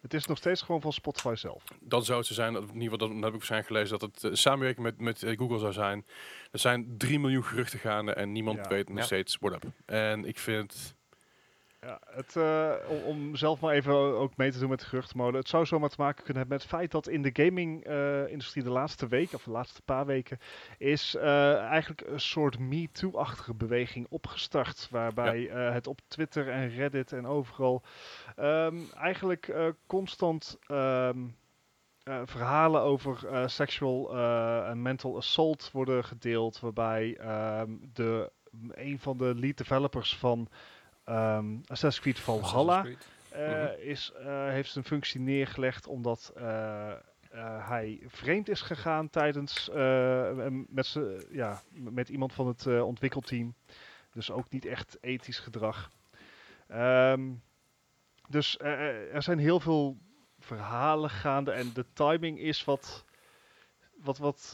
[0.00, 1.64] het is nog steeds gewoon van Spotify zelf.
[1.80, 4.14] Dan zou het zo zijn, dat, in ieder geval dan heb ik waarschijnlijk gelezen, dat
[4.14, 6.06] het eh, samenwerking met, met Google zou zijn.
[6.50, 8.68] Er zijn 3 miljoen geruchten gaande en niemand Ja.
[8.68, 9.04] weet nog Ja.
[9.04, 9.64] steeds what up.
[9.86, 10.94] En ik vind...
[11.84, 15.34] Ja, het, eh, om, om zelf maar even ook mee te doen met de geruchtenmolen.
[15.34, 18.70] Het zou zomaar te maken kunnen hebben met het feit dat in de gaming-industrie de
[18.70, 20.38] laatste week, of de laatste paar weken,
[20.78, 24.88] is eh, eigenlijk een soort Me-Too-achtige beweging opgestart.
[24.90, 27.82] Waarbij eh, het op Twitter en Reddit en overal
[28.36, 29.52] ehm, eigenlijk
[29.86, 31.18] constant ehm,
[32.04, 34.16] eh, verhalen over eh, sexual
[34.66, 36.60] en mental assault worden gedeeld.
[36.60, 38.32] Waarbij ehm, de,
[38.70, 40.48] een van de lead developers van
[41.04, 43.42] ehm Assassin's Creed Valhalla Assassin's Creed.
[43.48, 43.88] eh, Mhm.
[43.88, 46.92] is, eh, heeft zijn functie neergelegd omdat eh,
[47.68, 49.70] hij vreemd is gegaan tijdens
[50.68, 50.96] met,
[51.30, 53.54] ja, met iemand van het ontwikkelteam.
[54.12, 55.90] Dus ook niet echt ethisch gedrag.
[56.68, 57.32] Ehm,
[58.28, 59.96] dus er zijn heel veel
[60.38, 63.04] verhalen gaande en de timing is wat,
[64.02, 64.50] wat, wat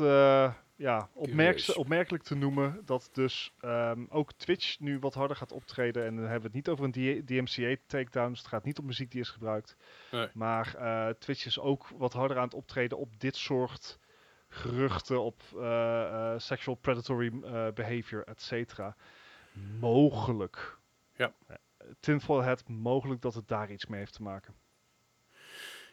[0.80, 2.82] ja, opmerk- opmerkelijk te noemen.
[2.84, 6.04] Dat dus ehm, ook Twitch nu wat harder gaat optreden.
[6.04, 8.28] En dan hebben we het niet over een D- DMCA takedown.
[8.28, 9.76] Dus het gaat niet om muziek die is gebruikt.
[10.10, 10.28] Nee.
[10.34, 13.98] Maar eh, Twitch is ook wat harder aan het optreden op dit soort
[14.48, 15.22] geruchten.
[15.22, 16.02] Op eh,
[16.32, 18.96] eh, sexual predatory eh, behavior, et cetera.
[19.80, 20.78] Mogelijk.
[21.16, 21.32] Ja.
[22.00, 24.54] Tinfoil Hat, mogelijk dat het daar iets mee heeft te maken.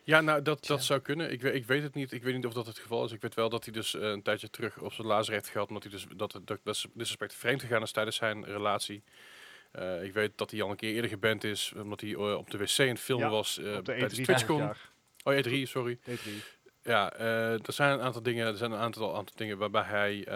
[0.08, 1.32] Ja, nou, dat, dat zou kunnen.
[1.32, 2.12] Ik, weet- ik weet het niet.
[2.12, 3.12] Ik weet niet of dat het geval is.
[3.12, 5.68] Ik weet wel dat hij dus eh, een tijdje terug op zijn laatste recht gehad.
[5.68, 9.04] Omdat hij dus dat, dat, dat disrespect vreemd gegaan is tijdens zijn relatie.
[9.72, 11.74] Eh, ik weet dat hij al een keer eerder geband is.
[11.76, 13.58] Omdat hij eh, op de wc in het filmen Ja, was.
[13.58, 14.58] op de tijdens E3 TwitchCon.
[14.58, 14.90] jaar.
[15.24, 15.98] Oh, E3, sorry.
[16.10, 16.30] E3.
[16.84, 20.28] Ja, eh, er zijn een aantal dingen, er zijn een aantal, aantal dingen waarbij hij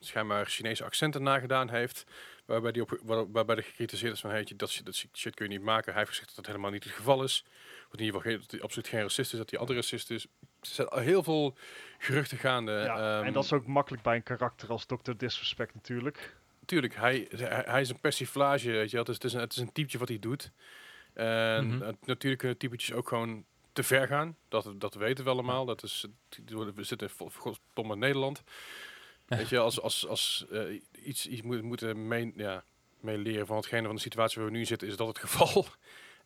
[0.00, 2.04] schijnbaar Chinese accenten nagedaan heeft.
[2.44, 5.44] Waarbij, die op, waar- waarbij er gecritiseerd is van, hey, dat, shit- dat shit kun
[5.50, 5.92] je niet maken.
[5.92, 7.44] Hij heeft gezegd dat dat helemaal niet het geval is.
[7.92, 10.24] In ieder geval geen, dat hij absoluut geen racist is, dat hij anti-racist is.
[10.24, 10.28] Er
[10.60, 11.56] zijn al heel veel
[11.98, 12.72] geruchten gaande.
[12.72, 15.12] Ja, ehm, en dat is ook makkelijk bij een karakter als Dr.
[15.16, 16.36] Disrespect natuurlijk.
[16.64, 19.04] Tuurlijk, hij, hij, hij is een persiflage, weet je wel.
[19.06, 20.50] Het is, het is een, het is een typetje wat hij doet.
[21.12, 21.92] En Mhm.
[22.04, 24.36] natuurlijk kunnen typetjes ook gewoon te ver gaan.
[24.48, 25.64] Dat, dat weten we allemaal.
[25.64, 26.06] Dat is,
[26.74, 27.12] we zitten
[27.74, 28.42] in Nederland.
[29.26, 32.64] Weet je, als, als, als eh, iets, iets moet, moeten mee, ja,
[33.00, 35.66] mee leren van hetgene van de situatie waar we nu zitten, is dat het geval.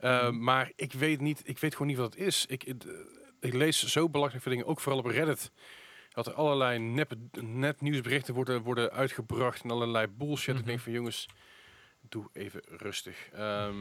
[0.05, 0.43] Eh, Mhm.
[0.43, 2.47] Maar ik weet niet, ik weet gewoon niet wat het is.
[2.47, 2.85] Ik, ik,
[3.41, 5.51] ik lees zo belachelijk veel dingen, ook vooral op Reddit.
[6.11, 10.55] Dat er allerlei nep, net nieuwsberichten worden, worden uitgebracht en allerlei bullshit.
[10.55, 10.67] Ik Mhm.
[10.69, 11.27] denk van jongens,
[12.01, 13.29] doe even rustig.
[13.33, 13.77] Ehm,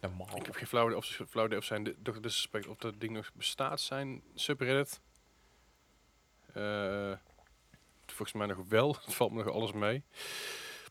[0.00, 0.36] normaal.
[0.36, 2.20] ik heb geen flauw idee of, flauw of zijn de Dr.
[2.20, 5.00] Disrespect of dat ding nog bestaat, zijn subreddit.
[6.52, 7.12] Eh,
[8.06, 8.94] volgens mij nog wel.
[9.04, 10.02] Het valt me nog alles mee.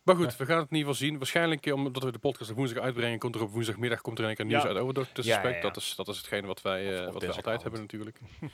[0.06, 1.18] Maar goed, we gaan het in ieder geval zien.
[1.18, 4.26] Waarschijnlijk, eh, omdat we de podcast op woensdag uitbrengen, komt er op woensdagmiddag komt er
[4.26, 4.68] een keer nieuws Ja.
[4.68, 5.02] uit over Dr.
[5.14, 5.56] Disrespect.
[5.56, 5.62] Ja.
[5.62, 7.62] Dat, is, dat is hetgene wat wij, Of eh, wat wij altijd kant.
[7.62, 8.20] hebben natuurlijk.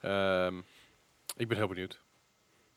[0.00, 0.58] Ehm,
[1.36, 2.00] ik ben heel benieuwd.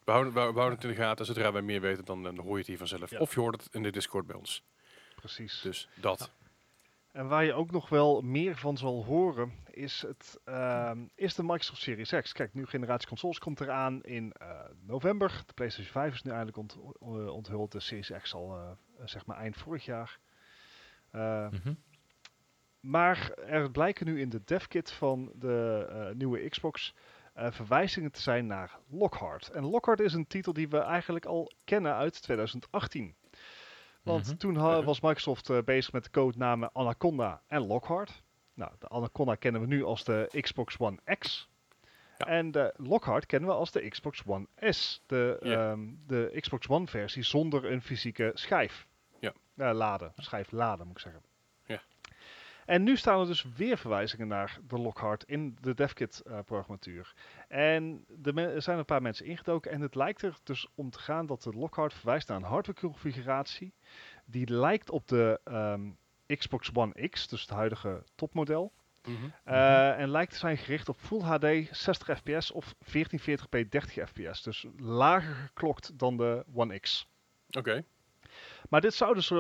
[0.04, 1.26] We houden, we, we houden het in de gaten.
[1.26, 3.12] Zodra wij meer weten, dan, dan hoor je het hier vanzelf.
[3.12, 4.64] Of je hoort het in de Discord bij ons.
[5.16, 5.62] Precies.
[5.62, 6.32] Dus dat.
[7.14, 11.44] En waar je ook nog wel meer van zal horen, is, het, ehm, is de
[11.44, 12.31] Microsoft Series X.
[12.31, 15.44] Kijk, nu generatie consoles komt eraan in eh, november.
[15.45, 16.77] De PlayStation 5 is nu eindelijk ont,
[17.30, 17.72] onthuld.
[17.72, 18.72] De Series X al eh,
[19.06, 20.19] zeg maar eind vorig jaar.
[21.11, 21.73] Eh, Mhm.
[22.80, 26.94] Maar er blijken nu in de devkit van de eh, nieuwe Xbox
[27.35, 29.49] verwijzingen te zijn naar Lockhart.
[29.49, 33.15] En Lockhart is een titel die we eigenlijk al kennen uit 2018.
[34.04, 34.36] Want Mhm.
[34.38, 38.22] toen ha- was Microsoft eh, bezig met de codenamen Anaconda en Lockhart.
[38.54, 41.50] Nou, de Anaconda kennen we nu als de Xbox One X.
[42.18, 42.26] Ja.
[42.26, 45.04] En de Lockhart kennen we als de Xbox One S.
[45.06, 45.72] De, Ja.
[45.72, 48.88] ehm, de Xbox One versie zonder een fysieke schijf.
[49.20, 49.34] Ja.
[49.58, 51.22] Eh, laden, schijf laden moet ik zeggen.
[51.66, 51.82] Ja.
[52.66, 57.14] En nu staan er dus weer verwijzingen naar de Lockhart in de DevKit-programmatuur.
[57.54, 61.26] En er zijn een paar mensen ingedoken en het lijkt er dus om te gaan
[61.26, 63.74] dat de Lockhart verwijst naar een hardware-configuratie
[64.26, 65.90] die lijkt op de ehm,
[66.38, 68.72] Xbox One X, dus het huidige topmodel.
[69.04, 69.16] Mhm.
[69.44, 74.44] Eh, en lijkt te zijn gericht op Full HD 60 fps of 1440p 30 fps.
[74.44, 77.08] Dus lager geklokt dan de One X.
[77.50, 77.84] Oké.
[78.70, 79.38] Maar dit zou dus eh,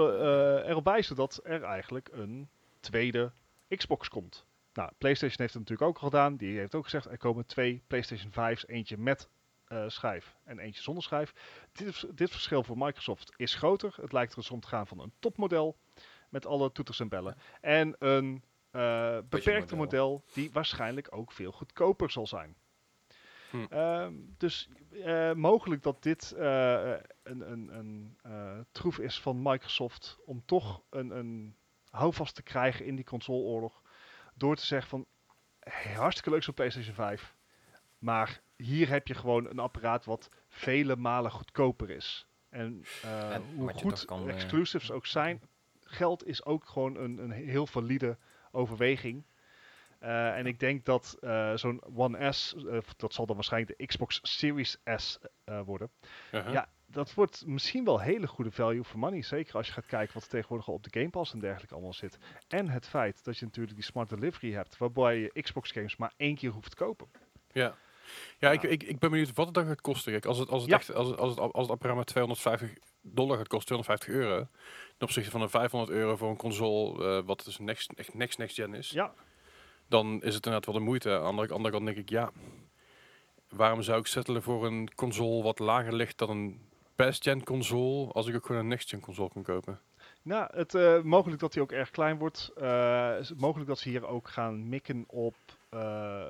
[0.69, 2.49] erop wijzen dat er eigenlijk een
[2.79, 3.31] tweede
[3.67, 4.45] Xbox komt.
[4.73, 6.35] Nou, PlayStation heeft het natuurlijk ook al gedaan.
[6.35, 8.67] Die heeft ook gezegd, er komen twee PlayStation 5's.
[8.67, 9.29] Eentje met
[9.73, 11.33] eh, schijf en eentje zonder schijf.
[11.71, 13.93] Dit, dit verschil voor Microsoft is groter.
[14.01, 15.77] Het lijkt er dus om te gaan van een topmodel
[16.29, 17.37] met alle toeters en bellen.
[17.61, 20.09] En een eh, beperkte model.
[20.09, 22.55] model die waarschijnlijk ook veel goedkoper zal zijn.
[23.49, 23.65] Hm.
[23.69, 24.69] Ehm, dus
[25.03, 28.17] eh, mogelijk dat dit een, een, een
[28.71, 31.55] troef is van Microsoft om toch een, een
[31.89, 33.82] houvast te krijgen in die consoleoorlog.
[34.33, 35.05] Door te zeggen van
[35.59, 37.35] hey, hartstikke leuk zo'n PlayStation 5.
[37.99, 42.27] Maar hier heb je gewoon een apparaat wat vele malen goedkoper is.
[42.49, 45.41] En, eh, En hoe goed kan, eh, exclusives ook zijn,
[45.79, 48.17] geld is ook gewoon een, een heel valide
[48.51, 49.23] overweging.
[49.99, 52.55] Eh, en ik denk dat eh, zo'n One S,
[52.97, 55.89] dat zal dan waarschijnlijk de Xbox Series S eh, worden.
[56.31, 56.53] Uh-huh.
[56.53, 59.21] Ja, dat wordt misschien wel hele goede value for money.
[59.21, 61.73] Zeker als je gaat kijken wat er tegenwoordig al op de Game Pass en dergelijke
[61.73, 62.17] allemaal zit.
[62.47, 66.13] En het feit dat je natuurlijk die smart delivery hebt, waarbij je Xbox games maar
[66.17, 67.07] één keer hoeft te kopen.
[67.51, 67.75] Ja.
[68.39, 70.11] Ja, ik, ik, ik ben benieuwd wat het dan gaat kosten.
[70.11, 70.77] Kijk, als het, als het, Ja.
[70.77, 74.47] echt, als het, als het, als het apparaat met 250 dollar gaat kosten, 250 euro,
[74.97, 78.37] ten opzichte van een 500 euro voor een console, eh, wat dus next, echt next,
[78.37, 79.13] next gen is, Ja,
[79.87, 81.09] dan is het inderdaad wel de moeite.
[81.09, 82.31] Aan de andere, andere kant denk ik, ja,
[83.49, 86.61] waarom zou ik settelen voor een console wat lager ligt dan een
[86.95, 89.79] past gen console, als ik ook gewoon een next gen console kan kopen?
[90.21, 92.51] nou, het, eh, mogelijk dat hij ook erg klein wordt.
[92.55, 95.35] Eh, is het mogelijk dat ze hier ook gaan mikken op,
[95.69, 96.25] eh,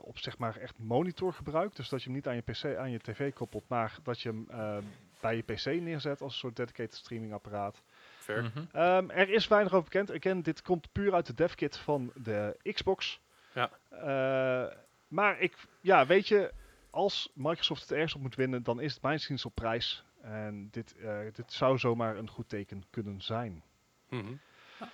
[0.00, 1.76] op zeg maar echt monitorgebruik.
[1.76, 4.28] Dus dat je hem niet aan je PC, aan je tv koppelt, maar dat je
[4.28, 4.76] hem eh,
[5.20, 7.82] bij je PC neerzet als een soort dedicated streamingapparaat.
[8.18, 8.42] Fair.
[8.42, 8.64] Mhm.
[8.72, 10.12] Ehm, er is weinig over bekend.
[10.12, 13.20] Again, dit komt puur uit de devkit van de Xbox.
[13.54, 13.70] Ja.
[13.88, 14.76] Eh,
[15.08, 16.52] maar ik, ja, weet je,
[16.90, 20.04] als Microsoft het ergens op moet winnen, dan is het mijn ziens op prijs.
[20.20, 23.62] En dit, eh, dit zou zomaar een goed teken kunnen zijn.
[24.08, 24.32] Mhm.
[24.78, 24.86] Eh,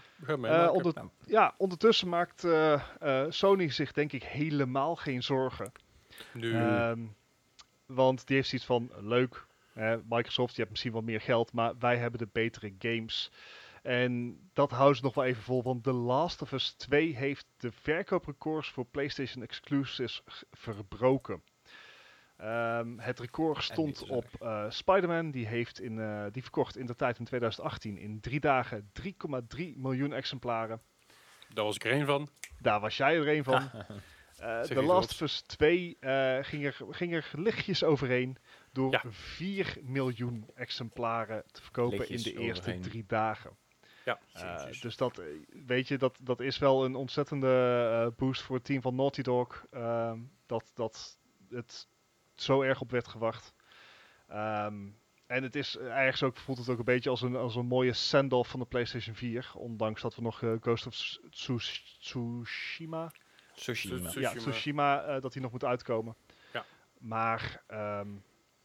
[0.51, 0.77] Nou,
[1.27, 5.73] Ja, ondertussen maakt eh, Sony zich denk ik helemaal geen zorgen.
[6.33, 7.01] nu, Ehm,
[7.87, 9.47] want die heeft zoiets van, leuk,
[10.09, 13.31] Microsoft, je hebt misschien wel meer geld, maar wij hebben de betere games.
[13.83, 17.47] En dat houden ze nog wel even vol, want The Last of Us 2 heeft
[17.57, 21.43] de verkooprecords voor PlayStation exclusives verbroken.
[22.37, 26.95] Ehm, het record stond op eh Spider-Man, die, heeft in, eh, die verkocht in de
[26.95, 30.81] tijd in 2018 in drie dagen 3,3 miljoen exemplaren.
[31.49, 32.29] daar was ik er één van.
[32.61, 33.71] Daar was jij er een van.
[34.35, 38.37] Eh Zeg The Last of Us 2 eh, ging, er, ging er lichtjes overheen
[38.73, 39.03] door Ja.
[39.09, 42.81] 4 miljoen exemplaren te verkopen Lichtjes in de eerste overheen.
[42.83, 43.57] drie dagen.
[44.05, 44.19] Ja.
[44.81, 45.23] Dus dat,
[45.67, 47.49] weet je, dat, dat is wel een ontzettende
[48.07, 49.65] eh, boost voor het team van Naughty Dog.
[49.71, 51.19] ehm, dat, dat
[51.51, 51.89] het
[52.35, 53.55] zo erg op werd gewacht.
[54.29, 54.87] Ehm,
[55.27, 57.67] en het is eh, ergens ook, voelt het ook een beetje als een, als een
[57.67, 59.51] mooie send-off van de PlayStation 4.
[59.55, 61.59] Ondanks dat we nog eh, Ghost of Tsu- Tsu-
[62.01, 63.13] Tsushima
[63.55, 64.09] Tsushima.
[64.09, 65.03] Tsu- ja, Tsushima.
[65.05, 66.17] Eh, dat die nog moet uitkomen.
[66.53, 66.65] Ja.
[66.99, 68.09] Maar, ehm,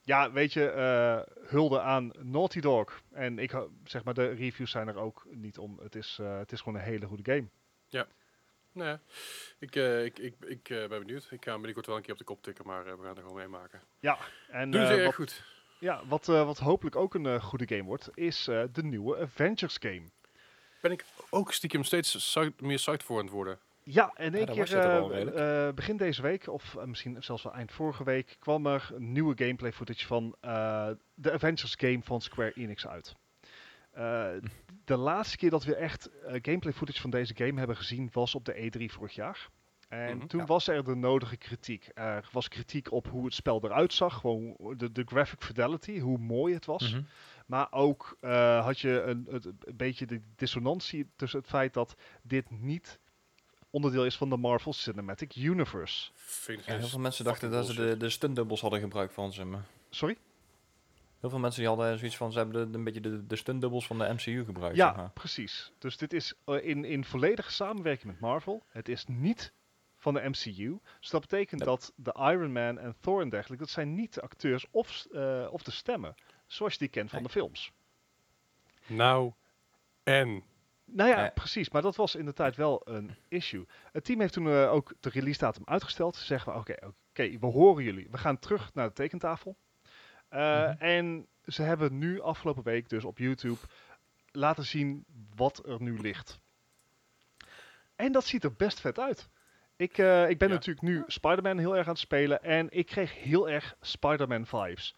[0.02, 3.02] ja, weet je, eh, hulde aan Naughty Dog.
[3.12, 5.80] En ik zeg maar, de reviews zijn er ook niet om.
[5.82, 7.48] Het is, eh, het is gewoon een hele goede game.
[8.80, 9.00] Nou ja,
[9.60, 11.28] ik, eh, ik, ik, ik eh, ben benieuwd.
[11.32, 13.16] Ik ga hem binnenkort wel een keer op de kop tikken, maar eh, we gaan
[13.16, 13.82] er gewoon meemaken.
[14.50, 15.44] En Doen ze eh, erg wat, goed.
[15.80, 19.18] ja, wat, eh, wat hopelijk ook een eh, goede game wordt, is eh, de nieuwe
[19.20, 20.02] Avengers game.
[20.82, 23.60] Ben ik ook stiekem steeds meer psyched voor aan het worden.
[23.84, 25.38] Ja, in één keer er eh, redelijk.
[25.38, 29.12] eh, begin deze week, of eh, misschien zelfs wel eind vorige week, kwam er een
[29.12, 33.16] nieuwe gameplay footage van eh, de Avengers game van Square Enix uit.
[34.90, 38.36] De laatste keer dat we echt eh, gameplay footage van deze game hebben gezien was
[38.36, 39.50] op de E3 vorig jaar.
[39.90, 40.28] En Mhm.
[40.28, 40.46] toen Ja.
[40.46, 41.90] was er de nodige kritiek.
[41.94, 46.18] Er was kritiek op hoe het spel eruit zag, gewoon de, de graphic fidelity, hoe
[46.18, 46.92] mooi het was.
[46.92, 47.02] Mhm.
[47.46, 51.96] Maar ook eh, had je een, het- een beetje de dissonantie tussen het feit dat
[52.22, 53.00] dit niet
[53.70, 56.12] onderdeel is van de Marvel Cinematic Universe.
[56.48, 59.44] Ja, heel dus veel mensen dachten dat ze de, de stuntdubbels hadden gebruikt van ze.
[59.46, 60.18] maar Sorry?
[61.20, 63.88] Heel veel mensen die hadden zoiets van, ze hebben de, een beetje de, de stuntdubbels
[63.88, 64.76] van de MCU gebruikt.
[64.76, 65.12] Ja, zeg maar.
[65.12, 65.72] precies.
[65.78, 68.64] Dus dit is eh, in, in volledige samenwerking met Marvel.
[68.68, 69.54] Het is niet
[69.98, 70.80] van de MCU.
[71.00, 74.22] Dus dat betekent dat de Iron Man en Thor en dergelijke, dat zijn niet de
[74.22, 76.16] acteurs of, eh, of de stemmen.
[76.48, 77.28] Zoals je die kent van Nee.
[77.28, 77.72] de films.
[78.88, 79.34] Nou,
[80.04, 80.44] en...
[80.86, 81.30] Nou ja, Ja.
[81.30, 81.70] precies.
[81.70, 83.66] Maar dat was in de tijd wel een issue.
[83.92, 86.16] Het team heeft toen eh, ook de release datum uitgesteld.
[86.16, 88.08] Ze zeggen, we, oké, oké, we horen jullie.
[88.12, 89.58] We gaan terug naar de tekentafel.
[90.30, 90.40] Eh,
[90.70, 90.76] Mhm.
[90.80, 93.60] En ze hebben nu afgelopen week dus op YouTube
[94.32, 96.40] laten zien wat er nu ligt.
[97.96, 99.30] En dat ziet er best vet uit.
[99.76, 100.54] Ik, eh, ik ben Ja.
[100.54, 102.44] natuurlijk nu Spider-Man heel erg aan het spelen.
[102.44, 104.96] En ik kreeg heel erg Spider-Man vibes.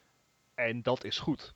[0.56, 1.54] En dat is goed.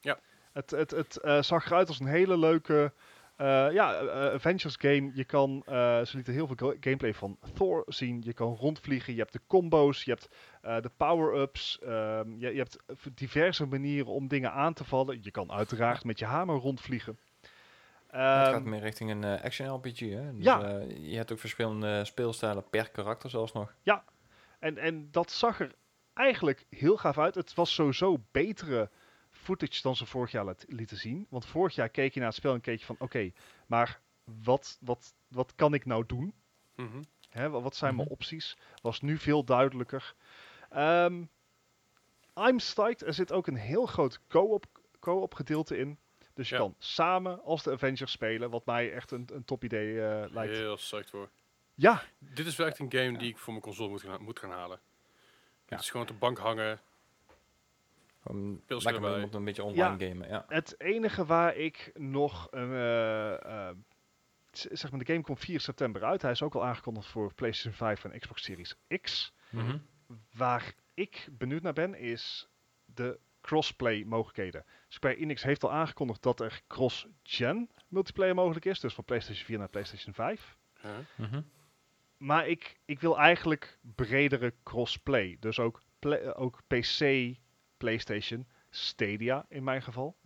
[0.00, 0.18] Ja.
[0.52, 2.92] Het, het, het eh, zag eruit als een hele leuke
[3.36, 5.10] eh, ja, eh, Avengers game.
[5.14, 5.62] Je kan,
[6.06, 8.22] ze lieten heel veel ga- gameplay van Thor zien.
[8.24, 9.12] Je kan rondvliegen.
[9.12, 10.04] Je hebt de combo's.
[10.04, 10.28] Je hebt
[10.82, 11.78] de power-ups.
[11.82, 12.76] ehm, je, je hebt
[13.14, 15.18] diverse manieren om dingen aan te vallen.
[15.22, 17.18] Je kan uiteraard met je hamer rondvliegen.
[18.06, 19.98] het gaat Ehm, meer richting een action RPG.
[20.00, 20.34] Hè?
[20.36, 20.78] Dus, Ja.
[21.00, 23.74] je hebt ook verschillende speelstijlen per karakter zelfs nog.
[24.58, 25.74] En, en dat zag er
[26.14, 27.34] eigenlijk heel gaaf uit.
[27.34, 28.90] Het was sowieso betere
[29.44, 31.26] footage dan ze vorig jaar liet- lieten zien.
[31.30, 32.96] Want vorig jaar keek je naar het spel en keek je van...
[32.98, 33.32] Oké,
[33.66, 34.00] maar
[34.42, 36.34] wat, wat, wat kan ik nou doen?
[36.76, 37.02] Mhm.
[37.30, 38.16] Hè, wa- wat zijn mijn Mhm.
[38.16, 38.56] opties?
[38.82, 40.14] Was nu veel duidelijker.
[40.70, 41.22] Ehm
[42.36, 43.02] I'm psyched.
[43.06, 44.66] Er zit ook een heel groot co-op,
[45.00, 45.98] co-op gedeelte in.
[46.34, 46.60] Dus je Ja.
[46.60, 48.50] kan samen als de Avengers spelen.
[48.50, 50.52] Wat mij echt een, een top idee eh, lijkt.
[50.56, 51.28] Heel psyched voor.
[51.74, 54.38] Ja, Dit is wel echt een game die ik voor mijn console moet gaan, moet
[54.38, 54.78] gaan halen.
[55.66, 55.74] Ja.
[55.76, 56.80] Het is gewoon op de bank hangen.
[58.66, 60.28] Lekker met een beetje online gamen.
[60.28, 60.44] Ja.
[60.48, 62.72] Het enige waar ik nog een.
[62.72, 63.76] eh, eh,
[64.50, 66.22] zeg maar, de game komt 4 september uit.
[66.22, 69.34] Hij is ook al aangekondigd voor PlayStation 5 en Xbox Series X.
[69.50, 69.78] Mhm.
[70.32, 72.48] Waar ik benieuwd naar ben, is
[72.84, 74.64] de crossplay mogelijkheden.
[74.88, 78.80] Square Enix heeft al aangekondigd dat er cross-gen multiplayer mogelijk is.
[78.80, 80.56] Dus van PlayStation 4 naar PlayStation 5.
[80.80, 80.90] Huh?
[81.16, 81.42] Mhm.
[82.16, 85.36] Maar ik, ik wil eigenlijk bredere crossplay.
[85.40, 85.82] Dus ook,
[86.34, 86.98] ook PC,
[87.84, 90.16] PlayStation, Stadia in mijn geval.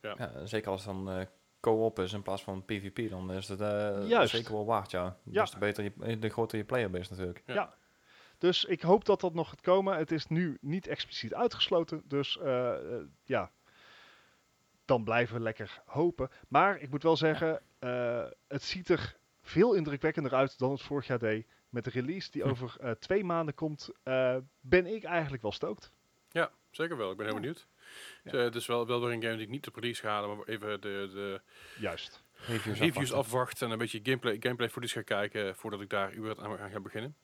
[0.00, 1.26] Ja, zeker als het dan eh,
[1.60, 4.34] co-op is in plaats van PvP, dan is het eh, Juist.
[4.34, 5.16] zeker wel waard, ja.
[5.24, 5.40] Ja.
[5.40, 7.42] Des te beter, je, de groter je playerbase natuurlijk.
[7.46, 7.74] Ja.
[8.38, 9.96] Dus ik hoop dat dat nog gaat komen.
[9.96, 12.02] Het is nu niet expliciet uitgesloten.
[12.06, 12.74] Dus eh,
[13.24, 13.50] ja,
[14.84, 16.30] dan blijven we lekker hopen.
[16.48, 21.06] Maar ik moet wel zeggen, eh, het ziet er veel indrukwekkender uit dan het vorig
[21.06, 21.46] jaar deed.
[21.68, 22.48] Met de release die Hm.
[22.50, 25.90] over eh, twee maanden komt, eh, ben ik eigenlijk wel stookt.
[26.78, 27.10] Zeker wel.
[27.10, 27.40] Ik ben heel Ja.
[27.40, 27.66] benieuwd.
[28.24, 28.30] Ja.
[28.30, 30.08] Dus, eh, het is wel, wel weer een game die ik niet op release ga
[30.08, 31.40] halen, maar even de, de
[31.78, 32.22] Juist.
[32.46, 33.66] Reviews, reviews afwachten.
[33.66, 37.16] en een beetje gameplay, gameplay footage ga kijken voordat ik daar überhaupt aan ga beginnen.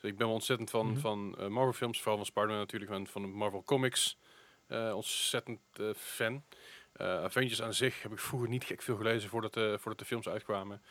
[0.00, 0.98] Dus ik ben ontzettend van, Mhm.
[1.00, 4.18] van eh, Marvel films, vooral van Spider-Man natuurlijk, en van de Marvel comics.
[4.66, 6.44] eh, ontzettend eh, fan.
[6.92, 10.04] Eh, Avengers aan zich heb ik vroeger niet gek veel gelezen voordat de, voordat de
[10.04, 10.82] films uitkwamen.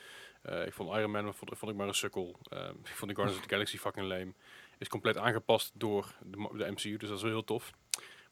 [0.41, 2.39] Eh, ik vond Iron Man vond, vond ik maar een sukkel.
[2.49, 4.33] Eh, ik vond de Guardians of the Galaxy fucking lame.
[4.77, 7.71] Is compleet aangepast door de, de MCU, dus dat is wel heel tof.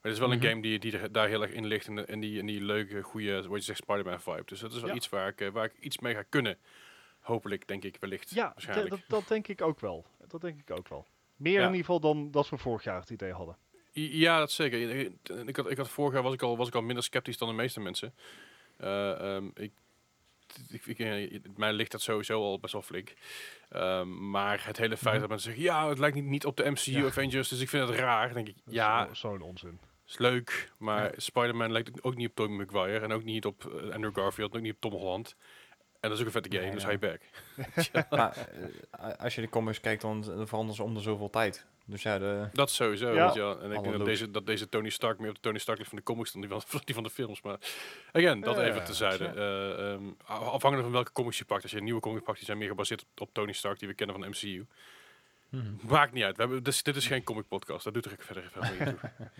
[0.04, 0.38] Het is wel Mhm.
[0.38, 1.88] een game die, die er, daar heel erg in ligt.
[1.88, 4.44] En, die, en die leuke, goede, wat je zegt, Spider-Man vibe.
[4.46, 4.96] Dus dat is wel Ja.
[4.96, 6.58] iets waar ik, eh, waar ik iets mee ga kunnen.
[7.20, 8.30] Hopelijk, denk ik, wellicht.
[8.34, 8.90] Ja, waarschijnlijk.
[8.90, 10.06] dat, dat denk ik ook wel.
[10.28, 11.06] Dat denk ik ook wel.
[11.36, 11.60] Meer Ja.
[11.60, 13.58] in ieder geval dan dat we vorig jaar het idee hadden.
[13.92, 15.00] Ja, dat zeker.
[15.00, 15.12] Ik,
[15.48, 17.48] ik had, ik had vorig jaar was ik, al, was ik al minder sceptisch dan
[17.48, 18.14] de meeste mensen.
[18.78, 19.72] Eh, ehm, ik,
[20.70, 23.14] ik, ik, eh, mij ligt dat sowieso al best wel flink.
[23.70, 25.20] Ehm, maar het hele feit Mhm.
[25.20, 27.06] dat mensen zeggen, ja, het lijkt niet, niet op de MCU Ja.
[27.06, 28.26] Avengers, dus ik vind het raar.
[28.26, 29.80] Dan denk ik, ja, zo- Zo'n onzin.
[30.14, 31.12] Is leuk, maar Ja.
[31.18, 34.58] Spider-Man lijkt ook niet op Tobey Maguire en ook niet op eh, Andrew Garfield en
[34.58, 35.36] ook niet op Tom Holland.
[36.00, 36.90] En dat is ook een vette game, Nee, dus ja.
[36.90, 38.10] high back.
[38.10, 38.38] Maar
[38.92, 41.66] eh, als je de comics kijkt, dan dan veranderen ze om de zoveel tijd.
[41.86, 43.26] Dus ja, de, Dat sowieso, Ja.
[43.26, 43.62] weet je wel.
[43.62, 45.90] En ik denk dat deze, dat deze Tony Stark meer op de Tony Stark ligt
[45.90, 47.42] van de comics dan die van, die van de films.
[47.42, 47.58] Maar
[48.12, 49.24] again, dat Ja, even tezijde.
[49.24, 49.34] ja.
[49.34, 51.62] Eh, ehm, afhankelijk van welke comics je pakt.
[51.64, 53.94] Als je een nieuwe comic pakt, die zijn meer gebaseerd op, Tony Stark, die we
[53.94, 54.66] kennen van de MCU.
[55.50, 55.88] Mhm.
[55.88, 56.36] Maakt niet uit.
[56.36, 57.84] We hebben, dus, dit is geen comic podcast.
[57.84, 59.10] Dat doet er verder even niet toe.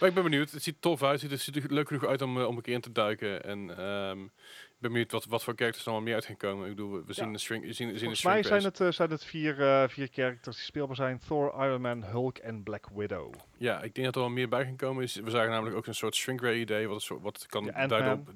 [0.00, 0.50] Maar ik ben benieuwd.
[0.50, 1.22] Het ziet tof uit.
[1.22, 3.44] Het ziet er leuk genoeg uit om, eh, om een keer in te duiken.
[3.44, 6.68] En ehm, ik ben benieuwd wat, wat voor characters er allemaal meer uit gaan komen.
[6.70, 7.64] Ik bedoel, we- we zien een string.
[7.64, 10.08] We zien, we zien Volgens een mij zijn het, eh, zijn het vier, eh, vier
[10.12, 11.18] characters die speelbaar zijn.
[11.26, 13.34] Thor, Iron Man, Hulk en Black Widow.
[13.58, 15.02] Ja, ik denk dat er wel meer bij gaan komen.
[15.02, 16.86] Is, we zagen namelijk ook een soort shrink ray idee.
[16.86, 18.30] Wat, een soort, wat kan Ja, duiden op,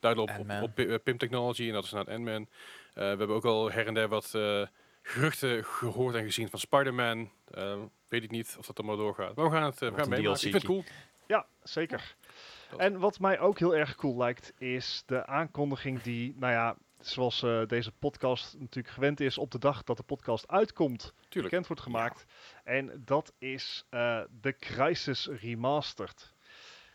[0.00, 0.30] duiden op,
[0.62, 1.66] op, PIM technology.
[1.66, 2.42] En dat is naar Ant-Man.
[2.42, 2.48] Eh,
[2.94, 4.66] we hebben ook al her en der wat eh,
[5.06, 7.30] geruchten gehoord en gezien van Spider-Man.
[7.50, 9.36] Eh, weet ik niet of dat allemaal doorgaat.
[9.36, 10.32] Maar we gaan het, eh, we Wat gaan meemaken.
[10.32, 10.84] Ik vind het cool.
[11.26, 12.16] Ja, zeker.
[12.76, 17.42] En wat mij ook heel erg cool lijkt, is de aankondiging die, nou ja, zoals
[17.42, 21.42] eh, deze podcast natuurlijk gewend is, op de dag dat de podcast uitkomt, Tuurlijk.
[21.42, 22.24] bekend wordt gemaakt.
[22.64, 26.32] En dat is eh de Crisis Remastered.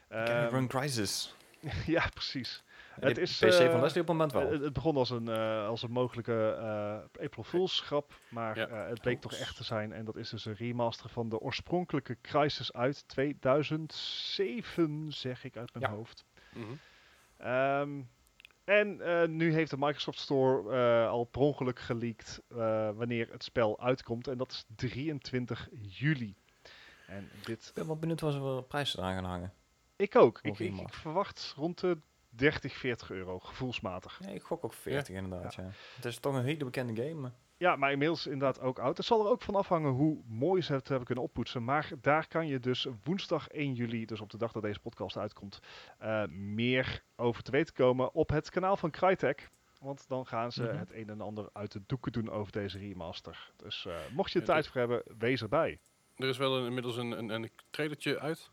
[0.08, 1.36] Ehm, Run Crisis.
[1.86, 2.64] ja, precies.
[3.00, 4.52] Het is, PC van eh, Leslie op het moment wel.
[4.52, 8.68] Het, begon als een, eh, als een mogelijke eh, April Fool's grap, maar Ja.
[8.88, 9.92] het bleek toch echt te zijn.
[9.94, 15.74] En dat is dus een remaster van de oorspronkelijke Crisis uit 2007, zeg ik uit
[15.74, 15.98] mijn Ja.
[15.98, 16.26] hoofd.
[16.54, 16.66] Mhm.
[17.38, 18.02] Ehm,
[18.64, 18.98] en
[19.36, 22.42] nu heeft de Microsoft Store al per ongeluk geleakt
[22.96, 24.28] wanneer het spel uitkomt.
[24.28, 26.36] En dat is 23 juli.
[27.08, 29.54] En dit, Ik ben wel benieuwd waar ze voor prijzen eraan gaan hangen.
[29.96, 30.40] ik ook.
[30.42, 31.98] Ik, ik verwacht rond de
[32.40, 34.20] 30, 40 euro, gevoelsmatig.
[34.20, 35.70] Nee, ik gok ook 40 inderdaad, ja.
[35.96, 37.14] Het is toch een hele bekende game.
[37.14, 38.98] maar- Ja, maar inmiddels inderdaad ook oud.
[38.98, 41.64] Het zal er ook van afhangen hoe mooi ze het hebben kunnen oppoetsen.
[41.64, 45.18] Maar daar kan je dus woensdag 1 juli, dus op de dag dat deze podcast
[45.18, 45.60] uitkomt,
[45.98, 49.50] eh, meer over te weten komen op het kanaal van Crytek.
[49.82, 50.78] Want dan gaan ze Mhm.
[50.78, 53.52] het een en ander uit de doeken doen over deze remaster.
[53.56, 55.80] Dus eh, mocht je er tijd voor hebben, wees erbij.
[56.16, 58.50] Er is wel een, inmiddels een, een, een trailertje uit.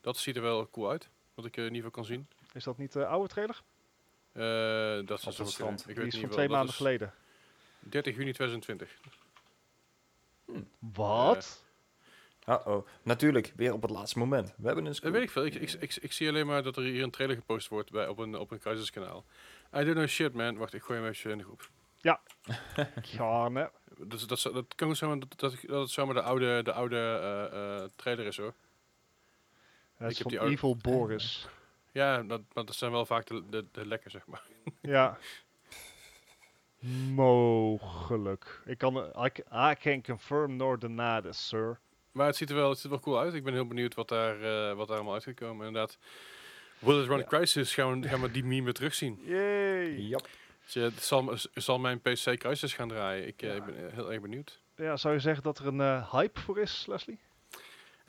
[0.00, 1.08] Dat ziet er wel cool uit.
[1.34, 2.28] Wat ik eh, in ieder geval kan zien.
[2.52, 3.62] Is dat niet de oude trailer?
[4.32, 5.80] Eh, dat is strand.
[5.80, 7.14] Ik Die weet is niet van twee maanden geleden.
[7.78, 9.00] 30 juni 2020.
[10.78, 11.64] Wat?
[12.48, 12.86] Uh-oh.
[13.02, 14.54] Natuurlijk, weer op het laatste moment.
[14.56, 15.44] We hebben een Dat weet ik veel.
[15.44, 18.08] Ik, ik, ik, ik zie alleen maar dat er hier een trailer gepost wordt bij,
[18.08, 19.24] op een, op een kanaal.
[19.74, 20.56] I don't know shit man.
[20.56, 21.70] Wacht, ik gooi hem even in de groep.
[23.02, 23.66] Ja, nee.
[23.98, 27.82] Dat, dat, dat kan zijn dat, dat, dat het zomaar de oude, de oude eh,
[27.82, 28.54] eh, trailer is hoor.
[29.98, 31.48] Dat is heb van die oude- Evil Boris.
[31.92, 34.42] Ja, dat, dat zijn wel vaak de, de, de lekker zeg maar.
[34.80, 35.18] Ja.
[37.14, 38.60] Mogelijk.
[38.64, 39.30] Ik kan, I,
[39.70, 41.78] I can confirm nor deny this, sir.
[42.12, 43.34] Maar het ziet er wel, het ziet er wel cool uit.
[43.34, 45.66] Ik ben heel benieuwd wat daar, eh, wat daar allemaal uit gaat komen.
[45.66, 45.98] Inderdaad.
[46.78, 47.24] Will It Run Ja.
[47.24, 49.20] Crisis gaan we, gaan we die meme weer terugzien.
[49.24, 49.98] Yay!
[50.00, 50.28] Jap.
[50.64, 53.26] Dus, eh, het zal, zal mijn PC Crisis gaan draaien.
[53.26, 53.54] Ik, eh, Ja.
[53.56, 54.60] ik ben heel erg benieuwd.
[54.76, 57.18] Ja, zou je zeggen dat er een hype voor is, Leslie?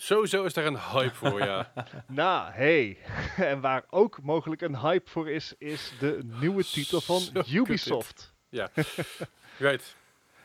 [0.03, 1.71] Sowieso is daar een hype voor, ja.
[2.07, 2.97] nou, hey.
[3.51, 7.21] en waar ook mogelijk een hype voor is, is de nieuwe titel van.
[7.51, 8.33] Ubisoft.
[9.57, 9.95] Right.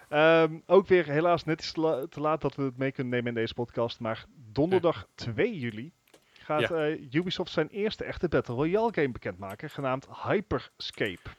[0.08, 3.12] Ehm, ook weer helaas net iets te, la- te laat dat we het mee kunnen
[3.12, 4.00] nemen in deze podcast.
[4.00, 5.92] Maar donderdag 2 juli
[6.38, 6.68] gaat Ja.
[6.86, 11.30] eh, Ubisoft zijn eerste echte Battle Royale game bekendmaken, genaamd Hyperscape.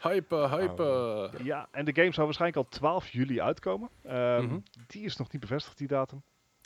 [0.00, 1.30] Hype, hype.
[1.42, 3.90] Ja, en de game zou waarschijnlijk al 12 juli uitkomen.
[4.02, 4.58] Mhm.
[4.86, 6.22] Die is nog niet bevestigd, die datum.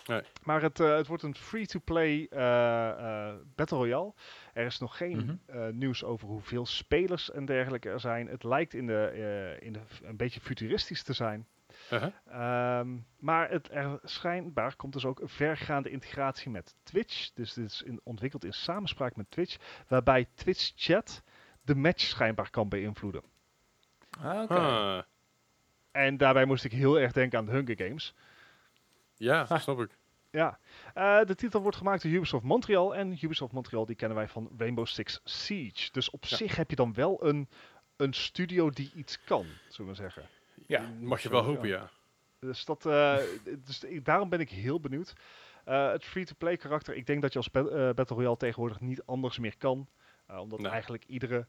[0.06, 0.22] Nee.
[0.42, 2.88] Maar het, eh, het wordt een free-to-play eh,
[3.28, 4.12] eh, Battle Royale.
[4.52, 5.34] Er is nog geen Mhm.
[5.58, 8.26] eh, nieuws over hoeveel spelers en dergelijke er zijn.
[8.26, 11.46] Het lijkt in de, eh, in de, een beetje futuristisch te zijn.
[11.92, 12.12] Uh-huh.
[12.26, 17.30] Ehm, maar het, er schijnbaar komt dus ook een vergaande integratie met Twitch.
[17.34, 19.56] Dus dit is in, ontwikkeld in samenspraak met Twitch.
[19.88, 21.22] Waarbij Twitch Chat
[21.62, 23.22] de match schijnbaar kan beïnvloeden.
[24.20, 24.54] Ah, oké.
[24.54, 25.02] Ah.
[25.90, 28.14] En daarbij moest ik heel erg denken aan de Hunger Games.
[29.16, 29.90] Ja, snap ik.
[30.30, 30.58] Ja,
[30.94, 32.94] Eh, de titel wordt gemaakt door Ubisoft Montreal.
[32.94, 35.92] En Ubisoft Montreal die kennen wij van Rainbow Six Siege.
[35.92, 36.36] Dus op Ja.
[36.36, 37.48] zich heb je dan wel een,
[37.96, 40.28] een studio die iets kan, zullen we zeggen.
[40.66, 41.90] Ja, Mag je wel hopen, ja.
[42.38, 43.16] Dus, dat, eh,
[43.64, 45.12] dus daarom ben ik heel benieuwd.
[45.64, 49.38] Eh, het free-to-play karakter, ik denk dat je als ba- Battle Royale tegenwoordig niet anders
[49.38, 49.88] meer kan.
[50.38, 51.46] Omdat eigenlijk iedere,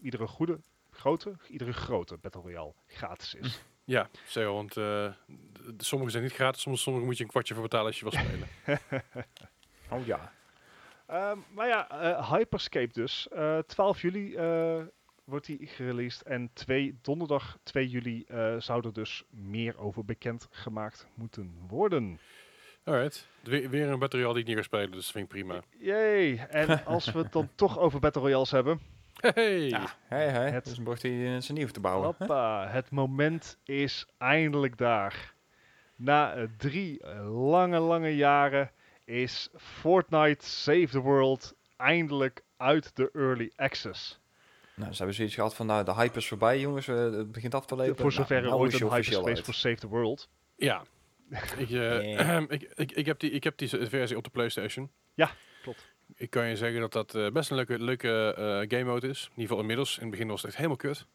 [0.00, 0.60] iedere goede,
[0.90, 3.62] grote, iedere grote Battle Royale gratis is.
[3.84, 7.62] Ja, zeker, want d- sommige zijn niet gratis, sommige, sommige moet je een kwartje voor
[7.62, 8.48] betalen als je wil spelen.
[9.90, 10.32] Oh ja.
[11.06, 13.28] Ehm, maar ja, eh, Hyperscape dus.
[13.28, 14.36] Eh 12 juli
[15.24, 16.22] wordt die gereleased.
[16.22, 18.24] En 2, donderdag 2 juli
[18.58, 22.20] zou er dus meer over bekend gemaakt moeten worden.
[22.84, 23.28] Alright.
[23.42, 25.60] Weer, weer een Battle Royale die ik niet ga spelen, dus dat vind ik prima.
[25.78, 26.36] Yay!
[26.36, 28.80] En als we het dan toch over Battle Royales hebben.
[29.34, 29.68] Hey!
[29.68, 30.50] Ja, hey, hey.
[30.50, 32.04] Het- Dus mocht hij in zijn nieuw te bouwen.
[32.18, 35.34] Hoppa, het moment is eindelijk daar.
[35.96, 38.70] Na eh, drie eh, lange, lange jaren
[39.04, 44.20] is Fortnite Save the World eindelijk uit de early access.
[44.74, 46.88] Nou, ze hebben zoiets gehad van, nou, de hype is voorbij, jongens.
[46.88, 47.96] eh, het begint af te leven.
[47.96, 50.28] Voor zover nou, er nou ooit is een hyperspace voor Save the World.
[50.56, 50.82] Ja,
[51.56, 54.90] Ik, eh, ik, ik, ik, heb die, ik heb die versie op de PlayStation.
[55.14, 55.30] Ja,
[55.62, 55.91] klopt.
[56.16, 59.22] Ik kan je zeggen dat dat eh, best een leuke, leuke eh, game mode is.
[59.22, 59.94] In ieder geval inmiddels.
[59.94, 61.06] In het begin was het echt helemaal kut.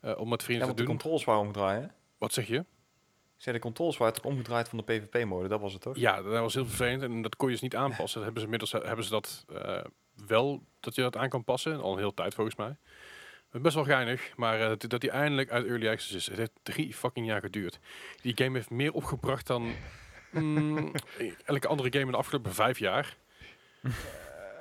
[0.00, 0.98] Eh, om met vrienden want te de doen.
[0.98, 1.88] controls waren omgedraaid, hè?
[2.18, 2.56] Wat zeg je?
[2.56, 5.96] Ik zei, de controls waren toch omgedraaid van de PvP-mode, dat was het toch?
[5.96, 8.14] Ja, dat was heel vervelend en dat kon je dus niet aanpassen.
[8.14, 9.44] Dat hebben ze inmiddels hebben ze dat
[10.26, 11.80] wel, dat je dat aan kan passen.
[11.80, 12.76] Al een hele tijd volgens mij.
[13.50, 16.26] Best wel geinig, maar dat, dat die eindelijk uit Early Access is.
[16.26, 17.78] Het heeft drie fucking jaar geduurd.
[18.22, 19.72] Die game heeft meer opgebracht dan
[20.30, 20.92] mm,
[21.44, 23.16] elke andere game in de afgelopen vijf jaar.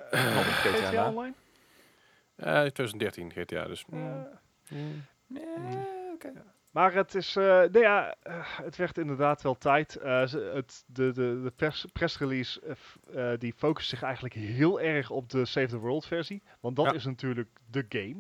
[0.09, 1.07] Keertje GTA daarna.
[1.09, 1.33] Online?
[2.35, 3.85] Eh 2013 GTA, dus...
[3.85, 4.27] mm,
[4.69, 5.05] Eh, mm.
[5.27, 6.31] Ja, oké.
[6.71, 9.95] Maar het is, eh nou ja, eh, het werd inderdaad wel tijd.
[9.95, 12.61] Eh, het, de de, de pers, pressrelease
[13.13, 16.43] eh, eh, die focust zich eigenlijk heel erg op de Save the World versie.
[16.59, 16.93] Want dat Ja.
[16.93, 18.15] is natuurlijk de game.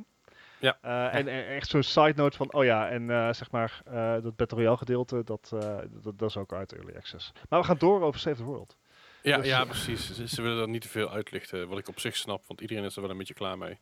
[0.59, 0.77] Ja.
[0.81, 4.13] Eh, En, en echt zo'n side note van, oh ja, en eh, zeg maar, eh,
[4.21, 7.31] dat Battle Royale gedeelte, dat, eh, dat, dat is ook uit Early Access.
[7.49, 8.77] Maar we gaan door over Save the World.
[9.25, 10.13] Ja, Dus- ja, precies.
[10.15, 12.83] Ze, ze willen dat niet te veel uitlichten, wat ik op zich snap, want iedereen
[12.83, 13.79] is er wel een beetje klaar mee.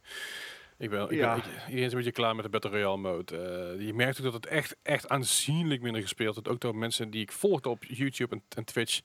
[0.77, 1.35] Ik ben, ik Ja.
[1.35, 3.37] ben, iedereen is een beetje klaar met de Battle Royale mode.
[3.37, 6.49] Eh, je merkt ook dat het echt, echt aanzienlijk minder gespeeld wordt.
[6.49, 9.01] Ook door mensen die ik volgde op YouTube en, en Twitch,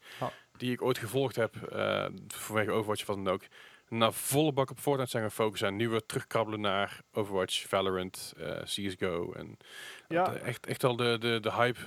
[0.56, 3.42] die ik ooit gevolgd heb, eh vanwege Overwatch of wat dan ook,
[3.88, 8.32] naar volle bak op Fortnite zijn gaan focussen en nu weer terugkrabbelen naar Overwatch, Valorant,
[8.38, 9.32] eh, CSGO.
[9.32, 9.56] En
[10.08, 10.32] Ja.
[10.34, 11.78] echt, echt al de, de, de hype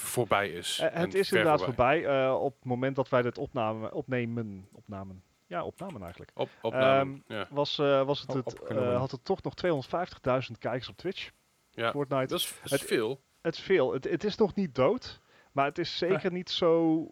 [0.00, 0.78] voorbij is.
[0.78, 5.22] Eh, het is inderdaad voorbij, eh, op het moment dat wij dit opnamen, opnemen, opnamen.
[5.46, 6.30] Ja, opnamen eigenlijk.
[6.34, 7.46] Op, opname, Ehm, ja.
[7.50, 11.30] Was, eh, was het, het, had het toch nog 250.000 kijkers op Twitch.
[11.70, 11.90] Ja.
[11.90, 12.26] Fortnite.
[12.26, 13.20] Dat is, dat is Het- veel.
[13.40, 13.92] Het is veel.
[13.92, 15.20] Het, het is nog niet dood.
[15.52, 17.04] Maar het is zeker niet zo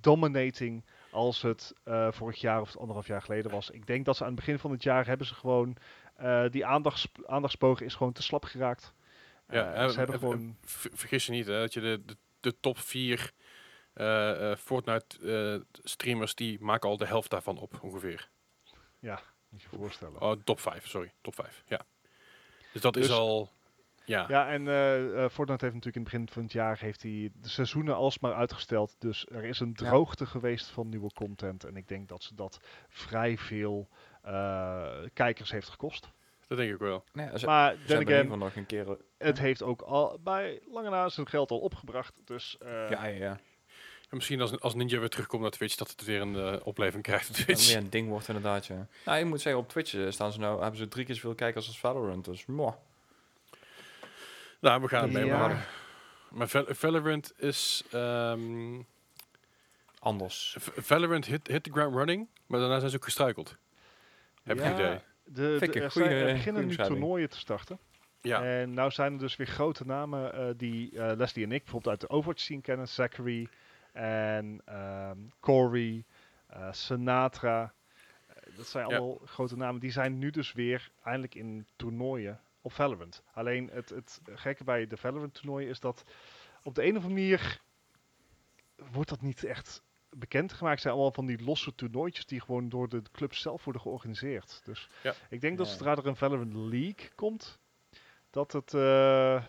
[0.00, 3.70] dominating als het eh, vorig jaar of anderhalf jaar geleden was.
[3.70, 5.76] Ik denk dat ze aan het begin van het jaar hebben ze gewoon...
[6.16, 8.92] eh, die aandachts, aandachtspogen is gewoon te slap geraakt.
[9.48, 10.56] Ja, Eh, eh, ze hebben eh, gewoon...
[10.64, 13.32] Ver- Vergis je niet, hè, dat je de, de, de top 4
[13.92, 15.18] eh, eh, Fortnite
[15.72, 18.28] eh, streamers, die maken al de helft daarvan op, ongeveer.
[19.00, 20.20] Moet je je voorstellen.
[20.20, 21.80] Oh, top 5, sorry, top 5, ja.
[22.72, 23.50] Dus dat is Dus- al,
[24.04, 24.24] ja.
[24.28, 27.30] Ja, en eh, eh, Fortnite heeft natuurlijk in het begin van het jaar heeft hij
[27.34, 28.96] de seizoenen alsmaar uitgesteld.
[28.98, 29.88] Dus er is een Ja.
[29.88, 31.64] droogte geweest van nieuwe content.
[31.64, 32.58] En ik denk dat ze dat
[32.88, 33.88] vrij veel
[34.22, 36.08] eh, kijkers heeft gekost.
[36.46, 37.04] dat denk ik wel.
[37.12, 38.96] Nee, ze, Maar ze hebben in ieder again, geval nog een keer...
[39.18, 42.20] het heeft ook al bij lange na zijn geld al opgebracht.
[42.24, 43.40] Dus eh, ja, ja, ja.
[44.10, 47.02] En misschien als, als Ninja weer terugkomt naar Twitch, dat het weer een eh, opleving
[47.02, 47.66] krijgt op Dat Twitch.
[47.68, 48.86] weer een ding wordt inderdaad, ja.
[49.04, 51.34] Nou, je moet zeggen, op Twitch eh, staan ze nou, hebben ze drie keer zoveel
[51.34, 52.72] kijkers als Valorant, dus moh.
[54.60, 55.18] Nou, we gaan het Ja.
[55.18, 55.64] meemaken.
[56.30, 57.84] Maar Val- Valorant is...
[57.90, 58.80] ehm,
[59.98, 60.56] Anders.
[60.58, 63.56] V- Valorant hit, hit the ground running, maar daarna zijn ze ook gestruikeld.
[64.42, 64.98] Heb je Ja, het idee?
[65.24, 67.78] De, de, er, goeie- zijn, er goeie beginnen nu toernooien te starten.
[68.28, 68.44] Ja.
[68.44, 72.00] En nou zijn er dus weer grote namen eh, die eh, Leslie en ik bijvoorbeeld
[72.00, 72.88] uit de Overwatch scene kennen.
[72.88, 73.48] Zachary
[73.92, 76.04] en ehm, Corey,
[76.46, 77.72] eh, Sinatra.
[78.56, 78.96] Dat zijn Ja.
[78.96, 79.80] allemaal grote namen.
[79.80, 83.22] Die zijn nu dus weer eindelijk in toernooien op Valorant.
[83.32, 86.04] Alleen het, het gekke bij de Valorant toernooien is dat
[86.62, 87.60] op de een of andere manier
[88.92, 90.72] wordt dat niet echt bekendgemaakt.
[90.74, 94.60] Het zijn allemaal van die losse toernooitjes die gewoon door de club zelf worden georganiseerd.
[94.64, 95.14] Dus Ja.
[95.30, 97.58] ik denk dat zodra er een Valorant League komt,
[98.30, 99.42] dat, het, eh,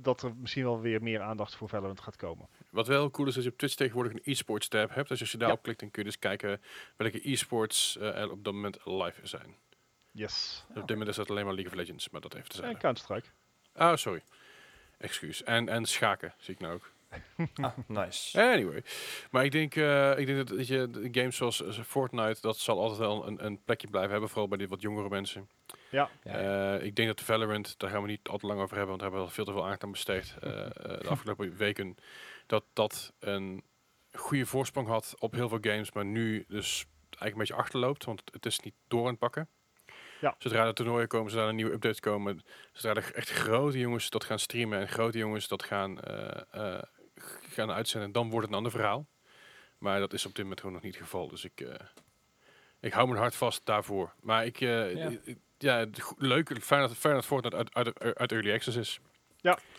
[0.00, 2.48] dat er misschien wel weer meer aandacht voor Valorant gaat komen.
[2.70, 5.08] Wat wel cool is, dat je op Twitch tegenwoordig een e-sports tab hebt.
[5.08, 5.62] Dus als je daarop Ja.
[5.62, 6.60] klikt, dan kun je dus kijken
[6.96, 9.56] welke e-sports eh, er op dat moment live zijn.
[10.12, 10.64] Yes.
[10.68, 12.62] Op dit moment is dat alleen maar League of Legends, maar dat even te En
[12.62, 12.78] zeggen.
[12.80, 13.26] Counter-Strike.
[13.72, 14.22] Ah, sorry.
[14.98, 15.42] Excuus.
[15.42, 16.92] En, en schaken, zie ik nou ook.
[17.54, 18.42] Ah, nice.
[18.42, 18.82] Anyway.
[19.30, 22.56] Maar ik denk, eh, ik denk dat weet je, de games zoals eh, Fortnite, dat
[22.56, 24.28] zal altijd wel een, een plekje blijven hebben.
[24.28, 25.48] Vooral bij die wat jongere mensen.
[25.90, 28.76] Ja, Eh, ik denk dat de Valorant, daar gaan we niet al te lang over
[28.76, 31.96] hebben, want daar hebben we al veel te veel aandacht aan besteed de afgelopen weken.
[32.46, 33.62] Dat dat een
[34.12, 38.22] goede voorsprong had op heel veel games, maar nu dus eigenlijk een beetje achterloopt, want
[38.32, 39.48] het is niet door aan het pakken.
[40.20, 40.34] Ja.
[40.38, 42.42] Zodra er toernooien komen, zodra er nieuwe updates komen,
[42.72, 46.82] zodra er echt grote jongens dat gaan streamen en grote jongens dat gaan, eh, eh,
[47.48, 49.06] gaan uitzenden, dan wordt het een ander verhaal.
[49.78, 51.28] Maar dat is op dit moment gewoon nog niet het geval.
[51.28, 51.74] Dus ik, eh,
[52.80, 54.14] ik hou mijn hart vast daarvoor.
[54.20, 55.08] Maar ik, eh, Ja.
[55.24, 59.00] ik- ja, het leuk, fijn dat, fijn dat Fortnite uit, uit, uit Early Access is.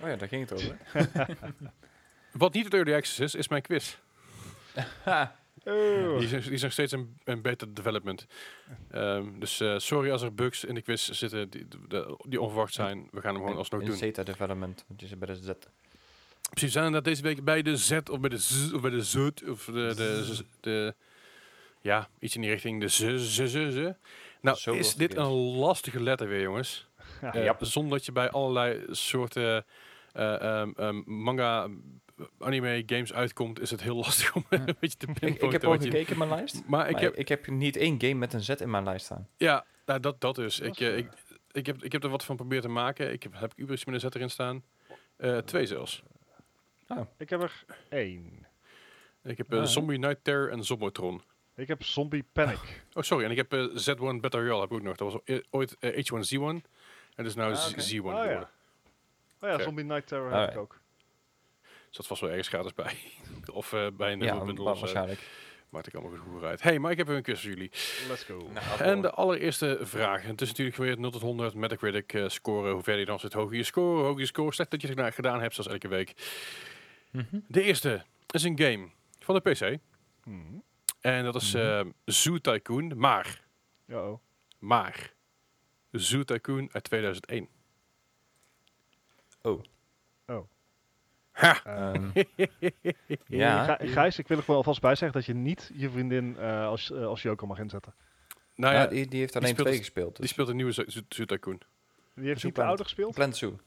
[0.02, 0.78] Oh ja, daar ging het over.
[2.32, 3.98] Wat niet uit Early Access is, is mijn quiz.
[5.64, 6.20] Oh.
[6.20, 8.26] Die, is, die is nog steeds een, een beter development.
[8.92, 12.74] Ehm, dus eh, sorry als er bugs in de quiz zitten die, die, die onverwacht
[12.74, 13.08] zijn.
[13.12, 13.96] We gaan hem gewoon alsnog in doen.
[13.98, 15.50] Zeta Development, want je zit bij de Z.
[16.56, 19.02] Precies, zijn inderdaad deze week bij de Z of bij de Z of bij de
[19.04, 19.16] Z
[19.50, 20.96] of de, de, Z- de
[21.82, 23.90] ja, iets in die richting, de Z, Z, Z, Z.
[24.42, 26.88] Nou, Zo is dit een lastige letter weer, jongens.
[27.22, 27.34] Ja.
[27.34, 27.56] Eh, Ja.
[27.60, 29.66] Zonder dat je bij allerlei soorten
[30.14, 31.68] eh, ehm, ehm, manga
[32.40, 35.46] anime games uitkomt, is het heel lastig om een beetje te Ik, pinpointen.
[35.46, 36.62] ik heb je- gekeken in mijn lijst.
[36.68, 39.28] Maar ik heb, ik heb niet één game met een Z in mijn lijst staan.
[39.38, 40.56] ja, nou, dat, dat dus.
[40.56, 41.10] Dat Ik, is, eh, eh, ik,
[41.52, 43.12] ik, heb, ik heb er wat van proberen te maken.
[43.14, 44.64] Ik heb, heb ik Ubers met een zet erin staan.
[45.46, 46.04] Twee zelfs.
[47.18, 48.46] Ik heb er één.
[49.24, 49.70] Ik heb eh, Ah, ja.
[49.72, 51.22] Zombie Night Terror en Zombotron.
[51.56, 52.84] Ik heb Zombie Panic.
[52.94, 53.26] Oh, sorry.
[53.26, 54.96] En ik heb eh, Z1 Battle Royale heb ik ook nog.
[54.96, 56.40] Dat was o- ooit eh, H1Z1.
[56.42, 56.64] En
[57.16, 57.82] dat is nou Ah, Z- oké.
[57.82, 58.32] Z1 Oh, geworden.
[58.32, 58.50] ja.
[59.42, 59.64] Oh ja, Oké.
[59.64, 60.80] Zombie Night Terror Ah, heb ik ook.
[61.88, 62.94] Dus dat was wel ergens gratis bij.
[63.54, 64.64] of eh, bij een Ja, zo.
[64.64, 65.20] waarschijnlijk.
[65.70, 66.62] Maakt ik allemaal goed uit.
[66.62, 67.72] hey, maar ik heb weer een quiz voor jullie.
[68.08, 68.50] Let's go.
[68.54, 70.22] Nou, En de allereerste vraag.
[70.22, 72.72] Het is natuurlijk weer 0 tot 100 Metacritic eh, scoren.
[72.74, 73.96] Hoe verder je dan zit, hoger je score.
[73.96, 76.14] Hoe hoger je score, slecht dat je het gedaan hebt, zoals elke week.
[77.16, 77.40] Mhm.
[77.48, 78.90] De eerste is een game
[79.20, 79.78] van de PC.
[80.24, 80.64] Hmm.
[81.02, 81.64] En dat is Mhm.
[81.64, 82.98] eh, Zoo Tycoon.
[82.98, 83.42] Maar,
[83.88, 84.20] Uh-oh.
[84.60, 85.14] maar,
[85.92, 87.48] Zoo Tycoon uit 2001.
[89.42, 89.64] Oh.
[90.26, 90.48] Oh.
[91.32, 91.64] Ha!
[91.66, 92.10] Ehm,
[93.28, 93.78] Ja.
[93.82, 96.92] Gijs, ik wil er wel alvast bij zeggen dat je niet je vriendin eh, als,
[96.92, 97.94] eh, als joker mag inzetten.
[98.56, 100.12] Nou ja, ja, die, die heeft alleen speelt twee het- gespeeld.
[100.12, 100.30] die Dus.
[100.30, 100.72] speelt een nieuwe
[101.10, 101.58] Zoo Tycoon.
[102.14, 103.14] Die heeft Dus niet de oude gespeeld?
[103.14, 103.60] Plant Zoo.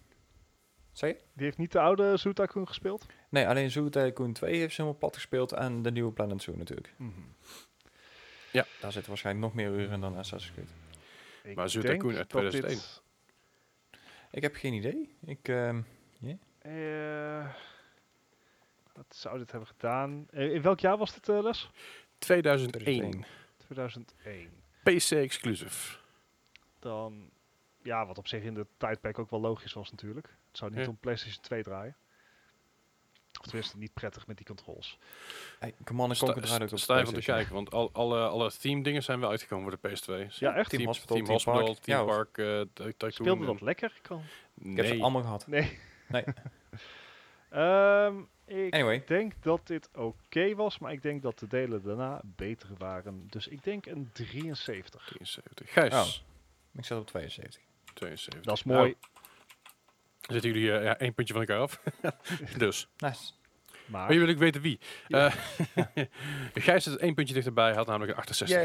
[0.99, 1.17] Zeg je?
[1.33, 3.07] Die heeft niet de oude Zoo Tycoon gespeeld?
[3.29, 6.57] Nee, alleen Zoo Tycoon 2 heeft ze helemaal plat gespeeld en de nieuwe Planet Zoo
[6.57, 6.95] natuurlijk.
[6.97, 7.21] Mhm.
[8.53, 10.69] Daar zitten waarschijnlijk nog meer uren in dan Assassin's Creed.
[11.43, 12.77] Ik Maar Zoo Tycoon uit dat 2001.
[12.77, 13.01] dit,
[14.31, 15.17] Ik heb geen idee.
[15.25, 15.81] Ik, ehm,
[16.59, 17.55] eh,
[18.93, 20.27] wat zou dit hebben gedaan?
[20.31, 21.71] Eh, in welk jaar was dit, eh, Les?
[22.19, 23.25] 2001.
[23.57, 24.51] 2001.
[24.83, 25.99] PC exclusive.
[26.79, 27.31] Dan,
[27.83, 30.37] ja, wat op zich in de tijdperk ook wel logisch was natuurlijk.
[30.49, 30.89] Het zou niet Ja.
[30.89, 31.97] om PlayStation 2 draaien.
[33.41, 34.99] Of tenminste niet prettig met die controls.
[35.59, 38.51] hey, Command Sta, Conquer draait ook op sta van te kijken, want al, alle, alle
[38.53, 40.29] theme dingen zijn wel uitgekomen voor de PS2.
[40.39, 40.71] Ja, echt?
[40.71, 41.79] Team Hospital, Team Team Hospital, Park.
[41.79, 42.27] Team Ja, hoor.
[42.27, 43.09] Park, eh.
[43.11, 43.93] Speelde dat lekker?
[43.97, 44.23] Ik kan...
[44.61, 45.47] Ik heb ze Nee, allemaal gehad.
[45.47, 45.79] Nee.
[46.09, 46.25] Nee.
[47.51, 49.03] Ehm, ik Anyway.
[49.07, 53.27] denk dat dit oké was, maar ik denk dat de delen daarna beter waren.
[53.31, 55.05] Dus ik denk een 73.
[55.07, 55.73] 73.
[55.73, 56.07] Gijs, Oh.
[56.79, 57.63] Ik zat op 72.
[57.95, 58.41] 72.
[58.43, 58.79] Dat is mooi.
[58.81, 58.95] Nou,
[60.29, 61.81] zitten jullie eh, ja, één puntje van elkaar af.
[62.57, 62.89] dus.
[62.99, 63.33] Nice.
[63.87, 64.79] maar Maar je wil ik weten wie.
[65.07, 65.33] Ja.
[65.75, 66.05] Eh,
[66.65, 68.57] Gijs zit één puntje dichterbij, had namelijk een 68.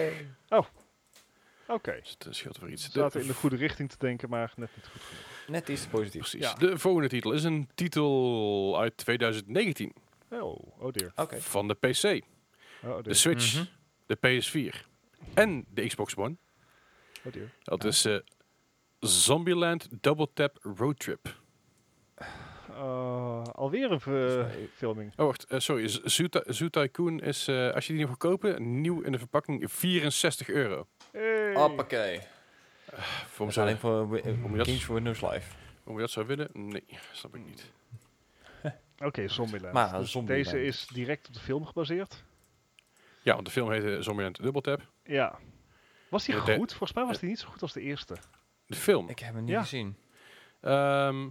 [1.67, 1.99] oké.
[2.01, 2.85] Dus het scheelt voor iets.
[2.85, 5.21] We zaten in de goede richting te denken, maar net niet goed genoeg.
[5.47, 6.19] Net iets positief.
[6.19, 6.39] Precies.
[6.41, 6.53] Ja.
[6.53, 9.93] De volgende titel is een titel uit 2019
[10.29, 11.11] Oh, oh dear.
[11.15, 11.41] Oké.
[11.41, 12.21] van de PC,
[12.83, 13.13] Oh de.
[13.13, 13.65] Switch, Mhm.
[14.05, 14.85] de PS4
[15.33, 16.35] en de Xbox One.
[17.23, 17.49] Oh dear.
[17.63, 18.17] Dat is eh,
[18.99, 21.41] Zombieland Double Tap Road Trip.
[22.73, 25.11] Uh, alweer een ver- filming.
[25.15, 25.43] Oh, wacht.
[25.45, 25.87] eh, sorry.
[26.03, 29.17] Zoo, Ty- Zoo Tycoon is, eh, als je die nog wil kopen, nieuw in de
[29.17, 30.87] verpakking, 64 euro.
[31.11, 31.53] Hey.
[31.53, 32.19] Hoppakee.
[33.27, 35.51] Voor zo, alleen voor eh, Games for Windows Live.
[35.83, 36.49] Hoe je dat zou willen?
[36.53, 37.71] Nee, snap ik niet.
[38.99, 39.73] Oké, Zombieland.
[39.73, 40.45] Maar, Dus Zombieland.
[40.45, 42.23] Deze is direct op de film gebaseerd.
[43.21, 44.81] Ja, want de film heette Zombieland Double Tap.
[45.03, 45.39] Ja.
[46.09, 46.69] Was die Ja, de- goed?
[46.69, 48.15] Volgens mij was die niet zo goed als de eerste.
[48.65, 49.09] De film.
[49.09, 49.61] Ik heb hem niet Ja.
[49.61, 49.95] gezien.
[50.61, 51.27] Ehm,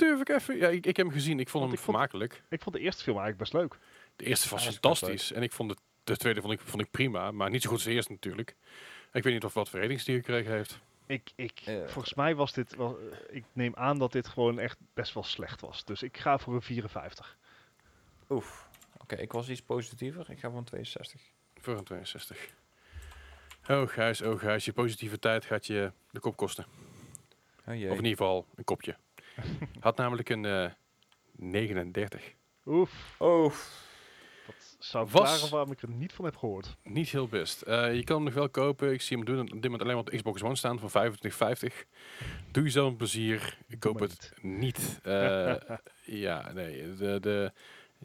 [0.00, 0.56] durf ik even?
[0.56, 1.40] Ja, ik, ik heb hem gezien.
[1.40, 2.42] Ik vond Want hem ik vond- vermakelijk.
[2.48, 3.78] Ik vond de eerste film eigenlijk best leuk.
[4.16, 5.32] De eerste was Ja, fantastisch.
[5.32, 7.30] En ik vond de, de tweede vond ik, vond ik prima.
[7.30, 8.56] Maar niet zo goed als de eerste natuurlijk.
[9.12, 10.78] Ik weet niet of wat voor ratings die gekregen heeft.
[11.06, 12.98] Ik, ik, volgens mij was dit wel.
[12.98, 15.84] eh, ik neem aan dat dit gewoon echt best wel slecht was.
[15.84, 17.36] Dus ik ga voor een 54.
[18.28, 18.68] Oef.
[18.98, 20.30] Oké, ik was iets positiever.
[20.30, 21.20] Ik ga voor een 62.
[21.60, 22.48] Voor een 62.
[23.68, 24.64] Oh Gijs, oh Gijs.
[24.64, 26.64] Je positiviteit gaat je de kop kosten.
[27.66, 27.90] Oh jee.
[27.90, 28.96] Of in ieder geval een kopje.
[29.80, 30.70] Had namelijk een eh
[31.36, 32.34] 39.
[32.66, 33.16] Oef.
[33.20, 33.88] Oef.
[34.46, 36.76] Dat zou Was- waarom ik er niet van heb gehoord.
[36.82, 37.62] Niet heel best.
[37.62, 38.92] Eh, je kan hem nog wel kopen.
[38.92, 40.90] Ik zie hem doen op dit moment alleen maar op de Xbox One staan voor
[40.90, 41.84] 25,50.
[42.50, 43.58] Doe jezelf een plezier.
[43.68, 45.00] Ik koop het niet.
[45.02, 45.54] Eh,
[46.26, 46.94] ja, nee.
[46.94, 47.52] De, de,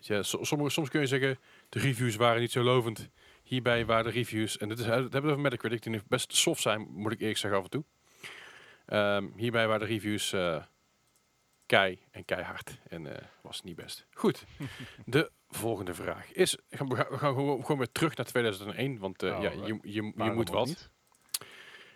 [0.02, 1.40] ja, sommige, soms kun je zeggen,
[1.70, 3.10] de reviews waren niet zo lovend.
[3.44, 6.62] Hierbij waren de reviews, en dit is, het hebben we over Metacritic, die best soft
[6.62, 7.84] zijn, moet ik eerlijk zeggen af en toe.
[8.86, 10.64] Ehm, hierbij waren de reviews eh,
[11.66, 12.78] kei en keihard.
[12.90, 14.06] En eh, was niet best.
[14.14, 14.46] Goed.
[15.06, 18.98] De volgende vraag is, gaan we gaan, we gaan gewoon, gewoon weer terug naar 2001,
[19.00, 20.68] want eh, Nou, ja, je, je, je moet wat.
[20.68, 20.90] niet?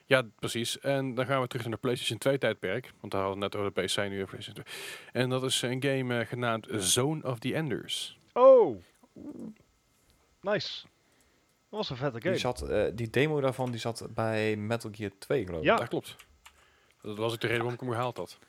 [0.06, 0.80] Ja, precies.
[0.80, 2.92] En dan gaan we terug naar de PlayStation 2 tijdperk.
[3.00, 4.66] Want daar hadden we net over de PC, nu PlayStation 2.
[5.24, 8.18] En dat is een game eh, genaamd Zone of the Enders.
[8.34, 8.78] Oh.
[10.42, 10.82] Nice.
[11.70, 12.32] Dat was een vette game.
[12.32, 15.66] Die, zat, eh, die demo daarvan die zat bij Metal Gear 2 geloof ik.
[15.66, 15.76] Ja.
[15.76, 16.16] Dat klopt.
[17.02, 18.40] Dat was ook de reden waarom ik hem gehaald had.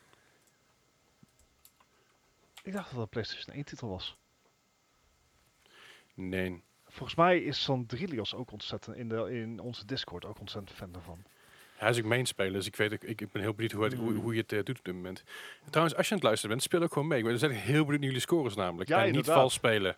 [2.70, 4.16] Ik dacht dat het een PlayStation 1 titel was.
[6.14, 6.62] Nee.
[6.86, 11.22] Volgens mij is Sandrilios ook ontzettend in, de, in onze Discord ook ontzettend fan daarvan.
[11.76, 14.12] Hij is ook mainspeler, dus ik, weet, ik, ik ben heel benieuwd hoe, het- hoe,
[14.12, 15.22] hoe je het eh, doet op dit moment.
[15.70, 17.18] Trouwens, als je aan het luisteren bent, speel ook gewoon mee.
[17.18, 18.88] Ik ben zijn heel benieuwd naar jullie scores namelijk.
[18.88, 19.36] Ja, en niet inderdaad.
[19.36, 19.96] vals spelen.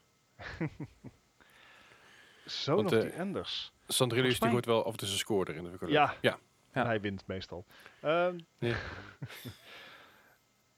[2.47, 3.73] Zo nog eh, die Enders.
[3.87, 5.63] Sandrillius die gooit wel af en toe zijn score erin.
[5.63, 6.15] Dat vind ik wel Ja.
[6.21, 6.31] ja.
[6.31, 6.81] Ja.
[6.81, 7.65] En hij wint meestal.
[8.01, 8.77] Ehm Ja.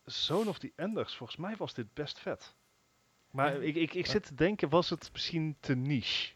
[0.05, 1.16] Zoon of the Enders.
[1.16, 2.55] Volgens mij was dit best vet.
[3.31, 3.60] Maar Ja.
[3.60, 6.32] ik, ik, ik zit te denken, was het misschien te niche?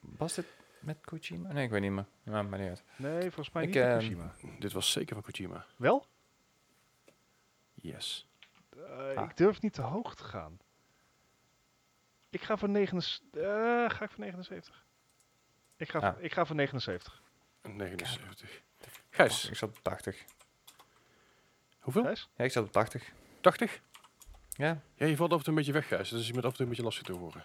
[0.00, 0.46] Was dit
[0.80, 1.52] met Kojima?
[1.52, 2.06] Nee, ik weet niet meer.
[2.22, 2.82] Ja, maar niet uit.
[2.96, 4.34] Nee, volgens mij Ik, niet Kojima.
[4.58, 5.66] Dit was zeker van Kojima.
[5.76, 6.06] Wel?
[7.74, 8.26] Yes.
[8.76, 9.30] Eh, Ah.
[9.30, 10.58] Ik durf niet te hoog te gaan.
[12.30, 13.42] Ik ga voor 79.
[13.42, 14.84] eh, ga ik voor 79?
[15.76, 16.12] Ik ga, Ah.
[16.14, 17.22] voor, ik ga voor 79.
[17.62, 18.62] 79.
[19.10, 20.24] Gijs, Ik zat op 80.
[21.92, 22.02] Hoeveel?
[22.02, 22.28] Gijs?
[22.36, 23.12] Ja, ik zat op 80.
[23.40, 23.80] 80?
[24.50, 24.80] Ja.
[24.94, 26.08] Ja, je valt af en toe een beetje weg, Gijs.
[26.08, 27.44] Dus je bent af en toe een beetje lastig te horen.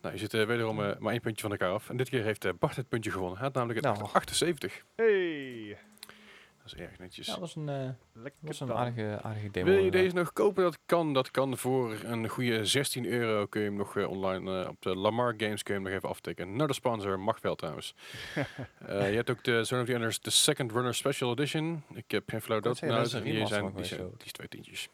[0.00, 1.90] Nou, je zit eh, wederom eh, maar één puntje van elkaar af.
[1.90, 3.36] En dit keer heeft eh, Bart het puntje gewonnen.
[3.36, 4.08] Hij had namelijk het Nou.
[4.12, 4.82] 78.
[4.96, 5.78] Hey,
[6.72, 7.26] is erg netjes.
[7.26, 9.66] Ja, dat was een, eh, lekker was een aardige, aardige demo.
[9.66, 10.62] Wil je deze nog kopen?
[10.62, 11.12] Dat kan.
[11.12, 13.46] Dat kan voor een goede 16 euro.
[13.46, 15.98] Kun je hem nog eh, online eh, op de Lamar Games kun je hem nog
[15.98, 16.56] even aftikken.
[16.56, 17.94] Naar de sponsor, mag wel trouwens.
[18.78, 21.82] Eh, je hebt ook de Zone of the Enders, de Second Runner Special Edition.
[21.94, 22.88] Ik heb geen flauw dat een
[23.24, 24.88] die zijn, nog die zijn twee tientjes.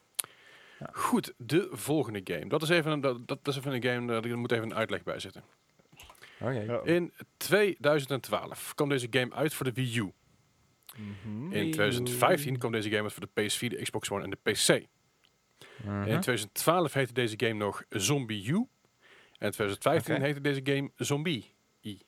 [0.78, 0.88] Ja.
[0.92, 2.48] Goed, de volgende game.
[2.48, 5.02] Dat is even een, dat, dat is even een game, daar moet even een uitleg
[5.02, 5.42] bij zitten.
[6.42, 6.86] Uh-oh.
[6.86, 10.12] In 2012 kwam deze game uit voor de Wii U.
[10.97, 11.53] Mhm.
[11.53, 11.71] In Wii U.
[11.71, 14.87] 2015 kwam deze game uit voor de PS4, de Xbox One en de PC.
[15.85, 15.99] Mhm.
[15.99, 18.55] In 2012 heette deze game nog Zombie U.
[19.39, 20.25] En in 2015 Oké.
[20.25, 21.99] heette deze game Zombie I.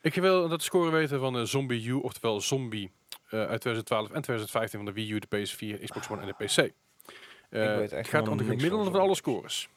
[0.00, 2.92] Ik wil dat score weten van eh, Zombie U, oftewel Zombie
[3.28, 6.44] eh, uit 2012 en 2015 van de Wii U, de PS4, Xbox One en de
[6.44, 6.56] PC.
[6.56, 9.68] Eh, weet echt het gaat om de gemiddelde van van alle scores.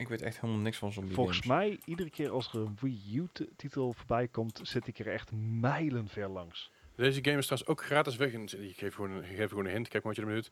[0.00, 1.58] Ik weet echt helemaal niks van zombie Volgens games.
[1.58, 6.08] mij, iedere keer als er een Wii U-titel voorbij komt, zit ik er echt mijlen
[6.08, 6.70] ver langs.
[6.94, 8.32] Deze game is trouwens ook gratis weg.
[8.32, 10.42] En ik geef gewoon, een- ik geef gewoon een hint, kijk maar wat je ermee
[10.42, 10.50] doet.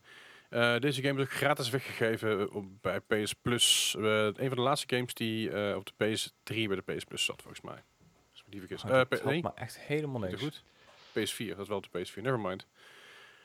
[0.49, 3.95] Eh, deze game is ook gratis weggegeven op, bij PS Plus.
[3.97, 7.25] Eh, een van de laatste games die eh, op de PS3 bij de PS Plus
[7.25, 7.83] zat, volgens mij.
[8.31, 8.83] Als ik vergis.
[8.83, 10.41] Oh, dat nee, me echt helemaal niet niks.
[10.41, 10.63] goed.
[11.09, 12.21] PS4, dat is wel op de PS4.
[12.21, 12.67] Nevermind.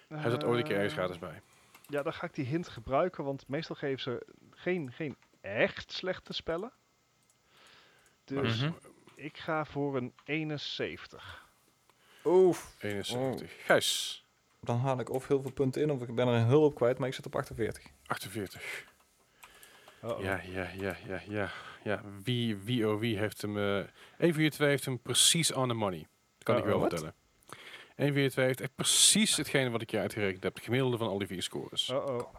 [0.09, 1.41] Hij zat ooit een keer ergens gratis bij.
[1.89, 6.33] Ja, dan ga ik die hint gebruiken, want meestal geven ze geen, geen echt slechte
[6.33, 6.73] spellen.
[8.25, 8.73] Dus Mhm.
[9.15, 11.49] ik ga voor een 71.
[12.25, 12.75] Oef.
[12.79, 13.53] 71.
[13.65, 14.25] Gijs,
[14.61, 16.99] Dan haal ik of heel veel punten in, of ik ben er een hulp kwijt,
[16.99, 17.85] maar ik zit op 48.
[18.07, 18.85] 48.
[20.05, 20.23] Uh-oh.
[20.23, 21.51] Ja, ja, ja, ja, ja.
[21.83, 22.03] ja.
[22.23, 23.59] Wie, wie, oh wie heeft hem...
[23.59, 23.77] eh
[24.19, 25.99] 1 van je twee heeft hem precies on the money.
[25.99, 26.89] Dat kan ik wel Wat?
[26.91, 27.15] vertellen.
[27.97, 30.55] 1 van je twee heeft echt precies hetgene wat ik je uitgerekend heb.
[30.55, 31.89] Het gemiddelde van al die vier scores.
[31.89, 32.35] Uh-oh.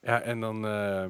[0.00, 1.06] Ja, en dan eh,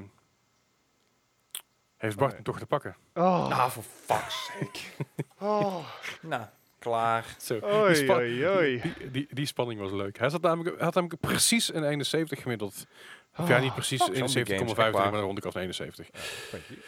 [1.97, 2.97] heeft Bart hem toch te pakken.
[3.15, 3.49] Oh.
[3.49, 4.79] Nou, voor fuck's sake.
[5.39, 5.87] Oh.
[6.23, 6.45] nou,
[6.79, 7.37] klaar.
[7.39, 8.81] Zo, die, Oei, spa- oei, oei.
[8.81, 10.19] Die, die, die spanning was leuk.
[10.19, 12.87] Hij zat namelijk, had namelijk precies een 71 gemiddeld.
[13.37, 15.13] Of ja, niet precies fuck zombie 71,25, games, echt maar waar.
[15.13, 16.11] dan rond naar 71.
[16.51, 16.79] Thank you.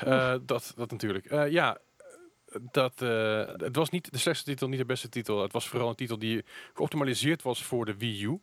[0.00, 1.26] Eh, dat, dat natuurlijk.
[1.26, 1.78] Eh, ja,
[2.70, 5.42] dat, eh, het was niet de slechtste titel, niet de beste titel.
[5.42, 6.44] Het was vooral een titel die
[6.74, 8.40] geoptimaliseerd was voor de Wii U.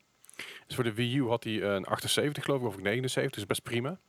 [0.67, 3.63] Dus voor de Wii U had hij een 78 geloof ik, of 79, dus best
[3.63, 3.99] prima.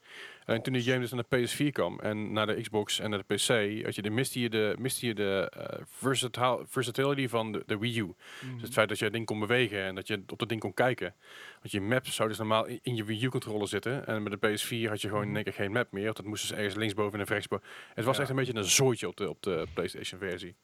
[0.45, 3.23] En toen die game dus naar de PS4 kwam en naar de Xbox en naar
[3.27, 7.53] de PC, had je de, miste je de, miste je de eh, versatile- versatility van
[7.53, 8.15] de, de Wii U.
[8.53, 10.61] Dus het feit dat je het ding kon bewegen en dat je op dat ding
[10.61, 11.15] kon kijken.
[11.61, 14.07] Want je maps zou dus normaal in in je Wii U-controller zitten.
[14.07, 16.13] En met de PS4 had je gewoon in één keer geen map meer.
[16.15, 17.67] Dat moest dus ergens linksboven en rechtsboven.
[17.95, 18.21] Het was Ja.
[18.23, 20.55] echt een beetje een zooitje op de, op de PlayStation-versie.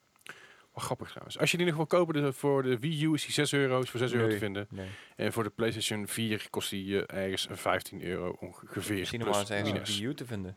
[0.75, 1.39] Wel grappig trouwens.
[1.39, 3.81] Als je die nog wil kopen, de, voor de Wii U is die 6 euro,
[3.81, 4.67] is voor 6 euro te vinden.
[4.71, 4.89] Nee.
[5.17, 8.99] En voor de PlayStation 4 kost die eh, ergens 15 euro ongeveer.
[8.99, 9.99] Misschien nog eens ergens.
[9.99, 10.57] Wii U te vinden.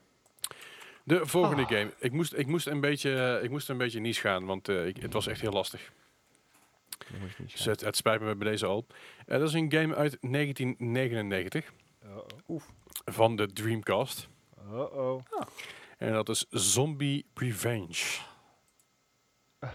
[1.03, 1.69] De volgende Ah.
[1.69, 1.93] game.
[1.99, 4.97] Ik moest, ik, moest een beetje, ik moest een beetje niche gaan, want eh, ik,
[4.97, 5.91] het was echt heel lastig.
[7.37, 8.85] Dus het, het spijt me bij deze al.
[9.25, 11.73] Eh, dat is een game uit 1999
[12.05, 12.61] Uh-oh.
[13.05, 14.27] van de Dreamcast.
[14.71, 15.23] Uh-oh.
[15.97, 18.19] En dat is Zombie Revenge.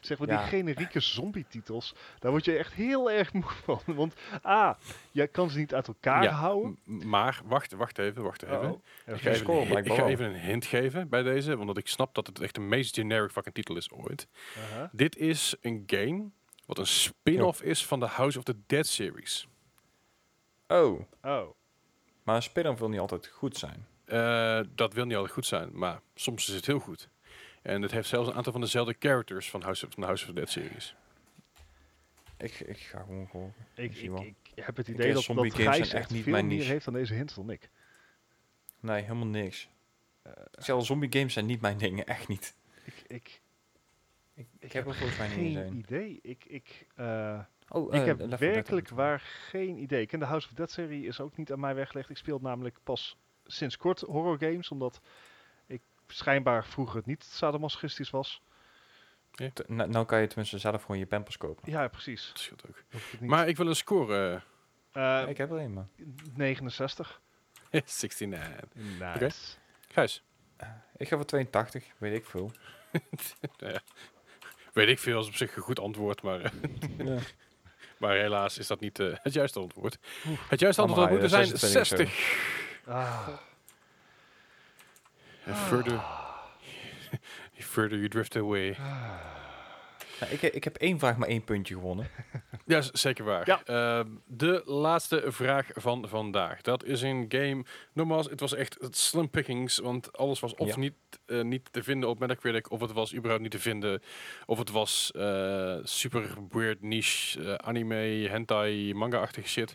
[0.00, 0.36] Zeg maar, Ja.
[0.38, 3.80] die generieke zombie-titels, daar word je echt heel erg moe van.
[3.96, 4.14] Want
[4.46, 4.78] A,
[5.10, 6.78] je kan ze niet uit elkaar Ja, houden.
[6.84, 8.70] Maar, wacht, wacht even, wacht even.
[8.70, 12.14] Ik ga, even, score, ik ga even een hint geven bij deze, omdat ik snap
[12.14, 14.26] dat het echt de meest generic fucking titel is ooit.
[14.92, 16.30] Dit is een game
[16.66, 19.48] wat een spin-off is van de House of the Dead series.
[20.68, 21.54] Oh, Oh.
[22.22, 23.86] maar een spin-off wil niet altijd goed zijn.
[24.04, 27.08] Eh, dat wil niet altijd goed zijn, maar soms is het heel goed.
[27.64, 30.24] En het heeft zelfs een aantal van dezelfde characters van, House of, van de House
[30.24, 30.94] of the Dead series.
[32.36, 33.54] Ik, ik ga gewoon gokken.
[33.74, 36.46] Ik, zie ik, ik heb het idee dat, zombie dat games echt niet veel mijn
[36.46, 36.70] meer niche.
[36.70, 37.70] heeft dan deze hint dan ik.
[38.80, 39.68] Nee, helemaal niks.
[40.22, 42.56] Eh, Zelfs zombie games zijn niet mijn dingen, echt niet.
[42.84, 43.40] ik, ik,
[44.34, 46.18] Ik, ik heb er volgens mij geen idee.
[46.22, 50.00] Ik, ik, eh, Oh, ik eh, heb Left 4 Dead werkelijk waar geen idee.
[50.00, 52.10] Ik ken de House of Dead serie is ook niet aan mij weggelegd.
[52.10, 55.00] Ik speel namelijk pas sinds kort horror games, omdat
[56.06, 58.42] schijnbaar vroeger het niet sadomasochistisch was.
[59.52, 61.70] T- Nou, nou kan je tenminste zelf gewoon je pampers kopen.
[61.72, 62.28] Ja, precies.
[62.28, 62.82] Dat scheelt ook.
[63.20, 64.42] Maar ik wil een score.
[64.92, 65.86] Eh, ik heb er een, maar.
[66.34, 67.20] 69.
[67.70, 68.68] eh 69.
[69.20, 69.56] Nice.
[69.88, 70.22] Gijs.
[70.96, 72.50] Ik ga voor 82, weet ik veel.
[74.72, 76.50] Weet ik veel, is op zich een goed antwoord, maar, eh,
[77.06, 77.18] ja.
[77.98, 79.98] maar helaas is dat niet eh, het juiste antwoord.
[80.48, 82.94] Het juiste antwoord had Amai, moeten zijn is 26 60.
[82.94, 83.28] Ah,
[85.46, 86.00] And further,
[87.58, 88.76] further you drift away.
[90.20, 92.08] Nou, ik, ik heb één vraag, maar één puntje gewonnen.
[92.66, 93.46] Ja, is zeker waar.
[93.46, 93.62] Ja.
[93.64, 96.60] Ehm, de laatste vraag van vandaag.
[96.60, 97.64] Dat is een game.
[97.92, 99.78] Nogmaals, het was echt het slim pickings.
[99.78, 100.76] Want alles was of Ja.
[100.78, 100.94] niet,
[101.26, 102.70] eh, niet te vinden op Metacritic.
[102.70, 104.02] Of het was überhaupt niet te vinden.
[104.46, 109.74] Of het was eh, super weird niche eh, anime, hentai, manga-achtige shit.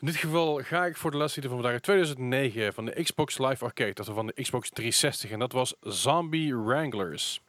[0.00, 1.80] In dit geval ga ik voor de laatste van vandaag.
[1.80, 3.92] 2009 van de Xbox Live Arcade.
[3.92, 5.30] Dat was van de Xbox 360.
[5.30, 7.40] En dat was Zombie Wranglers.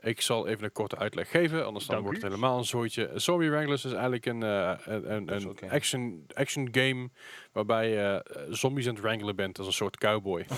[0.00, 3.10] Ik zal even een korte uitleg geven, anders dan wordt het helemaal een zooitje.
[3.14, 7.10] Zombie Wranglers is eigenlijk een, eh, een, een, action, action game
[7.52, 10.46] waarbij je eh, zombies aan het wrangelen bent als een soort cowboy.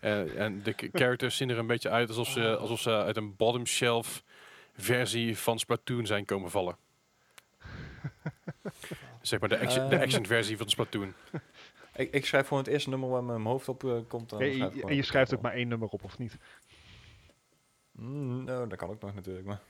[0.00, 3.36] Eh, en de characters zien er een beetje uit alsof ze, alsof ze uit een
[3.36, 4.22] bottom shelf
[4.76, 6.76] versie van Splatoon zijn komen vallen.
[9.26, 10.04] zeg maar de action, de Ehm.
[10.04, 11.14] action versie van Splatoon.
[11.96, 14.30] Ik, ik schrijf gewoon het eerste nummer waar mijn hoofd op eh, komt.
[14.30, 16.36] dan gewoon en je schrijft ook maar één nummer op, of niet?
[17.92, 19.46] Mm, nou, dat kan ook nog natuurlijk.
[19.46, 19.60] Maar.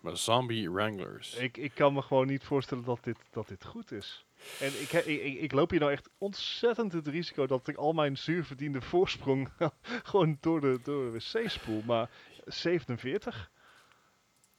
[0.00, 1.34] Maar Zombie Wranglers.
[1.34, 4.24] Ik, ik kan me gewoon niet voorstellen dat dit, dat dit goed is.
[4.60, 7.92] En ik, he- ik, ik, loop hier nou echt ontzettend het risico dat ik al
[7.92, 9.48] mijn zuurverdiende voorsprong
[10.10, 11.82] gewoon door de, door de wc spoel.
[11.86, 12.10] Maar
[12.44, 13.50] 47?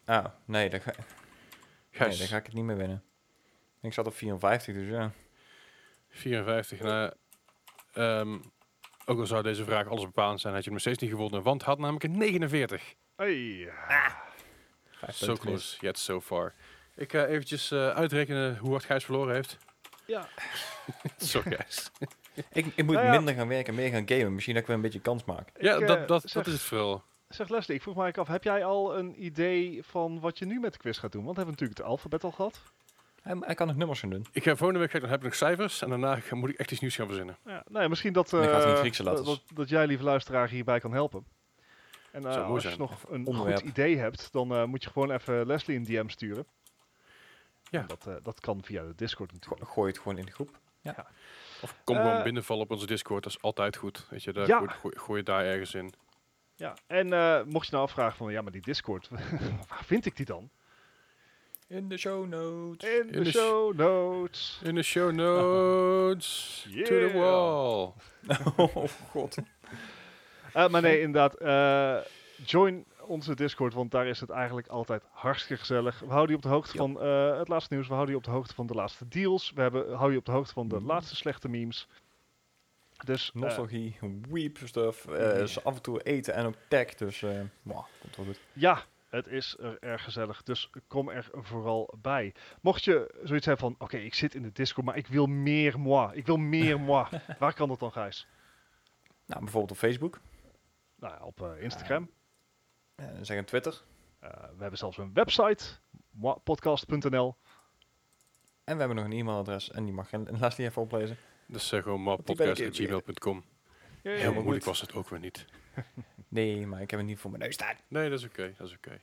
[0.05, 0.91] Ah, nee, daar ga,
[1.91, 3.03] nee, daar ga ik het niet meer winnen.
[3.87, 5.11] Ik zat op 54, dus ja.
[6.09, 6.79] 54.
[6.79, 7.11] Nou,
[7.93, 8.37] ehm,
[9.05, 11.43] ook al zou deze vraag alles bepalend zijn, had je hem nog steeds niet gewonnen.
[11.43, 12.93] Want had namelijk een 49.
[13.15, 13.69] Hey.
[14.91, 16.53] Vijf So close, yet so far.
[16.95, 19.57] Ik ga eventjes eh, uitrekenen hoe hard Gijs verloren heeft.
[20.05, 20.27] Ja.
[21.17, 21.91] Zo Gijs.
[22.51, 23.11] Ik, ik moet Nou ja.
[23.11, 24.33] minder gaan werken, meer gaan gamen.
[24.33, 25.49] Misschien dat ik weer een beetje kans maak.
[25.59, 27.03] Ja, Ik, eh, dat, dat, zeg, dat is het vooral.
[27.27, 30.45] Zeg Leslie, ik vroeg me eigenlijk af, heb jij al een idee van wat je
[30.45, 31.23] nu met de quiz gaat doen?
[31.23, 32.61] Want we hebben natuurlijk het alfabet al gehad.
[33.27, 34.25] Hij, hij kan nog nummers gaan doen.
[34.31, 36.81] Ik ga volgende week dan heb ik nog cijfers en daarna moet ik echt iets
[36.81, 37.37] nieuws gaan verzinnen.
[37.45, 39.25] Ja, nou ja, misschien dat, eh, letters.
[39.25, 41.25] dat, dat jij, lieve luisteraar, hierbij kan helpen.
[42.11, 43.59] En eh, als je nog een Onderwerp.
[43.59, 46.45] goed idee hebt, dan eh, moet je gewoon even Leslie een DM sturen.
[47.69, 47.79] Ja.
[47.81, 49.71] En Dat, eh, dat kan via de Discord Go- natuurlijk.
[49.71, 50.59] gooi het gewoon in de groep.
[51.61, 54.05] Of kom gewoon binnenvallen op onze Discord, dat is altijd goed.
[54.09, 54.67] Weet je, daar Ja.
[54.95, 55.93] gooi, je daar ergens in.
[56.55, 59.09] Ja, en eh, mocht je nou afvragen van, ja, maar die Discord,
[59.69, 60.49] waar vind ik die dan?
[61.67, 62.89] In de show notes.
[62.89, 64.61] In, de, de sh- show notes.
[64.63, 66.61] In de show notes.
[66.69, 67.13] To the Yeah.
[67.13, 67.93] wall.
[68.75, 69.37] oh god.
[70.53, 71.97] Eh, maar nee, inderdaad, eh,
[72.45, 75.99] join onze Discord, want daar is het eigenlijk altijd hartstikke gezellig.
[75.99, 76.77] We houden je op de hoogte Ja.
[76.79, 79.51] van eh, het laatste nieuws, we houden je op de hoogte van de laatste deals,
[79.55, 80.85] we hebben, houden je op de hoogte van de Mhm.
[80.85, 81.87] laatste slechte memes.
[83.05, 83.97] Dus Nostalgie,
[84.29, 85.05] weep stuff.
[85.07, 86.93] eh, is af en toe eten en ook tech.
[86.95, 88.39] Dus, eh mwah, komt wel goed.
[88.53, 92.33] ja, het is er erg gezellig, dus kom er vooral bij.
[92.61, 95.79] Mocht je zoiets hebben van, oké, ik zit in de Discord, maar ik wil meer
[95.79, 97.07] moi, ik wil meer moi.
[97.39, 98.27] Waar kan dat dan, Gijs?
[99.25, 100.19] Nou, bijvoorbeeld op Facebook.
[100.95, 102.09] Nou ja, op eh, Instagram.
[102.95, 103.81] Eh zeg een Twitter.
[104.19, 105.65] Eh, we hebben zelfs een website,
[106.09, 107.35] moipodcast.nl.
[108.63, 109.71] En we hebben nog een e-mailadres.
[109.71, 111.17] En die mag je Leslie even oplezen.
[111.45, 112.17] Dus zeg gewoon maar
[114.41, 115.45] moeilijk was het ook weer niet.
[116.29, 117.75] Nee, maar ik heb het niet voor mijn neus staan.
[117.87, 118.53] Nee, dat is oké.
[118.57, 118.97] dat is oké.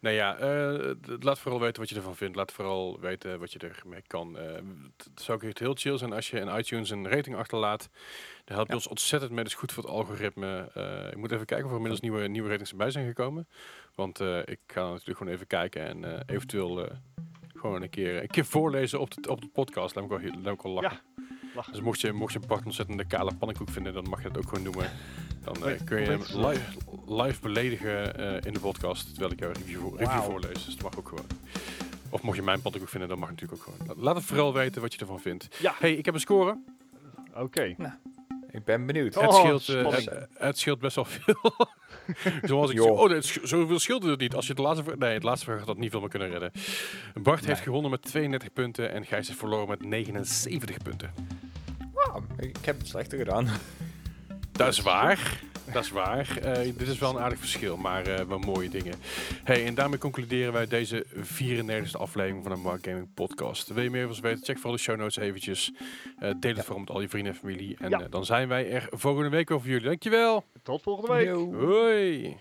[0.00, 0.90] Nou ja, eh,
[1.20, 2.36] laat vooral weten wat je ervan vindt.
[2.36, 4.38] Laat vooral weten wat je ermee kan.
[4.38, 4.52] Eh,
[4.96, 7.88] het zou ook echt heel chill zijn als je in iTunes een rating achterlaat.
[8.44, 8.74] Dat helpt Ja.
[8.74, 9.42] ons ontzettend mee.
[9.42, 10.70] Dat is goed voor het algoritme.
[10.74, 13.48] Eh, ik moet even kijken of er inmiddels nieuwe, nieuwe ratings erbij zijn gekomen.
[13.94, 16.88] Want ik ga natuurlijk gewoon even kijken en eventueel
[17.54, 19.94] gewoon een keer, een keer voorlezen op de, op de podcast.
[19.94, 21.00] Laat me ook wel, heel- laat me ook lachen.
[21.54, 21.72] Lachen.
[21.72, 24.48] Dus mocht je, mocht je Bart ontzettende kale pannenkoek vinden, dan mag je het ook
[24.48, 24.90] gewoon noemen.
[25.44, 26.60] Dan eh, kun je hem live,
[27.06, 30.64] live beledigen eh, in de podcast, terwijl ik jouw review, review voorlees.
[30.64, 31.26] Dus dat mag ook gewoon.
[32.10, 34.02] Of mocht je mijn pannenkoek vinden, dan mag het natuurlijk ook gewoon.
[34.04, 35.48] Laat het vooral weten wat je ervan vindt.
[35.60, 35.74] Ja.
[35.78, 36.58] hey, ik heb een score.
[37.34, 37.74] Oké.
[38.50, 39.16] Ik ben benieuwd.
[39.16, 41.52] Oh, het, scheelt, eh, het, het scheelt best wel veel.
[42.42, 42.80] Zoals ik.
[42.82, 44.34] Oh, nee, het sch- zoveel scheelde het niet.
[44.34, 44.94] Als je de laatste.
[44.98, 46.52] Nee, het laatste vraag had dat niet veel meer kunnen redden.
[47.22, 51.12] Bart heeft gewonnen met 32 punten en Gijs heeft verloren met 79 punten.
[52.38, 53.46] Ik heb het slechter gedaan.
[54.52, 55.40] Dat is waar.
[55.72, 56.38] Dat is waar.
[56.42, 58.94] Eh, dit is wel een aardig verschil, maar eh, wel mooie dingen.
[59.44, 63.68] Hey, en daarmee concluderen wij deze 94e aflevering van de Mark Gaming Podcast.
[63.68, 64.44] Wil je meer van ons weten?
[64.44, 65.72] Check vooral de show notes eventjes.
[66.18, 67.76] Eh, deel het vooral met al je vrienden en familie.
[67.78, 67.98] En Ja.
[68.10, 69.86] dan zijn wij er volgende week over jullie.
[69.86, 70.44] Dankjewel.
[70.62, 71.26] Tot volgende week.
[71.26, 71.54] Yo.
[71.54, 72.36] Hoi.